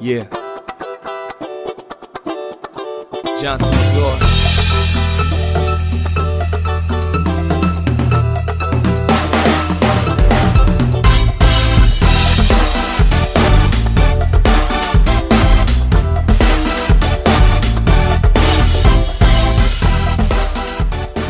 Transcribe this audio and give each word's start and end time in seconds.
Yeah. 0.00 0.28
Johnson. 3.40 3.72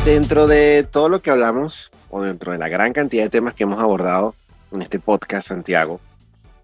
Dentro 0.05 0.47
de 0.47 0.87
todo 0.91 1.09
lo 1.09 1.23
que 1.23 1.31
hablamos, 1.31 1.91
o 2.11 2.23
dentro 2.23 2.53
de 2.53 2.59
la 2.59 2.69
gran 2.69 2.93
cantidad 2.93 3.25
de 3.25 3.31
temas 3.31 3.55
que 3.55 3.65
hemos 3.65 3.79
abordado 3.79 4.35
en 4.73 4.83
este 4.83 4.99
podcast, 4.99 5.49
Santiago, 5.49 6.01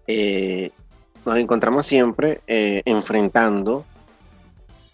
eh, 0.07 0.71
nos 1.25 1.37
encontramos 1.37 1.85
siempre 1.85 2.41
eh, 2.47 2.81
enfrentando 2.85 3.85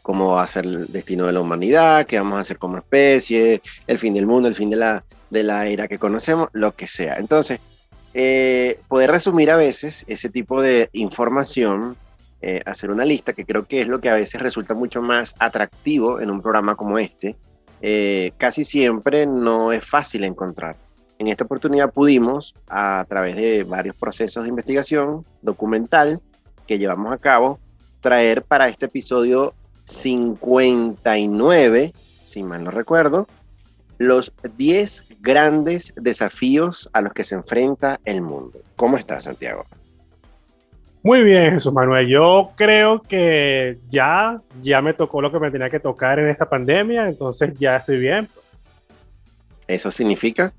cómo 0.01 0.35
va 0.35 0.43
a 0.43 0.47
ser 0.47 0.65
el 0.65 0.91
destino 0.91 1.25
de 1.25 1.33
la 1.33 1.41
humanidad, 1.41 2.05
qué 2.05 2.17
vamos 2.17 2.37
a 2.37 2.41
hacer 2.41 2.57
como 2.57 2.77
especie, 2.77 3.61
el 3.87 3.97
fin 3.97 4.13
del 4.13 4.25
mundo, 4.25 4.47
el 4.47 4.55
fin 4.55 4.69
de 4.69 4.77
la, 4.77 5.03
de 5.29 5.43
la 5.43 5.67
era 5.67 5.87
que 5.87 5.99
conocemos, 5.99 6.49
lo 6.53 6.75
que 6.75 6.87
sea. 6.87 7.17
Entonces, 7.17 7.59
eh, 8.13 8.79
poder 8.87 9.11
resumir 9.11 9.51
a 9.51 9.57
veces 9.57 10.05
ese 10.07 10.29
tipo 10.29 10.61
de 10.61 10.89
información, 10.93 11.97
eh, 12.41 12.61
hacer 12.65 12.89
una 12.89 13.03
lista, 13.03 13.33
que 13.33 13.45
creo 13.45 13.65
que 13.65 13.81
es 13.81 13.89
lo 13.89 13.99
que 13.99 14.09
a 14.09 14.13
veces 14.13 14.41
resulta 14.41 14.73
mucho 14.73 15.01
más 15.01 15.35
atractivo 15.39 16.21
en 16.21 16.31
un 16.31 16.41
programa 16.41 16.75
como 16.75 16.97
este, 16.99 17.35
casi 18.37 18.63
siempre 18.63 19.27
no 19.27 19.73
es 19.73 19.85
fácil 19.85 20.23
encontrar. 20.23 20.77
En 21.19 21.27
esta 21.27 21.45
oportunidad 21.45 21.91
pudimos, 21.91 22.53
a 22.67 23.03
través 23.09 23.35
de 23.35 23.63
varios 23.63 23.95
procesos 23.95 24.43
de 24.43 24.49
investigación 24.49 25.25
documental 25.41 26.21
que 26.67 26.77
llevamos 26.77 27.11
a 27.11 27.17
cabo, 27.17 27.59
traer 28.01 28.43
para 28.43 28.67
este 28.67 28.85
episodio 28.85 29.55
59, 29.85 31.93
si 32.21 32.43
mal 32.43 32.63
no 32.63 32.71
recuerdo, 32.71 33.25
los 33.97 34.31
10 34.57 35.05
grandes 35.21 35.93
desafíos 35.95 36.89
a 36.93 37.01
los 37.01 37.13
que 37.13 37.23
se 37.23 37.35
enfrenta 37.35 37.99
el 38.05 38.21
mundo. 38.21 38.59
¿Cómo 38.75 38.97
estás, 38.97 39.23
Santiago? 39.23 39.65
Muy 41.01 41.23
bien, 41.23 41.53
Jesús 41.53 41.73
Manuel. 41.73 42.07
Yo 42.07 42.51
creo 42.55 43.01
que 43.01 43.79
ya, 43.87 44.37
ya 44.61 44.81
me 44.81 44.93
tocó 44.93 45.21
lo 45.21 45.31
que 45.31 45.39
me 45.39 45.49
tenía 45.49 45.69
que 45.69 45.79
tocar 45.79 46.19
en 46.19 46.27
esta 46.27 46.47
pandemia, 46.47 47.07
entonces 47.07 47.57
ya 47.57 47.77
estoy 47.77 47.97
bien. 47.97 48.27
¿Eso 49.67 49.89
significa? 49.89 50.53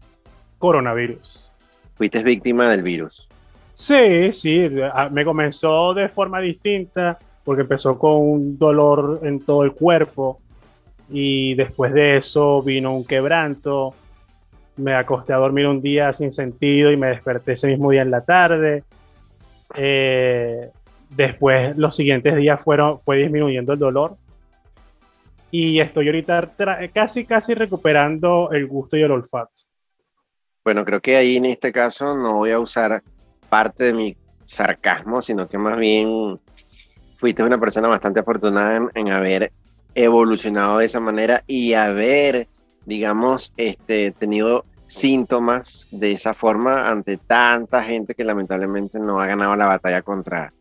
Coronavirus. 0.58 1.52
Fuiste 1.94 2.22
víctima 2.22 2.70
del 2.70 2.82
virus. 2.82 3.28
Sí, 3.72 4.32
sí, 4.32 4.68
me 5.12 5.24
comenzó 5.24 5.94
de 5.94 6.08
forma 6.08 6.40
distinta 6.40 7.18
porque 7.44 7.62
empezó 7.62 7.98
con 7.98 8.16
un 8.16 8.58
dolor 8.58 9.20
en 9.22 9.40
todo 9.40 9.62
el 9.62 9.72
cuerpo 9.72 10.40
y 11.08 11.54
después 11.54 11.92
de 11.92 12.16
eso 12.16 12.60
vino 12.62 12.94
un 12.94 13.04
quebranto. 13.04 13.94
Me 14.76 14.94
acosté 14.94 15.32
a 15.32 15.36
dormir 15.36 15.66
un 15.66 15.80
día 15.80 16.12
sin 16.12 16.32
sentido 16.32 16.90
y 16.90 16.96
me 16.96 17.08
desperté 17.08 17.52
ese 17.52 17.68
mismo 17.68 17.90
día 17.90 18.02
en 18.02 18.10
la 18.10 18.20
tarde. 18.20 18.84
Eh, 19.76 20.70
después, 21.10 21.76
los 21.76 21.94
siguientes 21.94 22.36
días 22.36 22.60
fueron, 22.60 23.00
fue 23.00 23.18
disminuyendo 23.18 23.72
el 23.72 23.78
dolor. 23.78 24.16
Y 25.50 25.80
estoy 25.80 26.06
ahorita 26.06 26.52
casi, 26.92 27.24
casi 27.24 27.54
recuperando 27.54 28.50
el 28.52 28.66
gusto 28.66 28.96
y 28.96 29.02
el 29.02 29.12
olfato. 29.12 29.67
Bueno, 30.68 30.84
creo 30.84 31.00
que 31.00 31.16
ahí 31.16 31.38
en 31.38 31.46
este 31.46 31.72
caso 31.72 32.14
no 32.14 32.34
voy 32.34 32.50
a 32.50 32.58
usar 32.58 33.02
parte 33.48 33.84
de 33.84 33.94
mi 33.94 34.16
sarcasmo, 34.44 35.22
sino 35.22 35.48
que 35.48 35.56
más 35.56 35.78
bien 35.78 36.38
fuiste 37.16 37.42
una 37.42 37.56
persona 37.56 37.88
bastante 37.88 38.20
afortunada 38.20 38.90
en, 38.94 39.10
haber 39.10 39.50
evolucionado 39.94 40.76
de 40.76 40.84
esa 40.84 41.00
manera 41.00 41.42
y 41.46 41.72
haber, 41.72 42.48
digamos, 42.84 43.50
este, 43.56 44.10
tenido 44.10 44.66
síntomas 44.86 45.88
de 45.90 46.12
esa 46.12 46.34
forma 46.34 46.90
ante 46.90 47.16
tanta 47.16 47.82
gente 47.82 48.14
que 48.14 48.24
lamentablemente 48.24 48.98
no 49.00 49.20
ha 49.20 49.26
ganado 49.26 49.56
la 49.56 49.68
batalla 49.68 50.02
contra 50.02 50.52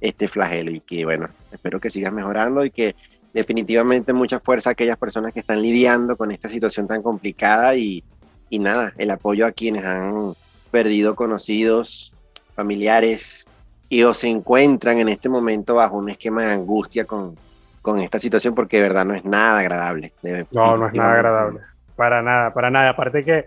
este 0.00 0.28
flagelo. 0.28 0.70
Y 0.70 0.78
que 0.78 1.04
bueno, 1.04 1.28
espero 1.50 1.80
que 1.80 1.90
sigas 1.90 2.12
mejorando 2.12 2.64
y 2.64 2.70
que 2.70 2.94
definitivamente 3.34 4.12
mucha 4.12 4.38
fuerza 4.38 4.70
a 4.70 4.74
aquellas 4.74 4.96
personas 4.96 5.34
que 5.34 5.40
están 5.40 5.60
lidiando 5.60 6.16
con 6.16 6.30
esta 6.30 6.48
situación 6.48 6.86
tan 6.86 7.02
complicada 7.02 7.74
y, 7.74 8.04
y 8.50 8.58
nada, 8.58 8.92
el 8.98 9.10
apoyo 9.10 9.46
a 9.46 9.52
quienes 9.52 9.84
han 9.84 10.34
perdido 10.70 11.14
conocidos, 11.14 12.12
familiares 12.54 13.46
y 13.88 14.02
o 14.02 14.12
se 14.12 14.28
encuentran 14.28 14.98
en 14.98 15.08
este 15.08 15.28
momento 15.28 15.76
bajo 15.76 15.96
un 15.96 16.10
esquema 16.10 16.44
de 16.44 16.52
angustia 16.52 17.04
con, 17.04 17.36
con 17.80 18.00
esta 18.00 18.18
situación 18.18 18.54
porque 18.54 18.76
de 18.76 18.82
verdad 18.82 19.06
no 19.06 19.14
es 19.14 19.24
nada 19.24 19.60
agradable. 19.60 20.12
No, 20.50 20.76
no 20.76 20.88
es 20.88 20.94
nada 20.94 21.12
agradable. 21.12 21.60
Para 21.96 22.22
nada, 22.22 22.52
para 22.52 22.70
nada. 22.70 22.90
Aparte 22.90 23.24
que 23.24 23.46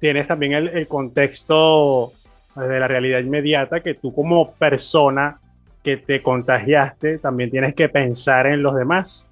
tienes 0.00 0.26
también 0.26 0.54
el, 0.54 0.68
el 0.68 0.88
contexto 0.88 2.12
de 2.56 2.80
la 2.80 2.88
realidad 2.88 3.20
inmediata 3.20 3.80
que 3.80 3.94
tú 3.94 4.12
como 4.12 4.52
persona 4.52 5.38
que 5.82 5.96
te 5.96 6.22
contagiaste 6.22 7.18
también 7.18 7.50
tienes 7.50 7.74
que 7.74 7.88
pensar 7.88 8.46
en 8.46 8.62
los 8.62 8.74
demás. 8.74 9.28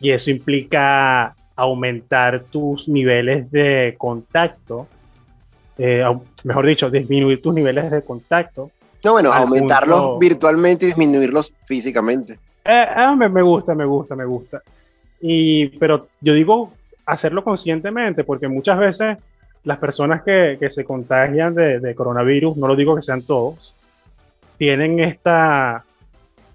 Y 0.00 0.10
eso 0.10 0.30
implica 0.30 1.34
aumentar 1.58 2.44
tus 2.44 2.88
niveles 2.88 3.50
de 3.50 3.96
contacto, 3.98 4.86
eh, 5.76 6.04
mejor 6.44 6.66
dicho, 6.66 6.88
disminuir 6.88 7.42
tus 7.42 7.52
niveles 7.52 7.90
de 7.90 8.00
contacto. 8.02 8.70
No, 9.04 9.12
bueno, 9.12 9.32
aumentarlos 9.32 10.00
punto... 10.00 10.18
virtualmente 10.20 10.84
y 10.84 10.88
disminuirlos 10.88 11.52
físicamente. 11.66 12.38
Eh, 12.64 12.86
eh, 12.96 13.16
me, 13.16 13.42
gusta, 13.42 13.74
me 13.74 13.84
gusta, 13.84 14.14
me 14.14 14.24
gusta. 14.24 14.62
Y, 15.20 15.66
pero 15.80 16.06
yo 16.20 16.32
digo 16.34 16.72
hacerlo 17.06 17.42
conscientemente, 17.42 18.22
porque 18.22 18.46
muchas 18.46 18.78
veces 18.78 19.18
las 19.64 19.78
personas 19.78 20.22
que, 20.22 20.58
que 20.60 20.70
se 20.70 20.84
contagian 20.84 21.56
de, 21.56 21.80
de, 21.80 21.94
coronavirus, 21.96 22.56
no 22.56 22.68
lo 22.68 22.76
digo 22.76 22.94
que 22.94 23.02
sean 23.02 23.22
todos, 23.22 23.74
tienen 24.58 25.00
esta, 25.00 25.84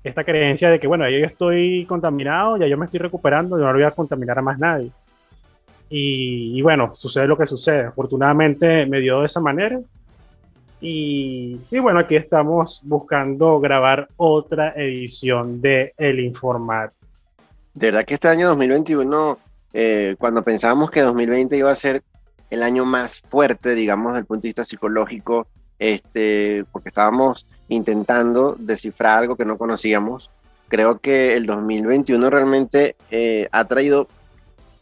esta 0.03 0.24
creencia 0.24 0.69
de 0.69 0.80
que, 0.80 0.88
bueno, 0.88 1.09
yo 1.09 1.25
estoy 1.25 1.86
contaminado, 1.86 2.58
ya 2.58 2.68
yo 2.68 2.78
me 2.78 2.86
estoy 2.86 3.00
recuperando, 3.00 3.58
yo 3.58 3.66
no 3.66 3.74
voy 3.74 3.84
a 3.84 3.91
contaminar 3.91 4.40
a 4.40 4.41
más 4.41 4.59
nadie. 4.59 4.91
Y, 5.90 6.58
y, 6.58 6.62
bueno, 6.62 6.94
sucede 6.96 7.28
lo 7.28 7.38
que 7.38 7.46
sucede. 7.46 7.86
Afortunadamente 7.86 8.86
me 8.86 9.00
dio 9.00 9.22
de 9.22 9.28
esa 9.28 9.40
manera. 9.40 9.80
Y, 10.81 11.59
y, 11.72 11.80
bueno, 11.80 12.00
aquí 12.00 12.16
estamos 12.16 12.81
buscando 12.84 13.59
grabar 13.59 14.08
otra 14.18 14.74
edición 14.75 15.62
de 15.62 15.94
El 15.97 16.20
Informal. 16.20 16.90
De 17.74 17.88
verdad 17.88 18.03
que 18.03 18.16
este 18.16 18.28
año 18.28 18.47
2021, 18.50 19.38
eh, 19.74 20.16
cuando 20.20 20.44
pensábamos 20.44 20.91
que 20.91 21.02
2020 21.02 21.58
iba 21.58 21.72
a 21.72 21.75
ser 21.75 22.03
el 22.50 22.62
año 22.62 22.85
más 22.85 23.20
fuerte, 23.20 23.74
digamos, 23.74 24.14
desde 24.14 24.20
el 24.22 24.25
punto 24.25 24.41
de 24.41 24.50
vista 24.50 24.66
psicológico, 24.66 25.47
este, 25.79 26.66
porque 26.72 26.89
estábamos 26.89 27.45
intentando 27.67 28.56
descifrar 28.57 29.19
algo 29.19 29.35
que 29.35 29.45
no 29.45 29.57
conocíamos. 29.57 30.31
Creo 30.67 31.00
que 31.00 31.35
el 31.35 31.45
2021 31.45 32.29
realmente 32.29 32.95
eh, 33.11 33.47
ha 33.51 33.66
traído 33.66 34.07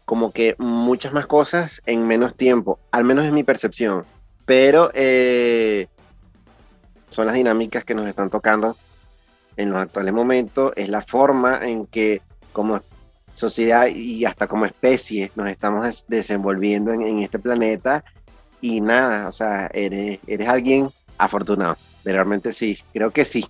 como 0.05 0.31
que 0.31 0.55
muchas 0.57 1.13
más 1.13 1.25
cosas 1.25 1.81
en 1.85 2.05
menos 2.05 2.35
tiempo, 2.35 2.79
al 2.91 3.03
menos 3.03 3.25
es 3.25 3.31
mi 3.31 3.43
percepción. 3.43 4.05
Pero 4.45 4.89
eh, 4.93 5.87
son 7.09 7.27
las 7.27 7.35
dinámicas 7.35 7.83
que 7.85 7.95
nos 7.95 8.07
están 8.07 8.29
tocando 8.29 8.75
en 9.57 9.69
los 9.69 9.79
actuales 9.79 10.13
momentos, 10.13 10.73
es 10.75 10.89
la 10.89 11.01
forma 11.01 11.59
en 11.61 11.85
que 11.85 12.21
como 12.51 12.81
sociedad 13.33 13.87
y 13.87 14.25
hasta 14.25 14.47
como 14.47 14.65
especie 14.65 15.31
nos 15.35 15.49
estamos 15.49 15.85
des 15.85 16.05
desenvolviendo 16.07 16.91
en, 16.91 17.01
en, 17.03 17.19
este 17.19 17.39
planeta 17.39 18.03
y 18.61 18.81
nada, 18.81 19.27
o 19.27 19.31
sea, 19.31 19.69
eres, 19.73 20.19
eres 20.27 20.47
alguien 20.47 20.89
afortunado. 21.17 21.75
Realmente 22.05 22.53
sí, 22.53 22.77
creo 22.93 23.09
que 23.11 23.25
sí. 23.25 23.45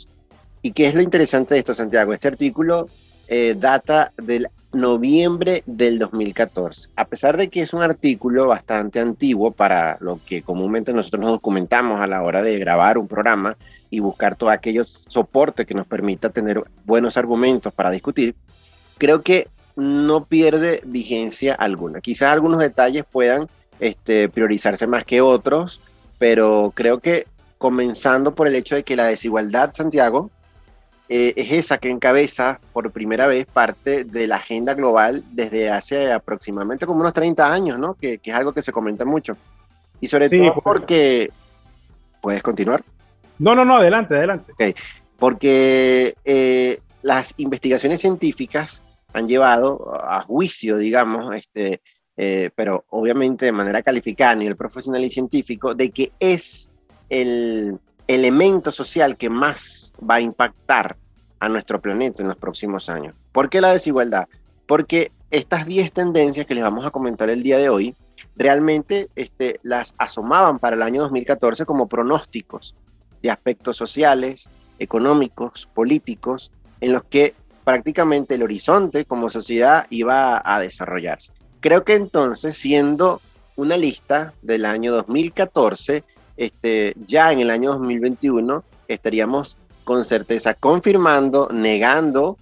¿Y 0.62 0.72
qué 0.72 0.88
es 0.88 0.94
lo 0.94 1.02
interesante 1.02 1.56
de 1.56 1.60
esto, 1.60 1.74
Santiago? 1.74 2.14
Este 2.14 2.28
artículo 2.28 2.88
eh, 3.28 3.56
data 3.58 4.14
del 4.16 4.48
noviembre 4.74 5.64
del 5.66 5.98
2014. 5.98 6.90
A 6.96 7.06
pesar 7.06 7.36
de 7.36 7.50
que 7.50 7.64
es 7.64 7.74
un 7.74 7.82
artículo 7.82 8.46
bastante 8.46 9.00
antiguo 9.00 9.52
para 9.52 9.98
lo 10.00 10.20
que 10.24 10.44
comúnmente 10.44 10.94
nosotros 10.94 11.22
nos 11.22 11.32
documentamos 11.32 12.00
a 12.00 12.06
la 12.06 12.22
hora 12.22 12.44
de 12.44 12.60
grabar 12.60 13.00
un 13.00 13.08
programa 13.08 13.58
y 13.90 14.00
buscar 14.00 14.36
todos 14.36 14.54
aquellos 14.54 15.04
soportes 15.08 15.66
que 15.66 15.74
nos 15.74 15.88
permita 15.88 16.30
tener 16.30 16.64
buenos 16.86 17.18
argumentos 17.18 17.74
para 17.74 17.90
discutir, 17.90 18.36
creo 19.00 19.22
que 19.22 19.48
no 19.76 20.26
pierde 20.26 20.82
vigencia 20.86 21.56
alguna. 21.56 22.02
Quizás 22.02 22.32
algunos 22.32 22.60
detalles 22.60 23.04
puedan 23.12 23.48
este, 23.80 24.30
priorizarse 24.30 24.88
más 24.88 25.04
que 25.04 25.22
otros, 25.22 25.82
pero 26.18 26.72
creo 26.76 27.00
que 27.00 27.28
comenzando 27.58 28.36
por 28.36 28.48
el 28.48 28.56
hecho 28.56 28.76
de 28.76 28.84
que 28.84 28.96
la 28.96 29.06
desigualdad, 29.06 29.74
Santiago, 29.74 30.30
eh, 31.10 31.34
es 31.38 31.52
esa 31.52 31.78
que 31.78 31.90
encabeza 31.90 32.60
por 32.74 32.92
primera 32.92 33.28
vez 33.28 33.46
parte 33.46 34.04
de 34.04 34.28
la 34.28 34.36
agenda 34.36 34.74
global 34.74 35.24
desde 35.32 35.70
hace 35.70 36.12
aproximadamente 36.12 36.86
como 36.86 37.00
unos 37.00 37.14
30 37.14 37.52
años, 37.52 37.80
¿no? 37.80 37.94
Que, 37.94 38.20
es 38.22 38.34
algo 38.34 38.54
que 38.54 38.62
se 38.62 38.74
comenta 38.74 39.06
mucho. 39.06 39.38
Y 40.02 40.08
sobre 40.08 40.30
todo 40.30 40.62
porque... 40.62 41.32
¿Puedes 42.22 42.44
continuar? 42.44 42.84
No, 43.40 43.56
no, 43.56 43.64
no, 43.64 43.78
adelante, 43.78 44.16
adelante. 44.16 44.52
Okay. 44.52 44.76
Porque 45.18 46.16
eh, 46.26 46.78
las 47.02 47.34
investigaciones 47.38 48.02
científicas 48.02 48.84
han 49.14 49.28
llevado 49.28 49.94
a 50.04 50.22
juicio, 50.22 50.78
digamos, 50.78 51.36
este, 51.36 51.82
eh, 52.18 52.50
pero 52.56 52.86
obviamente 52.90 53.46
de 53.46 53.52
manera 53.52 53.82
calificada 53.82 54.32
a 54.32 54.36
nivel 54.36 54.56
profesional 54.56 55.04
y 55.04 55.10
científico, 55.10 55.76
de 55.76 55.92
que 55.92 56.12
es 56.20 56.70
el 57.10 57.80
elemento 58.08 58.72
social 58.72 59.18
que 59.18 59.30
más 59.30 59.94
va 60.00 60.16
a 60.16 60.22
impactar 60.22 60.98
a 61.40 61.50
nuestro 61.50 61.82
planeta 61.82 62.24
en 62.24 62.30
los 62.30 62.38
próximos 62.38 62.90
años. 62.90 63.16
¿Por 63.32 63.50
qué 63.50 63.62
la 63.62 63.72
desigualdad? 63.72 64.28
Porque 64.66 65.12
estas 65.30 65.66
10 65.66 65.92
tendencias 65.92 66.46
que 66.46 66.56
les 66.56 66.64
vamos 66.64 66.86
a 66.86 66.92
comentar 66.92 67.30
el 67.30 67.44
día 67.44 67.58
de 67.58 67.70
hoy, 67.70 67.96
realmente 68.36 69.08
este, 69.16 69.60
las 69.64 69.94
asomaban 69.98 70.60
para 70.60 70.76
el 70.76 70.82
año 70.82 71.02
2014 71.02 71.66
como 71.66 71.88
pronósticos 71.88 72.76
de 73.22 73.30
aspectos 73.30 73.78
sociales, 73.78 74.50
económicos, 74.80 75.68
políticos, 75.74 76.52
en 76.82 76.94
los 76.94 77.04
que 77.04 77.36
prácticamente 77.64 78.36
el 78.36 78.44
horizonte 78.44 79.06
como 79.06 79.30
sociedad 79.30 79.86
iba 79.90 80.42
a 80.44 80.60
desarrollarse. 80.60 81.34
Creo 81.60 81.84
que 81.84 81.96
entonces, 81.96 82.58
siendo 82.58 83.22
una 83.56 83.78
lista 83.78 84.34
del 84.42 84.66
año 84.66 84.94
2014, 84.94 86.04
este, 86.38 86.94
ya 87.08 87.32
en 87.32 87.40
el 87.40 87.50
año 87.50 87.72
2021 87.72 88.64
estaríamos 88.88 89.58
con 89.84 90.06
certeza 90.06 90.54
confirmando, 90.54 91.50
negando 91.52 92.38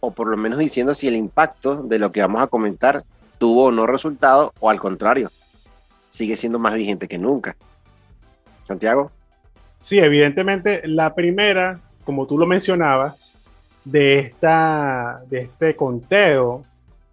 o 0.00 0.10
por 0.10 0.28
lo 0.28 0.36
menos 0.36 0.58
diciendo 0.58 0.94
si 0.94 1.08
el 1.08 1.16
impacto 1.16 1.82
de 1.82 1.98
lo 1.98 2.10
que 2.12 2.20
vamos 2.20 2.42
a 2.42 2.46
comentar 2.46 3.04
tuvo 3.38 3.66
o 3.66 3.72
no 3.72 3.86
resultado 3.86 4.52
o 4.60 4.70
al 4.70 4.80
contrario, 4.80 5.30
sigue 6.08 6.36
siendo 6.36 6.58
más 6.58 6.74
vigente 6.74 7.08
que 7.08 7.18
nunca. 7.18 7.56
Santiago. 8.64 9.10
Sí, 9.80 9.98
evidentemente 9.98 10.86
la 10.88 11.14
primera, 11.14 11.80
como 12.04 12.26
tú 12.26 12.38
lo 12.38 12.46
mencionabas, 12.46 13.36
de, 13.84 14.18
esta, 14.18 15.22
de 15.28 15.42
este 15.42 15.76
conteo 15.76 16.64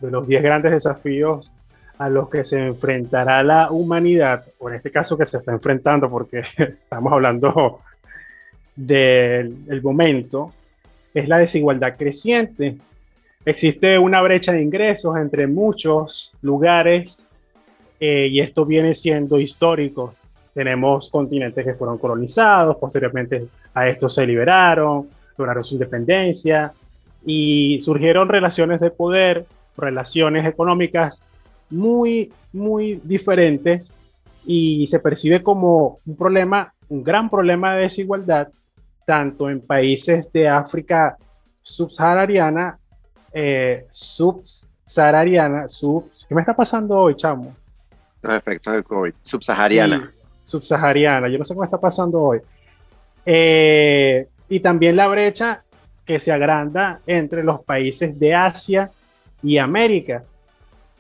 de 0.08 0.12
los 0.12 0.28
10 0.28 0.44
grandes 0.44 0.72
desafíos 0.72 1.52
a 1.98 2.10
los 2.10 2.30
que 2.30 2.44
se 2.44 2.60
enfrentará 2.60 3.44
la 3.44 3.72
humanidad, 3.72 4.46
o 4.60 4.70
en 4.70 4.76
este 4.76 4.92
caso 4.92 5.18
que 5.18 5.26
se 5.26 5.38
está 5.38 5.52
enfrentando 5.52 6.10
porque 6.10 6.40
estamos 6.58 7.14
hablando 7.14 7.80
del 8.76 9.82
momento, 9.82 10.54
es 11.14 11.28
la 11.28 11.38
desigualdad 11.38 11.96
creciente. 11.98 12.78
Existe 13.46 14.00
una 14.00 14.22
brecha 14.22 14.52
de 14.52 14.62
ingresos 14.62 15.16
entre 15.18 15.48
muchos 15.48 16.32
lugares 16.42 17.26
eh, 18.00 18.28
y 18.32 18.40
esto 18.40 18.66
viene 18.66 18.96
siendo 18.96 19.40
histórico. 19.40 20.14
Tenemos 20.54 21.10
continentes 21.10 21.64
que 21.64 21.74
fueron 21.74 21.98
colonizados, 21.98 22.78
posteriormente 22.78 23.48
a 23.74 23.88
estos 23.88 24.14
se 24.14 24.26
liberaron, 24.26 25.08
lograron 25.38 25.64
su 25.64 25.76
independencia 25.76 26.74
y 27.26 27.80
surgieron 27.82 28.30
relaciones 28.30 28.82
de 28.82 28.92
poder, 28.92 29.46
relaciones 29.78 30.46
económicas 30.46 31.22
muy, 31.70 32.32
muy 32.52 33.02
diferentes 33.04 33.96
y 34.46 34.88
se 34.88 35.00
percibe 35.00 35.42
como 35.42 36.00
un 36.06 36.16
problema, 36.16 36.74
un 36.90 37.04
gran 37.04 37.30
problema 37.30 37.74
de 37.74 37.82
desigualdad, 37.84 38.50
tanto 39.06 39.50
en 39.50 39.62
países 39.62 40.32
de 40.32 40.48
África 40.48 41.18
subsahariana, 41.62 42.78
eh, 43.32 43.88
subsahariana, 43.92 45.68
sub, 45.68 46.12
¿qué 46.28 46.36
me 46.36 46.42
está 46.42 46.56
pasando 46.56 46.98
hoy, 46.98 47.16
chamo? 47.16 47.56
Los 48.22 48.36
efectos 48.36 48.74
del 48.74 48.84
COVID, 48.84 49.14
subsahariana. 49.22 50.12
subsahariana, 50.44 51.30
yo 51.30 51.40
no 51.40 51.46
sé 51.46 51.56
me 51.56 51.66
está 51.66 51.80
pasando 51.80 52.22
hoy. 52.22 52.40
Eh, 53.26 54.28
y 54.50 54.60
también 54.60 54.96
la 54.96 55.08
brecha 55.08 55.64
que 56.06 56.20
se 56.20 56.32
agranda 56.32 57.00
entre 57.08 57.44
los 57.44 57.64
países 57.64 58.20
de 58.20 58.36
Asia 58.36 58.92
y 59.44 59.58
América. 59.58 60.24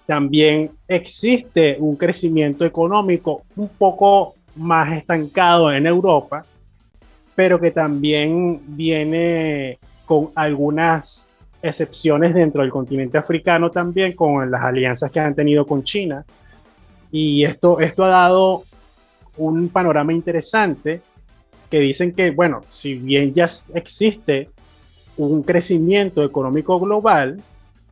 También 0.06 0.72
existe 0.88 1.78
un 1.80 1.95
crecimiento 1.95 2.66
económico 2.66 3.44
un 3.56 3.69
poco 3.69 4.36
más 4.56 4.95
estancado 4.98 5.72
en 5.72 5.88
Europa, 5.88 6.44
pero 7.36 7.60
que 7.60 7.72
también 7.72 8.62
viene 8.68 9.80
con 10.06 10.30
algunas 10.36 11.30
excepciones 11.62 12.34
dentro 12.34 12.62
del 12.62 12.69
continente 12.69 13.18
africano 13.18 13.72
también, 13.72 14.13
con 14.13 14.51
las 14.51 14.62
alianzas 14.62 15.10
que 15.10 15.22
han 15.22 15.34
tenido 15.34 15.66
con 15.66 15.84
China. 15.84 16.25
Y 17.10 17.45
esto, 17.45 17.80
esto 17.80 18.04
ha 18.04 18.10
dado 18.10 18.63
un 19.38 19.69
panorama 19.69 20.12
interesante 20.12 21.01
que 21.72 21.80
dicen 21.80 22.13
que, 22.13 22.31
bueno, 22.31 22.62
si 22.68 22.95
bien 22.95 23.34
ya 23.34 23.45
existe 23.74 24.50
un 25.18 25.42
crecimiento 25.42 26.24
económico 26.24 26.78
global, 26.80 27.42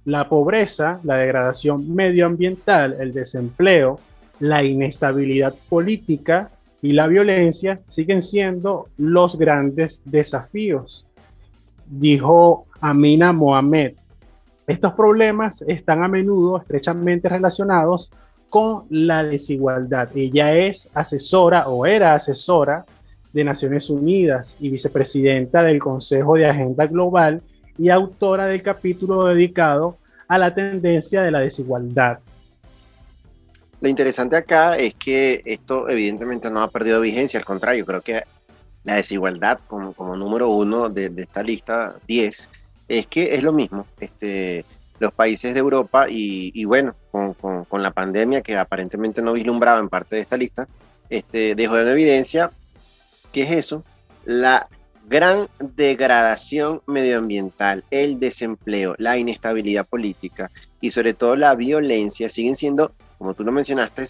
la 0.06 0.27
pobreza, 0.27 1.00
la 1.03 1.15
degradación 1.15 1.94
medioambiental, 1.94 2.98
el 3.00 3.12
desempleo, 3.13 4.00
la 4.39 4.63
inestabilidad 4.63 5.53
política 5.69 6.50
y 6.81 6.94
la 6.94 7.07
violencia 7.07 7.80
siguen 7.88 8.21
siendo 8.21 8.88
los 8.98 9.38
grandes 9.38 10.01
desafíos, 10.06 11.07
dijo 11.86 12.65
Amina 12.80 13.31
Mohamed. 13.31 13.94
Estos 14.65 14.94
problemas 14.94 15.62
están 15.68 16.03
a 16.03 16.07
menudo 16.07 16.57
estrechamente 16.57 17.30
relacionados 17.30 18.12
con 18.50 18.83
la 18.89 19.24
desigualdad. 19.24 20.09
Ella 20.15 20.56
es 20.56 20.89
asesora 20.94 21.68
o 21.68 21.86
era 21.86 22.15
asesora 22.15 22.86
de 23.33 23.44
Naciones 23.44 23.89
Unidas 23.89 24.57
y 24.59 24.69
vicepresidenta 24.69 25.63
del 25.63 25.80
Consejo 25.80 26.36
de 26.36 26.48
Agenda 26.48 26.88
Global 26.88 27.42
y 27.81 27.89
autora 27.89 28.45
del 28.45 28.62
capítulo 28.62 29.25
dedicado 29.25 29.98
a 30.27 30.38
la 30.38 30.53
tendencia 30.53 31.22
de 31.24 31.32
la 31.32 31.39
desigualdad. 31.39 32.20
Lo 33.79 33.89
interesante 33.89 34.36
acá 34.36 34.77
es 34.77 34.94
que 34.94 35.41
esto 35.46 35.89
evidentemente 35.89 36.51
no 36.51 36.62
ha 36.62 36.70
perdido 36.70 37.01
vigencia, 37.01 37.39
al 37.39 37.46
contrario, 37.46 37.86
creo 37.86 38.01
que 38.01 38.24
la 38.84 38.96
desigualdad 38.96 39.60
como, 39.67 40.15
número 40.15 40.50
uno 40.50 40.89
de, 40.89 41.12
esta 41.17 41.41
lista 41.41 41.96
10 42.08 42.50
es 42.88 43.08
que 43.08 43.36
es 43.36 43.44
lo 43.44 43.51
mismo. 43.51 43.88
Este, 44.00 44.63
los 45.00 45.12
países 45.13 45.55
de 45.55 45.60
Europa 45.60 46.05
y, 46.08 46.63
bueno, 46.65 46.94
con, 47.12 47.82
la 47.82 47.91
pandemia 47.91 48.41
que 48.41 48.55
aparentemente 48.55 49.24
no 49.24 49.34
vislumbraba 49.34 49.79
en 49.79 49.89
parte 49.89 50.15
de 50.15 50.22
esta 50.22 50.38
lista, 50.38 50.67
este, 51.10 51.55
dejó 51.55 51.79
en 51.79 51.88
evidencia 51.88 52.51
¿Qué 53.32 53.44
es 53.44 53.51
eso? 53.51 53.84
La 54.25 54.67
gran 55.08 55.48
degradación 55.60 56.81
medioambiental, 56.88 57.84
el 57.91 58.20
desempleo, 58.20 58.96
la 58.98 59.17
inestabilidad 59.17 59.86
política 59.88 60.50
y 60.79 60.91
sobre 60.91 61.13
todo 61.13 61.36
la 61.36 61.55
violencia 61.55 62.29
siguen 62.29 62.55
siendo, 62.55 62.93
como 63.17 63.34
tú 63.34 63.43
lo 63.43 63.51
mencionaste, 63.51 64.05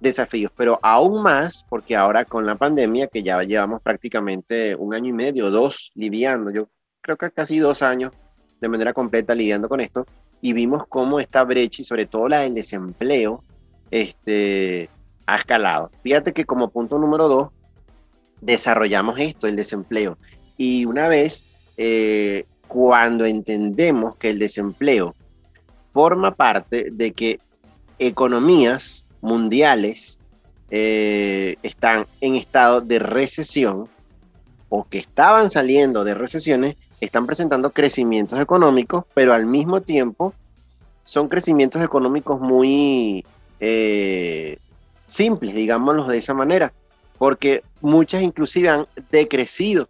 desafíos, 0.00 0.52
pero 0.56 0.78
aún 0.82 1.22
más 1.22 1.64
porque 1.68 1.96
ahora 1.96 2.24
con 2.24 2.46
la 2.46 2.54
pandemia, 2.54 3.08
que 3.08 3.22
ya 3.22 3.42
llevamos 3.42 3.82
prácticamente 3.82 4.74
un 4.76 4.94
año 4.94 5.10
y 5.10 5.12
medio, 5.12 5.50
dos 5.50 5.90
lidiando, 5.94 6.50
yo 6.50 6.68
creo 7.00 7.16
que 7.16 7.30
casi 7.30 7.58
dos 7.58 7.82
años 7.82 8.12
de 8.60 8.68
manera 8.68 8.92
completa 8.92 9.34
lidiando 9.34 9.68
con 9.68 9.80
esto, 9.80 10.06
y 10.40 10.52
vimos 10.52 10.84
cómo 10.88 11.20
esta 11.20 11.44
brecha 11.44 11.82
y 11.82 11.84
sobre 11.84 12.06
todo 12.06 12.28
la 12.28 12.40
del 12.40 12.54
desempleo 12.54 13.42
este, 13.90 14.88
ha 15.26 15.36
escalado. 15.36 15.90
Fíjate 16.02 16.32
que 16.32 16.44
como 16.44 16.70
punto 16.70 16.98
número 16.98 17.28
dos, 17.28 17.48
desarrollamos 18.40 19.18
esto, 19.18 19.46
el 19.46 19.56
desempleo. 19.56 20.18
Y 20.56 20.84
una 20.84 21.08
vez, 21.08 21.44
eh, 21.76 22.44
cuando 22.66 23.24
entendemos 23.24 24.16
que 24.16 24.30
el 24.30 24.38
desempleo 24.38 25.14
forma 25.92 26.32
parte 26.32 26.88
de 26.92 27.12
que 27.12 27.38
economías 27.98 29.04
mundiales 29.20 30.18
eh, 30.70 31.56
están 31.62 32.06
en 32.20 32.36
estado 32.36 32.80
de 32.80 32.98
recesión 32.98 33.88
o 34.68 34.84
que 34.84 34.98
estaban 34.98 35.50
saliendo 35.50 36.04
de 36.04 36.14
recesiones, 36.14 36.76
están 37.00 37.26
presentando 37.26 37.70
crecimientos 37.70 38.38
económicos, 38.38 39.04
pero 39.14 39.32
al 39.32 39.46
mismo 39.46 39.80
tiempo 39.80 40.34
son 41.04 41.28
crecimientos 41.28 41.80
económicos 41.80 42.38
muy 42.38 43.24
eh, 43.60 44.58
simples, 45.06 45.54
digámoslo 45.54 46.06
de 46.06 46.18
esa 46.18 46.34
manera 46.34 46.72
porque 47.18 47.62
muchas 47.80 48.22
inclusive 48.22 48.68
han 48.68 48.86
decrecido 49.10 49.88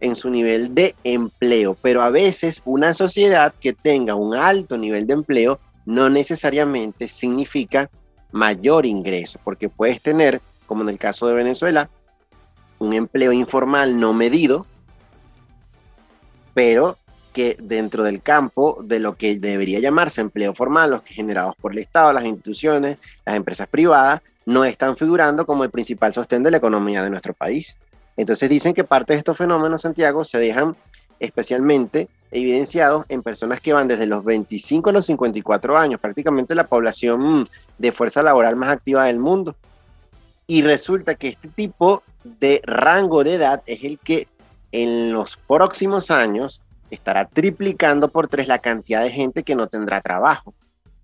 en 0.00 0.14
su 0.14 0.28
nivel 0.28 0.74
de 0.74 0.94
empleo, 1.04 1.76
pero 1.80 2.02
a 2.02 2.10
veces 2.10 2.60
una 2.64 2.92
sociedad 2.92 3.54
que 3.58 3.72
tenga 3.72 4.14
un 4.14 4.34
alto 4.34 4.76
nivel 4.76 5.06
de 5.06 5.14
empleo 5.14 5.60
no 5.86 6.10
necesariamente 6.10 7.08
significa 7.08 7.90
mayor 8.32 8.84
ingreso, 8.84 9.38
porque 9.44 9.68
puedes 9.68 10.02
tener, 10.02 10.40
como 10.66 10.82
en 10.82 10.88
el 10.88 10.98
caso 10.98 11.26
de 11.26 11.34
Venezuela, 11.34 11.88
un 12.78 12.92
empleo 12.92 13.32
informal 13.32 13.98
no 13.98 14.12
medido, 14.12 14.66
pero 16.52 16.98
que 17.34 17.56
dentro 17.60 18.04
del 18.04 18.22
campo 18.22 18.78
de 18.82 19.00
lo 19.00 19.16
que 19.16 19.38
debería 19.38 19.80
llamarse 19.80 20.22
empleo 20.22 20.54
formal, 20.54 20.92
los 20.92 21.02
que 21.02 21.12
generados 21.12 21.54
por 21.56 21.72
el 21.72 21.78
Estado, 21.78 22.12
las 22.12 22.24
instituciones, 22.24 22.96
las 23.26 23.34
empresas 23.34 23.66
privadas, 23.66 24.22
no 24.46 24.64
están 24.64 24.96
figurando 24.96 25.44
como 25.44 25.64
el 25.64 25.70
principal 25.70 26.14
sostén 26.14 26.44
de 26.44 26.52
la 26.52 26.58
economía 26.58 27.02
de 27.02 27.10
nuestro 27.10 27.34
país. 27.34 27.76
Entonces 28.16 28.48
dicen 28.48 28.72
que 28.72 28.84
parte 28.84 29.12
de 29.12 29.18
estos 29.18 29.36
fenómenos, 29.36 29.82
Santiago, 29.82 30.24
se 30.24 30.38
dejan 30.38 30.76
especialmente 31.18 32.08
evidenciados 32.30 33.04
en 33.08 33.22
personas 33.22 33.60
que 33.60 33.72
van 33.72 33.88
desde 33.88 34.06
los 34.06 34.24
25 34.24 34.90
a 34.90 34.92
los 34.92 35.06
54 35.06 35.76
años, 35.76 36.00
prácticamente 36.00 36.54
la 36.54 36.66
población 36.66 37.48
de 37.78 37.92
fuerza 37.92 38.22
laboral 38.22 38.54
más 38.54 38.70
activa 38.70 39.04
del 39.04 39.18
mundo. 39.18 39.56
Y 40.46 40.62
resulta 40.62 41.16
que 41.16 41.28
este 41.28 41.48
tipo 41.48 42.04
de 42.22 42.60
rango 42.64 43.24
de 43.24 43.34
edad 43.34 43.62
es 43.66 43.82
el 43.82 43.98
que 43.98 44.28
en 44.72 45.12
los 45.12 45.36
próximos 45.36 46.10
años 46.10 46.60
estará 46.94 47.26
triplicando 47.26 48.08
por 48.08 48.28
tres 48.28 48.48
la 48.48 48.58
cantidad 48.58 49.02
de 49.02 49.10
gente 49.10 49.42
que 49.42 49.54
no 49.54 49.66
tendrá 49.66 50.00
trabajo. 50.00 50.54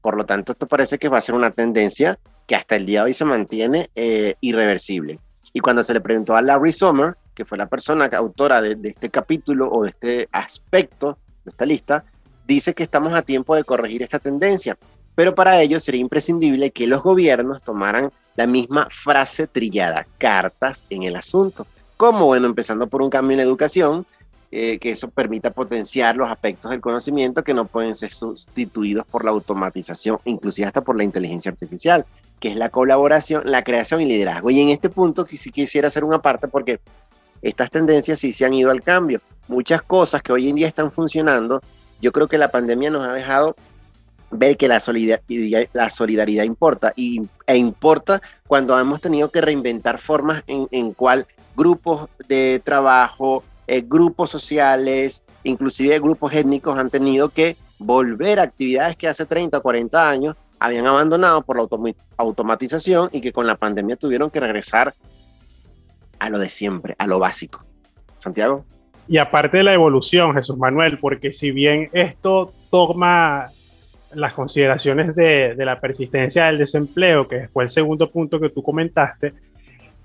Por 0.00 0.16
lo 0.16 0.24
tanto, 0.24 0.52
esto 0.52 0.66
parece 0.66 0.98
que 0.98 1.08
va 1.08 1.18
a 1.18 1.22
ser 1.22 1.34
una 1.34 1.50
tendencia 1.50 2.18
que 2.46 2.56
hasta 2.56 2.76
el 2.76 2.86
día 2.86 3.00
de 3.00 3.06
hoy 3.06 3.14
se 3.14 3.24
mantiene 3.24 3.90
eh, 3.94 4.34
irreversible. 4.40 5.18
Y 5.52 5.60
cuando 5.60 5.82
se 5.82 5.94
le 5.94 6.00
preguntó 6.00 6.36
a 6.36 6.42
Larry 6.42 6.72
Sommer, 6.72 7.16
que 7.34 7.44
fue 7.44 7.58
la 7.58 7.66
persona 7.66 8.06
autora 8.06 8.60
de, 8.62 8.76
este 8.82 9.10
capítulo 9.10 9.70
o 9.70 9.82
de 9.82 9.90
este 9.90 10.28
aspecto 10.32 11.18
de 11.44 11.50
esta 11.50 11.66
lista, 11.66 12.04
dice 12.46 12.74
que 12.74 12.82
estamos 12.82 13.14
a 13.14 13.22
tiempo 13.22 13.54
de 13.54 13.64
corregir 13.64 14.02
esta 14.02 14.18
tendencia, 14.18 14.76
pero 15.14 15.34
para 15.34 15.60
ello 15.60 15.80
sería 15.80 16.00
imprescindible 16.00 16.70
que 16.70 16.86
los 16.86 17.02
gobiernos 17.02 17.62
tomaran 17.62 18.10
la 18.36 18.46
misma 18.46 18.88
frase 18.90 19.46
trillada, 19.46 20.06
cartas 20.18 20.84
en 20.90 21.02
el 21.02 21.16
asunto. 21.16 21.66
Como, 21.96 22.26
bueno, 22.26 22.46
empezando 22.46 22.86
por 22.86 23.02
un 23.02 23.10
cambio 23.10 23.32
en 23.32 23.38
la 23.38 23.44
educación, 23.44 24.06
eh, 24.52 24.78
que 24.78 24.90
eso 24.90 25.08
permita 25.10 25.50
potenciar 25.50 26.16
los 26.16 26.30
aspectos 26.30 26.70
del 26.70 26.80
conocimiento 26.80 27.44
que 27.44 27.54
no 27.54 27.66
pueden 27.66 27.94
ser 27.94 28.12
sustituidos 28.12 29.06
por 29.06 29.24
la 29.24 29.30
automatización, 29.30 30.18
inclusive 30.24 30.66
hasta 30.66 30.80
por 30.80 30.96
la 30.96 31.04
inteligencia 31.04 31.50
artificial 31.50 32.04
que 32.40 32.48
es 32.48 32.56
la 32.56 32.70
colaboración, 32.70 33.42
la 33.44 33.62
creación 33.62 34.00
y 34.00 34.06
liderazgo. 34.06 34.50
Y 34.50 34.60
en 34.60 34.70
este 34.70 34.88
punto 34.88 35.26
sí 35.26 35.50
quisiera 35.50 35.88
hacer 35.88 36.02
una 36.02 36.20
parte 36.20 36.48
porque 36.48 36.80
estas 37.42 37.70
tendencias 37.70 38.18
sí 38.18 38.32
se 38.32 38.46
han 38.46 38.54
ido 38.54 38.70
al 38.70 38.82
cambio. 38.82 39.20
Muchas 39.46 39.82
cosas 39.82 40.22
que 40.22 40.32
hoy 40.32 40.48
en 40.48 40.56
día 40.56 40.66
están 40.66 40.90
funcionando, 40.90 41.60
yo 42.00 42.10
creo 42.12 42.26
que 42.26 42.38
la 42.38 42.48
pandemia 42.48 42.90
nos 42.90 43.06
ha 43.06 43.12
dejado 43.12 43.54
ver 44.30 44.56
que 44.56 44.68
la 44.68 44.80
solidaridad, 44.80 45.66
la 45.72 45.90
solidaridad 45.90 46.44
importa 46.44 46.92
y, 46.96 47.20
e 47.46 47.56
importa 47.56 48.22
cuando 48.46 48.78
hemos 48.78 49.00
tenido 49.00 49.30
que 49.30 49.40
reinventar 49.40 49.98
formas 49.98 50.42
en, 50.46 50.66
en 50.70 50.92
cual 50.92 51.26
grupos 51.56 52.08
de 52.28 52.60
trabajo, 52.64 53.44
eh, 53.72 53.84
grupos 53.86 54.30
sociales, 54.30 55.22
inclusive 55.44 56.00
grupos 56.00 56.34
étnicos 56.34 56.76
han 56.76 56.90
tenido 56.90 57.28
que 57.28 57.56
volver 57.78 58.40
a 58.40 58.42
actividades 58.42 58.96
que 58.96 59.06
hace 59.06 59.26
30 59.26 59.58
o 59.58 59.62
40 59.62 60.10
años 60.10 60.36
habían 60.58 60.88
abandonado 60.88 61.42
por 61.42 61.56
la 61.56 61.94
automatización 62.16 63.10
y 63.12 63.20
que 63.20 63.32
con 63.32 63.46
la 63.46 63.54
pandemia 63.54 63.94
tuvieron 63.94 64.28
que 64.28 64.40
regresar 64.40 64.92
a 66.18 66.30
lo 66.30 66.40
de 66.40 66.48
siempre, 66.48 66.96
a 66.98 67.06
lo 67.06 67.20
básico. 67.20 67.64
Santiago. 68.18 68.64
Y 69.06 69.18
aparte 69.18 69.58
de 69.58 69.62
la 69.62 69.72
evolución, 69.72 70.34
Jesús 70.34 70.58
Manuel, 70.58 70.98
porque 70.98 71.32
si 71.32 71.52
bien 71.52 71.90
esto 71.92 72.52
toma 72.72 73.50
las 74.14 74.34
consideraciones 74.34 75.14
de, 75.14 75.54
de, 75.54 75.64
la 75.64 75.78
persistencia 75.78 76.46
del 76.46 76.58
desempleo, 76.58 77.28
que 77.28 77.46
fue 77.46 77.62
el 77.62 77.68
segundo 77.68 78.08
punto 78.08 78.40
que 78.40 78.48
tú 78.48 78.64
comentaste, 78.64 79.32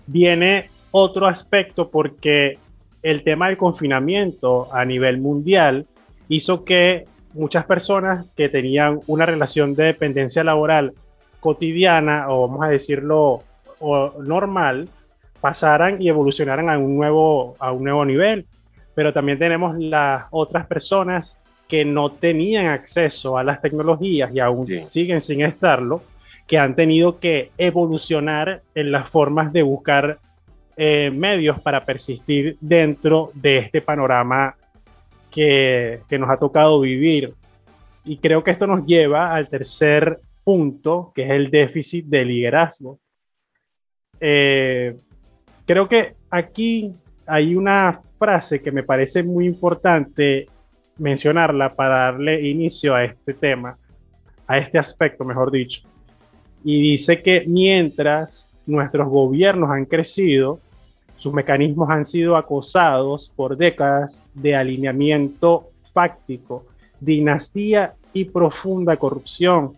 viene 0.05 0.69
otro 0.91 1.25
aspecto 1.25 1.89
porque 1.89 2.59
el 3.05 3.21
tema 3.21 3.47
del 3.47 3.57
confinamiento 3.57 4.67
a 4.73 4.83
nivel 4.83 5.19
mundial 5.19 5.85
hizo 6.27 6.65
que 6.65 7.05
muchas 7.35 7.63
personas 7.63 8.25
que 8.35 8.49
tenían 8.49 8.99
una 9.05 9.27
relación 9.27 9.75
de 9.75 9.83
dependencia 9.83 10.43
laboral 10.43 10.93
cotidiana 11.39 12.25
o 12.29 12.47
vamos 12.47 12.65
a 12.65 12.69
decirlo 12.69 13.43
normal 14.23 14.89
pasaran 15.39 16.01
y 16.01 16.09
evolucionaran 16.09 16.67
a 16.67 16.79
un 16.79 16.95
nuevo 16.97 17.53
a 17.59 17.71
un 17.71 17.83
nuevo 17.83 18.03
nivel. 18.05 18.47
Pero 18.95 19.13
también 19.13 19.37
tenemos 19.37 19.77
las 19.77 20.25
otras 20.31 20.65
personas 20.65 21.39
que 21.67 21.85
no 21.85 22.09
tenían 22.09 22.65
acceso 22.65 23.37
a 23.37 23.43
las 23.43 23.61
tecnologías 23.61 24.33
y 24.33 24.39
aún 24.39 24.65
siguen 24.83 25.21
sin 25.21 25.41
estarlo 25.41 26.01
que 26.47 26.57
han 26.57 26.73
tenido 26.73 27.19
que 27.19 27.51
evolucionar 27.59 28.63
en 28.73 28.91
las 28.91 29.07
formas 29.07 29.53
de 29.53 29.61
buscar 29.61 30.17
eh, 30.77 31.09
medios 31.09 31.59
para 31.61 31.79
persistir 31.79 32.57
dentro 32.59 33.29
de 33.33 33.59
este 33.59 33.81
panorama 33.81 34.55
que, 35.31 36.01
nos 36.19 36.29
ha 36.29 36.37
tocado 36.37 36.81
vivir. 36.81 37.33
Y 38.03 38.17
creo 38.17 38.43
que 38.43 38.51
esto 38.51 38.67
nos 38.67 38.85
lleva 38.85 39.33
al 39.33 39.47
tercer 39.47 40.19
punto, 40.43 41.11
que 41.15 41.23
es 41.23 41.29
el 41.31 41.49
déficit 41.49 42.05
de 42.05 42.25
liderazgo. 42.25 42.99
Eh, 44.19 44.95
creo 45.65 45.87
que 45.87 46.15
aquí 46.29 46.91
hay 47.25 47.55
una 47.55 48.01
frase 48.17 48.61
que 48.61 48.71
me 48.71 48.83
parece 48.83 49.23
muy 49.23 49.45
importante 49.45 50.47
mencionarla 50.97 51.69
para 51.69 52.11
darle 52.11 52.47
inicio 52.47 52.95
a 52.95 53.03
este 53.03 53.33
tema, 53.33 53.77
a 54.47 54.57
este 54.57 54.77
aspecto, 54.77 55.23
mejor 55.23 55.51
dicho. 55.51 55.81
Y 56.63 56.81
dice 56.81 57.21
que 57.21 57.43
mientras 57.47 58.51
nuestros 58.67 59.07
gobiernos 59.07 59.69
han 59.69 59.85
crecido, 59.85 60.59
sus 61.17 61.33
mecanismos 61.33 61.89
han 61.89 62.05
sido 62.05 62.35
acosados 62.35 63.31
por 63.35 63.57
décadas 63.57 64.25
de 64.33 64.55
alineamiento 64.55 65.69
fáctico, 65.93 66.65
dinastía 66.99 67.93
y 68.13 68.25
profunda 68.25 68.97
corrupción. 68.97 69.73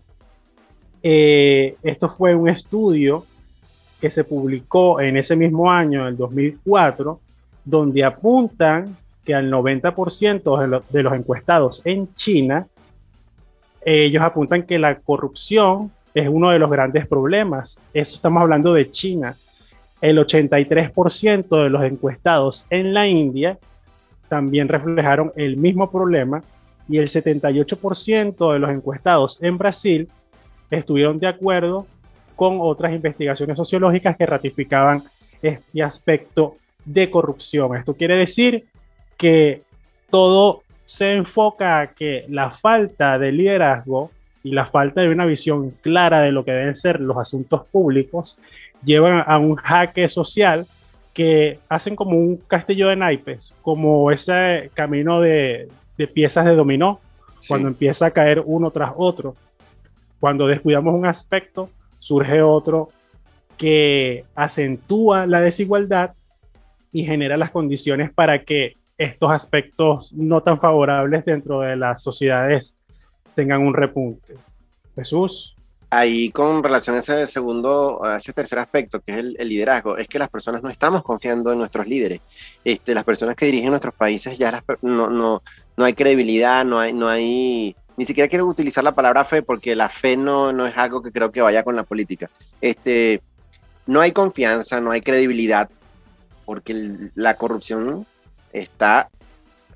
Eh, 1.04 1.76
esto 1.84 2.10
fue 2.10 2.36
un 2.36 2.50
estudio 2.50 3.26
que 4.02 4.10
se 4.10 4.24
publicó 4.24 5.00
en 5.00 5.18
ese 5.18 5.36
mismo 5.36 5.72
año, 5.72 6.08
el 6.08 6.18
2004, 6.18 7.20
donde 7.66 8.04
apuntan 8.04 8.96
que 9.26 9.36
al 9.36 9.52
90% 9.52 10.84
de, 10.90 11.04
los 11.04 11.14
encuestados 11.14 11.82
en 11.84 12.14
China, 12.14 12.68
ellos 13.84 14.24
apuntan 14.24 14.64
que 14.64 14.80
la 14.80 15.00
corrupción 15.00 15.92
es 16.18 16.28
uno 16.28 16.50
de 16.50 16.60
los 16.60 16.72
grandes 16.72 17.08
problemas. 17.08 17.80
Estamos 17.94 18.42
hablando 18.42 18.74
de 18.74 18.90
China 18.90 19.36
el 20.02 20.18
83% 20.18 21.64
de 21.64 21.70
los 21.70 21.84
encuestados 21.84 22.66
en 22.70 22.94
la 22.94 23.08
India 23.08 23.58
también 24.30 24.68
reflejaron 24.68 25.32
el 25.36 25.58
mismo 25.58 25.90
problema 25.90 26.44
y 26.88 26.98
el 26.98 27.08
78% 27.08 28.54
de 28.54 28.60
los 28.60 28.70
encuestados 28.72 29.42
en 29.42 29.58
Brasil 29.58 30.08
estuvieron 30.70 31.18
de 31.18 31.28
acuerdo 31.28 31.88
con 32.36 32.58
otras 32.60 32.94
investigaciones 32.94 33.58
sociológicas 33.58 34.16
que 34.16 34.26
ratificaban 34.26 35.02
este 35.42 35.82
aspecto 35.82 36.54
de 36.86 37.10
corrupción. 37.10 37.76
Esto 37.76 37.94
quiere 37.94 38.18
decir 38.18 38.66
que 39.18 39.62
todo 40.10 40.62
se 40.86 41.14
enfoca 41.14 41.80
a 41.80 41.88
que 41.88 42.26
la 42.30 42.52
falta 42.52 43.18
de 43.18 43.32
liderazgo 43.32 44.12
y 44.48 44.52
la 44.52 44.66
falta 44.66 45.02
de 45.02 45.10
una 45.10 45.26
visión 45.26 45.72
clara 45.82 46.22
de 46.22 46.32
lo 46.32 46.46
que 46.46 46.52
deben 46.52 46.76
ser 46.76 47.02
los 47.02 47.18
asuntos 47.18 47.68
públicos 47.70 48.40
llevan 48.84 49.24
a 49.28 49.38
un 49.38 49.56
jaque 49.56 50.08
social 50.08 50.66
que 51.14 51.60
hacen 51.68 51.96
como 51.96 52.18
un 52.18 52.38
castillo 52.38 52.88
de 52.88 52.96
naipes, 52.96 53.54
como 53.62 54.10
ese 54.10 54.72
camino 54.74 55.20
de, 55.20 55.68
piezas 56.14 56.46
de 56.46 56.56
dominó, 56.56 57.02
cuando 57.48 57.68
empieza 57.68 58.06
a 58.06 58.12
caer 58.12 58.42
uno 58.46 58.72
tras 58.72 58.94
otro. 58.96 59.36
Cuando 60.20 60.48
descuidamos 60.48 60.96
un 60.96 61.06
aspecto, 61.06 61.70
surge 62.00 62.42
otro 62.42 62.90
que 63.58 64.24
acentúa 64.36 65.26
la 65.26 65.42
desigualdad 65.42 66.12
y 66.94 67.04
genera 67.04 67.36
las 67.36 67.52
condiciones 67.52 68.14
para 68.14 68.44
que 68.44 68.74
estos 68.98 69.32
aspectos 69.32 70.14
no 70.14 70.42
tan 70.42 70.60
favorables 70.60 71.26
dentro 71.26 71.62
de 71.62 71.76
las 71.76 72.02
sociedades 72.02 72.77
tengan 73.38 73.62
un 73.62 73.76
repunte. 73.76 74.34
Jesús 74.96 75.54
ahí 75.92 76.32
con 76.32 76.64
relación 76.64 76.96
a 76.96 77.00
ese 77.00 77.28
segundo, 77.28 78.04
a 78.04 78.18
ese 78.18 78.34
tercer 78.34 78.58
aspecto, 78.58 79.00
que 79.00 79.14
es 79.14 79.20
el, 79.20 79.48
liderazgo, 79.48 79.96
es 79.96 80.08
que 80.08 80.18
las 80.18 80.28
personas 80.28 80.64
no 80.64 80.70
estamos 80.70 81.04
confiando 81.04 81.54
en 81.54 81.60
nuestros 81.60 81.88
líderes. 81.88 82.20
Este, 82.66 82.96
las 82.96 83.04
personas 83.04 83.36
que 83.36 83.46
dirigen 83.46 83.70
nuestros 83.70 83.94
países 83.94 84.40
ya 84.40 84.64
no, 84.82 85.10
no, 85.10 85.44
no 85.78 85.86
hay 85.86 85.94
credibilidad, 85.94 86.66
no 86.66 86.80
hay, 86.80 86.94
no 86.94 87.08
hay, 87.08 87.76
ni 87.96 88.06
siquiera 88.06 88.28
quiero 88.28 88.48
utilizar 88.48 88.84
la 88.84 88.96
palabra 88.96 89.24
fe 89.24 89.44
porque 89.44 89.76
la 89.76 89.88
fe 89.88 90.18
no, 90.18 90.52
no 90.52 90.66
es 90.66 90.76
algo 90.76 91.04
que 91.04 91.12
creo 91.12 91.32
que 91.32 91.42
vaya 91.42 91.64
con 91.64 91.76
la 91.76 91.84
política. 91.84 92.30
Este, 92.60 93.22
no 93.86 94.02
hay 94.02 94.12
confianza, 94.14 94.82
no 94.82 94.92
hay 94.92 95.02
credibilidad, 95.02 95.70
porque 96.44 97.12
la 97.14 97.36
corrupción 97.36 98.06
está 98.52 99.10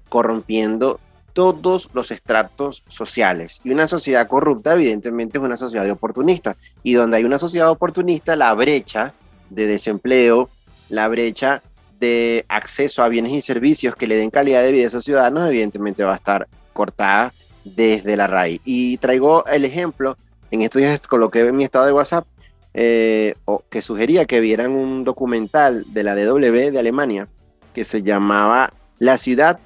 corrompiendo 0.09 0.99
todos 1.33 1.89
los 1.93 2.11
estratos 2.11 2.83
sociales. 2.88 3.61
Y 3.63 3.71
una 3.71 3.88
sociedad 3.88 4.27
corrupta, 4.27 4.73
evidentemente, 4.73 5.38
es 5.38 5.43
una 5.43 5.57
sociedad 5.57 5.89
oportunista. 5.89 6.55
Y 6.83 6.93
donde 6.93 7.17
hay 7.17 7.23
una 7.23 7.38
sociedad 7.38 7.69
oportunista, 7.69 8.35
la 8.35 8.53
brecha 8.53 9.13
de 9.50 9.67
desempleo, 9.67 10.50
la 10.89 11.07
brecha 11.07 11.61
de 12.00 12.45
acceso 12.50 13.03
a 13.03 13.09
bienes 13.09 13.31
y 13.31 13.41
servicios 13.41 13.95
que 13.95 14.07
le 14.07 14.15
den 14.15 14.31
calidad 14.31 14.63
de 14.63 14.71
vida 14.71 14.85
a 14.85 14.88
esos 14.88 15.05
ciudadanos, 15.05 15.47
evidentemente 15.47 16.03
va 16.03 16.13
a 16.13 16.17
estar 16.17 16.47
cortada 16.73 17.33
desde 17.63 18.17
la 18.17 18.27
raíz. 18.27 18.61
Y 18.65 18.97
traigo 18.97 19.45
el 19.45 19.65
ejemplo, 19.65 20.17
en 20.50 20.61
estos 20.61 20.81
días 20.81 21.00
coloqué 21.07 21.47
en 21.47 21.55
mi 21.55 21.63
estado 21.63 21.85
de 21.85 21.93
WhatsApp, 21.93 22.25
eh, 22.73 23.35
que 23.69 23.81
sugería 23.81 24.25
que 24.25 24.39
vieran 24.39 24.71
un 24.71 25.03
documental 25.03 25.83
de 25.93 26.03
la 26.03 26.15
DW 26.15 26.71
de 26.71 26.79
Alemania 26.79 27.27
que 27.73 27.83
se 27.83 28.01
llamaba 28.01 28.73
La 28.97 29.17
ciudad 29.17 29.59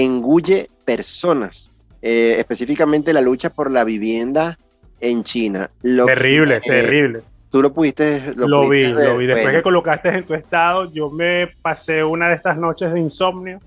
engulle 0.00 0.68
personas, 0.84 1.70
eh, 2.02 2.36
específicamente 2.38 3.12
la 3.12 3.20
lucha 3.20 3.50
por 3.50 3.70
la 3.70 3.84
vivienda 3.84 4.56
en 5.00 5.24
China. 5.24 5.70
terrible, 5.82 6.60
terrible. 6.60 7.20
Tú 7.50 7.62
lo 7.62 7.72
pudiste. 7.72 8.34
Lo, 8.36 8.68
vi, 8.68 8.88
lo 8.88 9.16
vi. 9.16 9.26
Después 9.26 9.54
que 9.54 9.62
colocaste 9.62 10.08
en 10.10 10.24
tu 10.24 10.34
estado, 10.34 10.90
yo 10.92 11.10
me 11.10 11.48
pasé 11.62 12.04
una 12.04 12.28
de 12.28 12.34
estas 12.34 12.58
noches 12.58 12.92
de 12.92 13.00
insomnio 13.00 13.60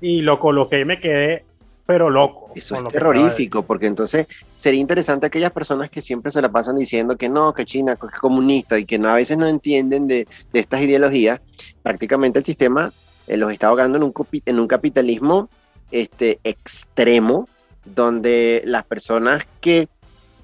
y 0.00 0.22
lo 0.22 0.38
coloqué 0.38 0.80
y 0.80 0.84
me 0.86 0.98
quedé, 0.98 1.44
pero 1.84 2.08
loco. 2.08 2.50
Eso 2.54 2.76
es 2.76 2.84
terrorífico, 2.84 3.62
porque 3.62 3.86
entonces 3.86 4.26
sería 4.56 4.80
interesante 4.80 5.26
aquellas 5.26 5.50
personas 5.50 5.90
que 5.90 6.00
siempre 6.00 6.32
se 6.32 6.40
la 6.40 6.50
pasan 6.50 6.76
diciendo 6.76 7.16
que 7.16 7.28
no, 7.28 7.52
que 7.52 7.66
China 7.66 7.92
es 7.92 8.18
comunista 8.20 8.78
y 8.78 8.86
que 8.86 8.98
no, 8.98 9.08
a 9.08 9.14
veces 9.14 9.36
no 9.36 9.46
entienden 9.46 10.08
de, 10.08 10.26
de 10.52 10.60
estas 10.60 10.80
ideologías. 10.80 11.40
Prácticamente 11.82 12.38
el 12.38 12.44
sistema 12.44 12.90
eh, 13.26 13.36
los 13.36 13.52
está 13.52 13.68
ahogando 13.68 13.98
en 13.98 14.04
un, 14.04 14.14
en 14.46 14.60
un 14.60 14.66
capitalismo 14.66 15.48
este, 15.90 16.40
extremo, 16.44 17.48
donde 17.84 18.62
las 18.64 18.84
personas 18.84 19.44
que 19.60 19.88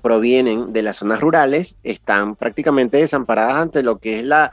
provienen 0.02 0.72
de 0.72 0.82
las 0.82 0.96
zonas 0.96 1.20
rurales 1.20 1.76
están 1.82 2.36
prácticamente 2.36 2.98
desamparadas 2.98 3.56
ante 3.56 3.82
lo 3.82 3.98
que 3.98 4.20
es 4.20 4.24
la 4.24 4.52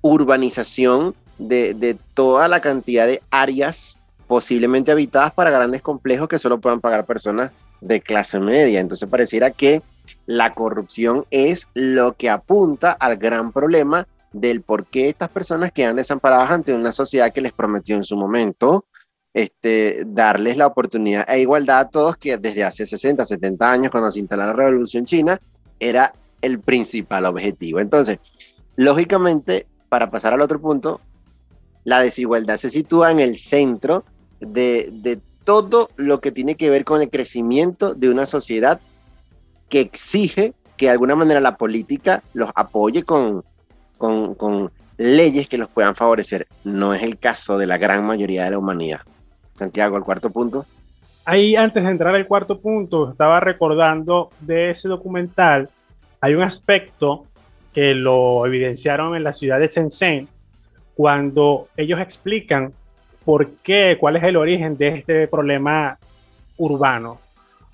urbanización 0.00 1.14
de, 1.38 1.96
toda 2.14 2.48
la 2.48 2.60
cantidad 2.60 3.06
de 3.06 3.22
áreas 3.30 3.98
posiblemente 4.26 4.92
habitadas 4.92 5.32
para 5.32 5.50
grandes 5.50 5.82
complejos 5.82 6.28
que 6.28 6.38
solo 6.38 6.60
puedan 6.60 6.80
pagar 6.80 7.04
personas 7.04 7.50
de 7.80 8.00
clase 8.00 8.38
media. 8.38 8.80
Entonces 8.80 9.08
pareciera 9.08 9.50
que 9.50 9.82
la 10.26 10.54
corrupción 10.54 11.24
es 11.30 11.68
lo 11.74 12.14
que 12.14 12.30
apunta 12.30 12.92
al 12.92 13.16
gran 13.16 13.52
problema 13.52 14.06
del 14.34 14.62
por 14.62 14.86
qué 14.86 15.08
estas 15.08 15.30
personas 15.30 15.72
quedan 15.72 15.96
desamparadas 15.96 16.50
ante 16.50 16.74
una 16.74 16.92
sociedad 16.92 17.32
que 17.32 17.40
les 17.40 17.52
prometió 17.52 17.96
en 17.96 18.04
su 18.04 18.16
momento 18.16 18.84
este, 19.32 20.02
darles 20.06 20.56
la 20.56 20.66
oportunidad 20.66 21.28
e 21.28 21.40
igualdad 21.40 21.78
a 21.78 21.88
todos 21.88 22.16
que 22.16 22.36
desde 22.36 22.64
hace 22.64 22.84
60, 22.84 23.24
70 23.24 23.70
años, 23.70 23.90
cuando 23.90 24.10
se 24.10 24.18
instaló 24.18 24.46
la 24.46 24.52
Revolución 24.52 25.04
China, 25.04 25.40
era 25.78 26.12
el 26.42 26.58
principal 26.60 27.24
objetivo. 27.26 27.80
Entonces, 27.80 28.18
lógicamente, 28.76 29.66
para 29.88 30.10
pasar 30.10 30.34
al 30.34 30.40
otro 30.40 30.60
punto, 30.60 31.00
la 31.84 32.00
desigualdad 32.00 32.56
se 32.56 32.70
sitúa 32.70 33.12
en 33.12 33.20
el 33.20 33.38
centro 33.38 34.04
de, 34.40 34.88
de 34.92 35.20
todo 35.44 35.90
lo 35.96 36.20
que 36.20 36.32
tiene 36.32 36.56
que 36.56 36.70
ver 36.70 36.84
con 36.84 37.02
el 37.02 37.10
crecimiento 37.10 37.94
de 37.94 38.10
una 38.10 38.26
sociedad 38.26 38.80
que 39.68 39.80
exige 39.80 40.54
que 40.76 40.86
de 40.86 40.92
alguna 40.92 41.14
manera 41.14 41.40
la 41.40 41.56
política 41.56 42.22
los 42.32 42.50
apoye 42.54 43.04
con, 43.04 43.44
con, 43.98 44.70
leyes 44.96 45.48
que 45.48 45.58
los 45.58 45.68
puedan 45.68 45.94
favorecer. 45.94 46.46
No 46.62 46.94
es 46.94 47.02
el 47.02 47.18
caso 47.18 47.58
de 47.58 47.66
la 47.66 47.78
gran 47.78 48.04
mayoría 48.04 48.44
de 48.44 48.52
la 48.52 48.58
humanidad. 48.58 49.00
Santiago, 49.58 49.96
el 49.96 50.04
cuarto 50.04 50.30
punto. 50.30 50.66
Ahí, 51.24 51.56
antes 51.56 51.82
de 51.82 51.90
entrar 51.90 52.14
al 52.14 52.26
cuarto 52.26 52.60
punto, 52.60 53.10
estaba 53.10 53.40
recordando 53.40 54.30
de 54.40 54.70
ese 54.70 54.88
documental, 54.88 55.68
hay 56.20 56.34
un 56.34 56.42
aspecto 56.42 57.26
que 57.72 57.94
lo 57.94 58.46
evidenciaron 58.46 59.16
en 59.16 59.24
la 59.24 59.32
ciudad 59.32 59.58
de 59.58 59.68
Shenzhen, 59.68 60.28
cuando 60.94 61.68
ellos 61.76 62.00
explican 62.00 62.72
por 63.24 63.50
qué, 63.56 63.96
cuál 63.98 64.16
es 64.16 64.22
el 64.22 64.36
origen 64.36 64.76
de 64.76 64.88
este 64.88 65.28
problema 65.28 65.98
urbano 66.56 67.18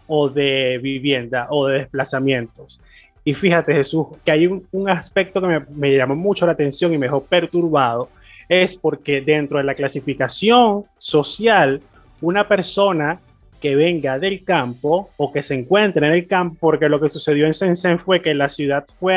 o 0.07 0.29
de 0.29 0.79
vivienda 0.83 1.47
o 1.51 1.67
de 1.67 1.81
desplazamientos. 1.81 2.81
Y 3.25 3.35
fíjate, 3.35 3.75
Jesús, 3.75 4.07
que 4.25 4.31
hay 4.31 4.47
un, 4.47 4.89
aspecto 4.89 5.41
que 5.41 5.47
me, 5.47 5.61
me, 5.75 5.97
llamó 5.97 6.17
mucho 6.17 6.47
la 6.47 6.53
atención 6.53 6.93
y 6.93 6.99
me 6.99 7.07
dejó 7.07 7.23
perturbado, 7.23 8.09
es 8.49 8.75
porque 8.75 9.21
dentro 9.21 9.59
de 9.59 9.65
la 9.65 9.75
clasificación 9.75 10.85
social, 10.99 11.81
una 12.21 12.49
persona 12.49 13.21
que 13.61 13.77
venga 13.77 14.19
del 14.19 14.43
campo 14.43 15.11
o 15.17 15.31
que 15.31 15.43
se 15.43 15.55
encuentre 15.55 16.07
en 16.07 16.15
el 16.15 16.27
campo, 16.27 16.57
porque 16.59 16.89
lo 16.89 16.99
que 16.99 17.11
sucedió 17.11 17.47
en 17.47 17.53
Shenzhen 17.53 17.99
fue 17.99 18.23
que 18.23 18.35
la 18.35 18.49
ciudad 18.49 18.85
fue, 18.93 19.17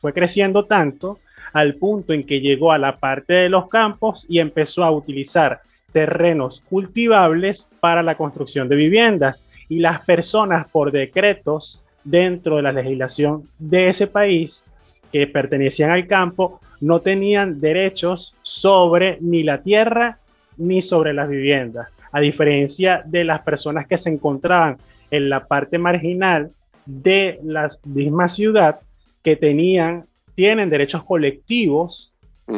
fue 0.00 0.12
creciendo 0.12 0.64
tanto 0.64 1.18
al 1.52 1.74
punto 1.74 2.12
en 2.12 2.24
que 2.24 2.40
llegó 2.40 2.72
a 2.72 2.78
la 2.78 2.96
parte 2.96 3.34
de 3.34 3.48
los 3.48 3.68
campos 3.68 4.26
y 4.28 4.38
empezó 4.38 4.84
a 4.84 4.90
utilizar 4.90 5.60
terrenos 5.92 6.62
cultivables 6.68 7.68
para 7.80 8.02
la 8.02 8.16
construcción 8.16 8.68
de 8.68 8.76
viviendas. 8.76 9.44
Y 9.68 9.80
las 9.80 10.00
personas 10.04 10.68
por 10.68 10.90
decretos 10.90 11.82
dentro 12.10 12.56
de 12.56 12.62
la 12.62 12.72
legislación 12.72 13.42
de 13.58 13.88
ese 13.88 14.06
país 14.06 14.66
que 15.12 15.26
pertenecían 15.26 15.90
al 15.90 16.06
campo 16.06 16.60
no 16.80 17.00
tenían 17.00 17.60
derechos 17.60 18.34
sobre 18.42 19.18
ni 19.20 19.42
la 19.42 19.62
tierra 19.62 20.18
ni 20.56 20.80
sobre 20.80 21.12
las 21.12 21.28
viviendas, 21.28 21.88
a 22.10 22.20
diferencia 22.20 23.02
de 23.04 23.24
las 23.24 23.42
personas 23.42 23.86
que 23.86 23.98
se 23.98 24.10
encontraban 24.10 24.76
en 25.10 25.28
la 25.28 25.46
parte 25.46 25.78
marginal 25.78 26.50
de 26.86 27.38
la 27.44 27.68
misma 27.84 28.28
ciudad 28.28 28.80
que 29.22 29.36
tenían, 29.36 30.04
tienen 30.34 30.70
derechos 30.70 31.04
colectivos 31.04 32.12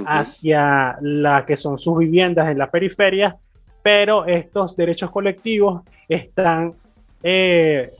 hacia 0.06 0.96
la 1.00 1.44
que 1.44 1.56
son 1.56 1.76
sus 1.76 1.98
viviendas 1.98 2.48
en 2.48 2.58
la 2.58 2.70
periferia, 2.70 3.36
pero 3.82 4.24
estos 4.24 4.76
derechos 4.76 5.10
colectivos 5.10 5.82
están 6.08 6.72
eh, 7.24 7.90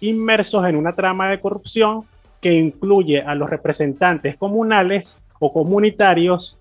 inmersos 0.00 0.66
en 0.66 0.76
una 0.76 0.92
trama 0.92 1.28
de 1.28 1.40
corrupción 1.40 2.04
que 2.40 2.52
incluye 2.52 3.20
a 3.20 3.34
los 3.34 3.50
representantes 3.50 4.36
comunales 4.36 5.20
o 5.38 5.52
comunitarios, 5.52 6.58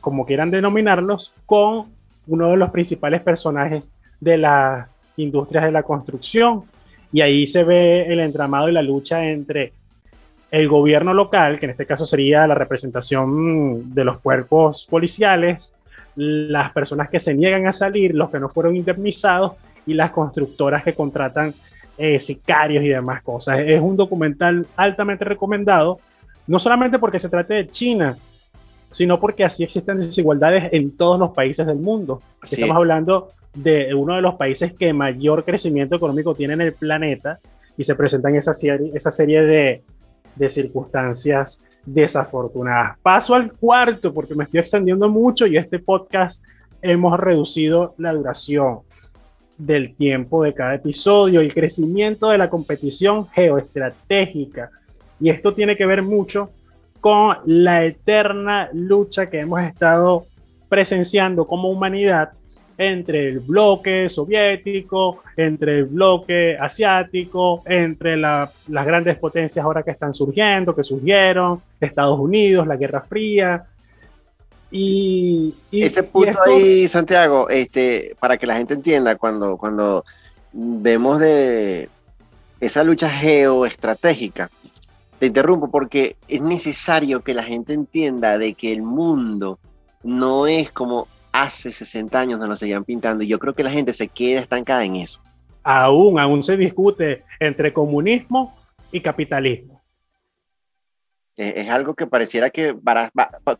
como 0.00 0.26
quieran 0.26 0.50
denominarlos, 0.50 1.32
con 1.46 1.86
uno 2.26 2.50
de 2.50 2.56
los 2.56 2.70
principales 2.70 3.22
personajes 3.22 3.90
de 4.20 4.38
las 4.38 4.94
industrias 5.16 5.64
de 5.64 5.72
la 5.72 5.82
construcción. 5.82 6.64
Y 7.12 7.20
ahí 7.20 7.46
se 7.46 7.64
ve 7.64 8.12
el 8.12 8.20
entramado 8.20 8.68
y 8.68 8.72
la 8.72 8.82
lucha 8.82 9.24
entre 9.24 9.72
el 10.50 10.68
gobierno 10.68 11.12
local, 11.14 11.58
que 11.58 11.66
en 11.66 11.70
este 11.70 11.86
caso 11.86 12.06
sería 12.06 12.46
la 12.46 12.54
representación 12.54 13.94
de 13.94 14.04
los 14.04 14.18
cuerpos 14.18 14.86
policiales, 14.88 15.74
las 16.14 16.72
personas 16.72 17.08
que 17.10 17.20
se 17.20 17.34
niegan 17.34 17.66
a 17.66 17.72
salir, 17.72 18.14
los 18.14 18.30
que 18.30 18.40
no 18.40 18.48
fueron 18.48 18.76
indemnizados 18.76 19.52
y 19.86 19.94
las 19.94 20.10
constructoras 20.10 20.82
que 20.82 20.94
contratan 20.94 21.52
eh, 21.98 22.18
sicarios 22.18 22.84
y 22.84 22.88
demás 22.88 23.22
cosas. 23.22 23.60
Es 23.60 23.80
un 23.80 23.96
documental 23.96 24.66
altamente 24.76 25.24
recomendado 25.24 25.98
no 26.46 26.58
solamente 26.58 26.98
porque 26.98 27.18
se 27.18 27.28
trate 27.28 27.54
de 27.54 27.68
China, 27.68 28.16
sino 28.90 29.18
porque 29.18 29.44
así 29.44 29.64
existen 29.64 29.98
desigualdades 29.98 30.68
en 30.72 30.96
todos 30.96 31.18
los 31.18 31.30
países 31.30 31.66
del 31.66 31.78
mundo. 31.78 32.20
Estamos 32.42 32.76
hablando 32.76 33.28
de 33.54 33.94
uno 33.94 34.14
de 34.14 34.22
los 34.22 34.34
países 34.34 34.72
que 34.72 34.92
mayor 34.92 35.44
crecimiento 35.44 35.96
económico 35.96 36.34
tiene 36.34 36.54
en 36.54 36.60
el 36.60 36.72
planeta 36.72 37.40
y 37.76 37.84
se 37.84 37.94
presentan 37.94 38.36
esa 38.36 38.54
serie, 38.54 38.92
esa 38.94 39.10
serie 39.10 39.42
de, 39.42 39.82
de 40.36 40.50
circunstancias 40.50 41.64
desafortunadas. 41.84 42.98
Paso 43.02 43.34
al 43.34 43.52
cuarto 43.52 44.12
porque 44.12 44.34
me 44.34 44.44
estoy 44.44 44.60
extendiendo 44.60 45.08
mucho 45.08 45.46
y 45.46 45.56
este 45.56 45.78
podcast 45.78 46.42
hemos 46.80 47.18
reducido 47.18 47.94
la 47.98 48.12
duración 48.12 48.80
del 49.58 49.94
tiempo 49.94 50.42
de 50.42 50.54
cada 50.54 50.74
episodio, 50.74 51.40
el 51.40 51.54
crecimiento 51.54 52.28
de 52.28 52.38
la 52.38 52.50
competición 52.50 53.26
geoestratégica 53.28 54.70
y 55.20 55.30
esto 55.30 55.52
tiene 55.54 55.76
que 55.76 55.86
ver 55.86 56.02
mucho 56.02 56.50
con 57.00 57.36
la 57.46 57.84
eterna 57.84 58.68
lucha 58.72 59.30
que 59.30 59.40
hemos 59.40 59.62
estado 59.62 60.26
presenciando 60.68 61.46
como 61.46 61.70
humanidad 61.70 62.30
entre 62.78 63.28
el 63.28 63.40
bloque 63.40 64.08
soviético, 64.10 65.22
entre 65.36 65.78
el 65.78 65.84
bloque 65.86 66.58
asiático, 66.58 67.62
entre 67.64 68.16
las 68.16 68.50
grandes 68.68 69.16
potencias 69.16 69.64
ahora 69.64 69.82
que 69.82 69.92
están 69.92 70.12
surgiendo, 70.12 70.74
que 70.74 70.84
surgieron, 70.84 71.62
Estados 71.80 72.18
Unidos, 72.18 72.66
la 72.66 72.76
Guerra 72.76 73.00
Fría. 73.00 73.64
Y, 74.70 75.54
ese 75.70 76.02
punto 76.02 76.38
ahí, 76.46 76.88
Santiago, 76.88 77.48
este, 77.48 78.16
para 78.18 78.36
que 78.36 78.46
la 78.46 78.56
gente 78.56 78.74
entienda, 78.74 79.16
cuando, 79.16 79.56
cuando 79.56 80.04
vemos 80.52 81.20
de 81.20 81.88
esa 82.60 82.82
lucha 82.82 83.08
geoestratégica, 83.08 84.50
te 85.18 85.26
interrumpo 85.26 85.70
porque 85.70 86.16
es 86.28 86.40
necesario 86.40 87.22
que 87.22 87.34
la 87.34 87.42
gente 87.42 87.72
entienda 87.72 88.38
de 88.38 88.54
que 88.54 88.72
el 88.72 88.82
mundo 88.82 89.58
no 90.02 90.46
es 90.46 90.70
como 90.70 91.08
hace 91.32 91.72
60 91.72 92.18
años 92.18 92.38
nos 92.38 92.48
lo 92.48 92.56
seguían 92.56 92.84
pintando 92.84 93.22
y 93.22 93.28
yo 93.28 93.38
creo 93.38 93.54
que 93.54 93.62
la 93.62 93.70
gente 93.70 93.92
se 93.92 94.08
queda 94.08 94.40
estancada 94.40 94.84
en 94.84 94.96
eso. 94.96 95.20
Aún, 95.62 96.18
aún 96.18 96.42
se 96.42 96.56
discute 96.56 97.24
entre 97.40 97.72
comunismo 97.72 98.56
y 98.92 99.00
capitalismo. 99.00 99.75
Es, 101.36 101.68
algo 101.68 101.94
que 101.94 102.06
pareciera 102.06 102.48
que 102.48 102.72
para, 102.72 103.10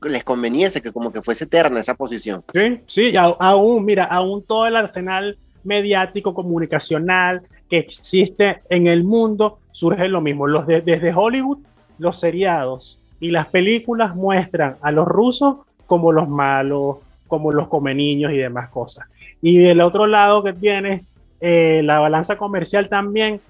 les 0.08 0.24
conveniese 0.24 0.80
que 0.80 0.92
como 0.92 1.12
que 1.12 1.20
fuese 1.20 1.44
eterna 1.44 1.78
esa 1.78 1.94
posición. 1.94 2.42
Sí, 2.52 2.80
sí, 2.86 3.14
aún, 3.16 3.84
mira, 3.84 4.04
aún 4.04 4.42
todo 4.42 4.66
el 4.66 4.76
arsenal 4.76 5.36
mediático, 5.62 6.32
comunicacional 6.32 7.42
que 7.68 7.76
existe 7.78 8.60
en 8.70 8.86
el 8.86 9.04
mundo 9.04 9.58
surge 9.72 10.08
lo 10.08 10.22
mismo. 10.22 10.46
Los 10.46 10.66
desde 10.66 11.12
Hollywood, 11.12 11.58
los 11.98 12.18
seriados 12.18 12.98
y 13.20 13.30
las 13.30 13.46
películas 13.48 14.14
muestran 14.14 14.76
a 14.80 14.90
los 14.90 15.06
rusos 15.06 15.58
como 15.84 16.12
los 16.12 16.28
malos, 16.28 16.98
como 17.26 17.52
los 17.52 17.68
come 17.68 17.94
niños 17.94 18.32
y 18.32 18.38
demás 18.38 18.70
cosas. 18.70 19.06
Y 19.42 19.58
del 19.58 19.80
otro 19.80 20.06
lado 20.06 20.42
que 20.42 20.52
tienes 20.52 21.10
eh, 21.40 21.82
la 21.84 21.98
balanza 21.98 22.36
comercial 22.36 22.88
también, 22.88 23.40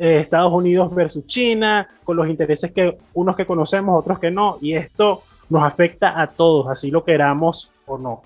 eh, 0.00 0.18
Estados 0.20 0.52
Unidos 0.52 0.94
versus 0.94 1.26
China, 1.26 1.88
con 2.04 2.16
los 2.16 2.28
intereses 2.28 2.72
que 2.72 2.96
unos 3.12 3.36
que 3.36 3.46
conocemos, 3.46 3.98
otros 3.98 4.18
que 4.18 4.30
no, 4.30 4.58
y 4.60 4.74
esto 4.74 5.22
nos 5.48 5.62
afecta 5.62 6.20
a 6.20 6.26
todos, 6.26 6.68
así 6.68 6.90
lo 6.90 7.04
queramos 7.04 7.70
o 7.86 7.98
no. 7.98 8.22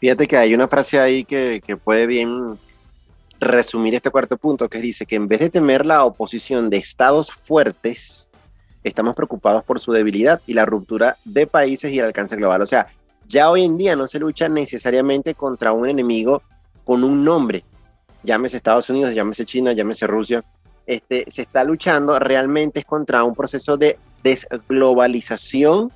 Fíjate 0.00 0.28
que 0.28 0.36
hay 0.36 0.54
una 0.54 0.68
frase 0.68 1.00
ahí 1.00 1.24
que, 1.24 1.60
que 1.64 1.76
puede 1.76 2.06
bien 2.06 2.58
resumir 3.40 3.94
este 3.94 4.10
cuarto 4.10 4.36
punto, 4.36 4.68
que 4.68 4.80
dice 4.80 5.06
que 5.06 5.16
en 5.16 5.26
vez 5.26 5.40
de 5.40 5.50
temer 5.50 5.86
la 5.86 6.04
oposición 6.04 6.70
de 6.70 6.76
estados 6.76 7.30
fuertes, 7.30 8.30
estamos 8.84 9.14
preocupados 9.14 9.62
por 9.64 9.80
su 9.80 9.92
debilidad 9.92 10.40
y 10.46 10.54
la 10.54 10.66
ruptura 10.66 11.16
de 11.24 11.46
países 11.46 11.92
y 11.92 11.98
el 11.98 12.06
alcance 12.06 12.36
global. 12.36 12.62
O 12.62 12.66
sea, 12.66 12.88
ya 13.28 13.50
hoy 13.50 13.64
en 13.64 13.76
día 13.76 13.94
no 13.94 14.06
se 14.06 14.18
lucha 14.18 14.48
necesariamente 14.48 15.34
contra 15.34 15.72
un 15.72 15.88
enemigo 15.88 16.42
con 16.84 17.04
un 17.04 17.24
nombre, 17.24 17.64
llámese 18.22 18.56
Estados 18.56 18.88
Unidos, 18.90 19.14
llámese 19.14 19.44
China, 19.44 19.72
llámese 19.72 20.06
Rusia. 20.06 20.42
Este, 20.86 21.26
se 21.30 21.42
está 21.42 21.64
luchando 21.64 22.18
realmente 22.18 22.82
contra 22.82 23.24
un 23.24 23.34
proceso 23.34 23.76
de 23.76 23.98
desglobalización 24.22 25.92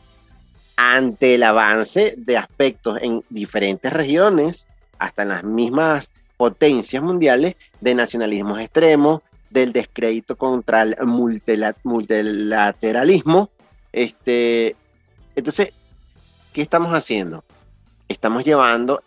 ante 0.76 1.37
el 1.37 1.42
avance 1.42 2.14
de 2.16 2.37
aspectos 2.37 2.98
en 3.00 3.24
diferentes 3.30 3.90
regiones, 3.92 4.66
hasta 4.98 5.22
en 5.22 5.30
las 5.30 5.44
mismas 5.44 6.11
potencias 6.37 7.02
mundiales, 7.02 7.56
de 7.80 7.94
nacionalismos 7.94 8.61
extremos, 8.61 9.22
del 9.50 9.72
descrédito 9.72 10.37
contra 10.37 10.82
el 10.82 10.94
multilateralismo. 11.04 13.48
Este, 13.92 14.76
entonces, 15.37 15.72
¿qué 16.52 16.62
estamos 16.62 16.92
haciendo? 16.94 17.44
Estamos 18.08 18.44
llevando 18.44 19.02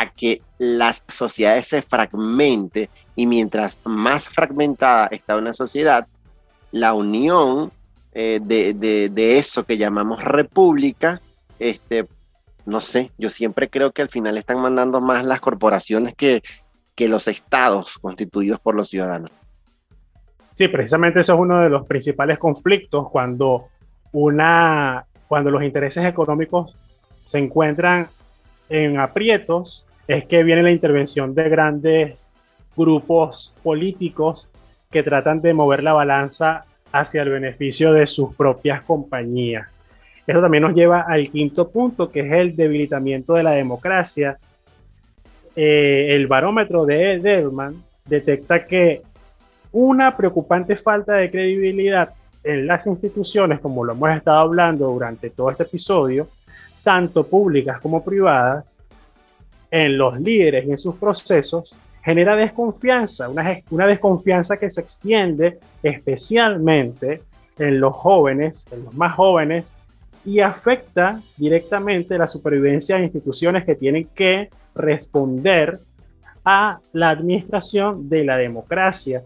a 0.00 0.10
que 0.10 0.42
las 0.58 1.02
sociedades 1.08 1.68
se 1.68 1.82
fragmente 1.82 2.90
y 3.14 3.26
mientras 3.26 3.78
más 3.84 4.28
fragmentada 4.28 5.08
está 5.10 5.36
una 5.36 5.52
sociedad, 5.52 6.06
la 6.70 6.92
unión 6.92 7.72
eh, 8.12 8.40
de, 8.42 9.38
eso 9.38 9.64
que 9.64 9.78
llamamos 9.78 10.22
república, 10.22 11.20
este, 11.58 12.06
no 12.66 12.80
sé, 12.80 13.10
yo 13.16 13.30
siempre 13.30 13.70
creo 13.70 13.92
que 13.92 14.02
al 14.02 14.10
final 14.10 14.36
están 14.36 14.60
mandando 14.60 15.00
más 15.00 15.24
las 15.24 15.40
corporaciones 15.40 16.14
que, 16.14 16.42
que 16.94 17.08
los 17.08 17.28
estados 17.28 17.98
constituidos 17.98 18.60
por 18.60 18.74
los 18.74 18.90
ciudadanos. 18.90 19.30
Sí, 20.52 20.68
precisamente 20.68 21.20
eso 21.20 21.34
es 21.34 21.40
uno 21.40 21.60
de 21.60 21.68
los 21.68 21.86
principales 21.86 22.38
conflictos 22.38 23.10
cuando 23.10 23.68
una 24.12 25.04
cuando 25.28 25.50
los 25.50 25.62
intereses 25.62 26.04
económicos 26.04 26.76
se 27.24 27.38
encuentran 27.38 28.08
en 28.68 28.98
aprietos, 28.98 29.85
es 30.06 30.26
que 30.26 30.42
viene 30.42 30.62
la 30.62 30.70
intervención 30.70 31.34
de 31.34 31.48
grandes 31.48 32.30
grupos 32.76 33.54
políticos 33.62 34.50
que 34.90 35.02
tratan 35.02 35.40
de 35.40 35.54
mover 35.54 35.82
la 35.82 35.92
balanza 35.92 36.64
hacia 36.92 37.22
el 37.22 37.30
beneficio 37.30 37.92
de 37.92 38.06
sus 38.06 38.34
propias 38.34 38.82
compañías. 38.82 39.78
Eso 40.26 40.40
también 40.40 40.62
nos 40.62 40.74
lleva 40.74 41.02
al 41.02 41.30
quinto 41.30 41.68
punto, 41.68 42.10
que 42.10 42.20
es 42.20 42.32
el 42.32 42.56
debilitamiento 42.56 43.34
de 43.34 43.42
la 43.42 43.52
democracia. 43.52 44.38
Eh, 45.54 46.08
el 46.10 46.26
barómetro 46.26 46.84
de 46.84 47.14
Edelman 47.14 47.82
detecta 48.04 48.64
que 48.64 49.02
una 49.72 50.16
preocupante 50.16 50.76
falta 50.76 51.14
de 51.14 51.30
credibilidad 51.30 52.14
en 52.42 52.66
las 52.66 52.86
instituciones, 52.86 53.60
como 53.60 53.84
lo 53.84 53.92
hemos 53.92 54.10
estado 54.10 54.38
hablando 54.38 54.88
durante 54.88 55.30
todo 55.30 55.50
este 55.50 55.64
episodio, 55.64 56.28
tanto 56.82 57.26
públicas 57.26 57.80
como 57.80 58.04
privadas, 58.04 58.80
en 59.70 59.98
los 59.98 60.20
líderes 60.20 60.66
y 60.66 60.70
en 60.70 60.78
sus 60.78 60.96
procesos, 60.96 61.76
genera 62.02 62.36
desconfianza, 62.36 63.28
una, 63.28 63.60
una 63.70 63.86
desconfianza 63.86 64.56
que 64.58 64.70
se 64.70 64.80
extiende 64.80 65.58
especialmente 65.82 67.22
en 67.58 67.80
los 67.80 67.94
jóvenes, 67.96 68.66
en 68.70 68.84
los 68.84 68.94
más 68.94 69.14
jóvenes, 69.16 69.74
y 70.24 70.40
afecta 70.40 71.20
directamente 71.36 72.18
la 72.18 72.26
supervivencia 72.26 72.96
de 72.96 73.04
instituciones 73.04 73.64
que 73.64 73.76
tienen 73.76 74.08
que 74.14 74.50
responder 74.74 75.78
a 76.44 76.78
la 76.92 77.10
administración 77.10 78.08
de 78.08 78.24
la 78.24 78.36
democracia. 78.36 79.22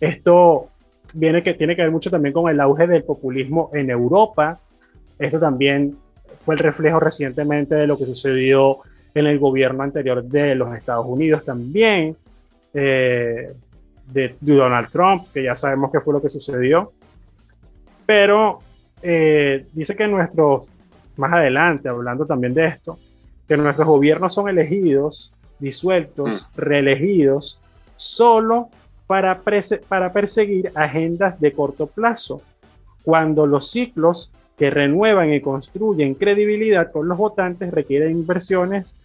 Esto 0.00 0.68
viene 1.14 1.42
que 1.42 1.54
tiene 1.54 1.76
que 1.76 1.82
ver 1.82 1.90
mucho 1.90 2.10
también 2.10 2.32
con 2.32 2.50
el 2.50 2.60
auge 2.60 2.86
del 2.86 3.04
populismo 3.04 3.70
en 3.72 3.90
Europa. 3.90 4.60
Esto 5.18 5.38
también 5.38 5.96
fue 6.38 6.54
el 6.54 6.58
reflejo 6.58 7.00
recientemente 7.00 7.74
de 7.74 7.86
lo 7.86 7.98
que 7.98 8.06
sucedió 8.06 8.78
en 9.14 9.26
el 9.26 9.38
gobierno 9.38 9.82
anterior 9.82 10.22
de 10.22 10.54
los 10.56 10.74
Estados 10.74 11.06
Unidos 11.06 11.44
también, 11.44 12.16
eh, 12.72 13.52
de, 14.08 14.36
Donald 14.40 14.90
Trump, 14.90 15.26
que 15.32 15.44
ya 15.44 15.54
sabemos 15.54 15.90
qué 15.92 16.00
fue 16.00 16.14
lo 16.14 16.20
que 16.20 16.28
sucedió. 16.28 16.92
Pero 18.04 18.58
eh, 19.02 19.66
dice 19.72 19.94
que 19.94 20.08
nuestros, 20.08 20.68
más 21.16 21.32
adelante, 21.32 21.88
hablando 21.88 22.26
también 22.26 22.52
de 22.52 22.66
esto, 22.66 22.98
que 23.46 23.56
nuestros 23.56 23.86
gobiernos 23.86 24.34
son 24.34 24.48
elegidos, 24.48 25.32
disueltos, 25.60 26.48
mm. 26.56 26.60
reelegidos, 26.60 27.60
solo 27.96 28.68
para, 29.06 29.40
para 29.88 30.12
perseguir 30.12 30.72
agendas 30.74 31.40
de 31.40 31.52
corto 31.52 31.86
plazo, 31.86 32.42
cuando 33.04 33.46
los 33.46 33.70
ciclos 33.70 34.32
que 34.58 34.70
renuevan 34.70 35.32
y 35.32 35.40
construyen 35.40 36.14
credibilidad 36.14 36.90
con 36.90 37.08
los 37.08 37.18
votantes 37.18 37.72
requieren 37.72 38.12
inversiones 38.12 38.98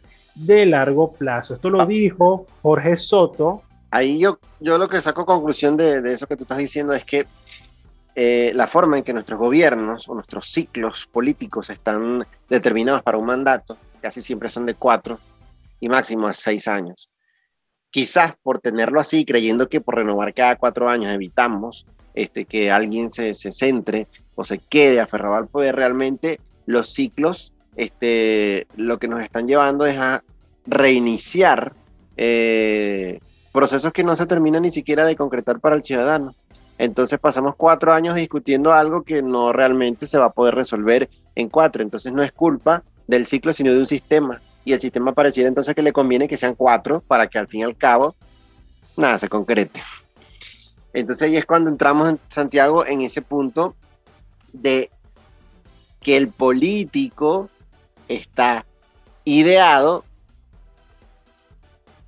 de 0.46 0.66
largo 0.66 1.14
plazo. 1.14 1.56
Esto 1.56 1.70
lo 1.70 1.82
ah. 1.82 1.86
dijo 1.86 2.48
Jorge 2.62 2.96
Soto. 2.96 3.64
Ahí 3.92 4.20
yo, 4.20 4.40
yo 4.60 4.78
lo 4.78 4.88
que 4.88 5.02
saco 5.02 5.26
conclusión 5.26 5.76
de, 5.76 6.02
de 6.02 6.14
eso 6.14 6.28
que 6.28 6.36
tú 6.36 6.44
estás 6.44 6.60
diciendo 6.60 6.94
es 6.94 7.04
que 7.06 7.26
eh, 8.16 8.52
la 8.54 8.68
forma 8.68 8.98
en 8.98 9.04
que 9.04 9.14
nuestros 9.14 9.40
gobiernos 9.40 10.10
o 10.10 10.14
nuestros 10.14 10.48
ciclos 10.52 11.08
políticos 11.08 11.70
están 11.70 12.26
determinados 12.50 13.02
para 13.02 13.18
un 13.18 13.26
mandato, 13.26 13.78
casi 14.02 14.22
siempre 14.22 14.50
son 14.50 14.66
de 14.66 14.74
cuatro 14.74 15.20
y 15.80 15.88
máximo 15.88 16.28
a 16.28 16.34
seis 16.34 16.68
años. 16.68 17.10
Quizás 17.92 18.34
por 18.44 18.60
tenerlo 18.60 19.00
así, 19.00 19.26
creyendo 19.26 19.70
que 19.70 19.80
por 19.80 19.96
renovar 19.96 20.34
cada 20.34 20.58
cuatro 20.58 20.90
años 20.90 21.14
evitamos 21.14 21.86
este, 22.14 22.46
que 22.46 22.72
alguien 22.72 23.10
se, 23.10 23.34
se 23.36 23.52
centre 23.52 24.08
o 24.36 24.44
se 24.44 24.58
quede 24.58 25.00
aferrado 25.00 25.36
al 25.36 25.48
poder, 25.48 25.76
realmente 25.76 26.42
los 26.66 26.94
ciclos 26.94 27.54
este, 27.80 28.68
lo 28.76 29.00
que 29.00 29.08
nos 29.08 29.24
están 29.24 29.48
llevando 29.48 29.86
es 29.86 29.98
a 29.98 30.22
reiniciar 30.68 31.74
eh, 32.18 33.22
procesos 33.54 33.94
que 33.94 34.04
no 34.04 34.18
se 34.18 34.26
terminan 34.26 34.64
ni 34.64 34.72
siquiera 34.72 35.06
de 35.06 35.16
concretar 35.16 35.62
para 35.62 35.78
el 35.78 35.84
ciudadano. 35.84 36.36
Entonces 36.78 37.20
pasamos 37.20 37.56
cuatro 37.56 37.94
años 37.94 38.16
discutiendo 38.16 38.74
algo 38.74 39.04
que 39.04 39.22
no 39.22 39.54
realmente 39.54 40.08
se 40.08 40.18
va 40.18 40.26
a 40.26 40.32
poder 40.34 40.56
resolver 40.56 41.10
en 41.36 41.48
cuatro. 41.48 41.82
Entonces 41.82 42.12
no 42.12 42.22
es 42.22 42.34
culpa 42.34 42.84
del 43.08 43.26
ciclo, 43.26 43.54
sino 43.54 43.72
de 43.72 43.80
un 43.80 43.86
sistema. 43.86 44.42
Y 44.66 44.74
el 44.74 44.82
sistema 44.82 45.14
pareciera 45.14 45.48
entonces 45.48 45.74
que 45.74 45.82
le 45.82 45.94
conviene 45.94 46.28
que 46.28 46.36
sean 46.36 46.56
cuatro 46.56 47.02
para 47.08 47.28
que 47.28 47.40
al 47.40 47.48
fin 47.48 47.62
y 47.62 47.64
al 47.64 47.78
cabo 47.78 48.14
nada 48.98 49.18
se 49.18 49.30
concrete. 49.30 49.82
Entonces 50.92 51.30
ahí 51.30 51.38
es 51.38 51.46
cuando 51.46 51.70
entramos 51.70 52.10
en 52.10 52.20
Santiago 52.28 52.86
en 52.86 53.02
ese 53.02 53.22
punto 53.22 53.74
de 54.52 54.90
que 56.02 56.18
el 56.18 56.28
político 56.28 57.50
está 58.10 58.66
ideado, 59.24 60.04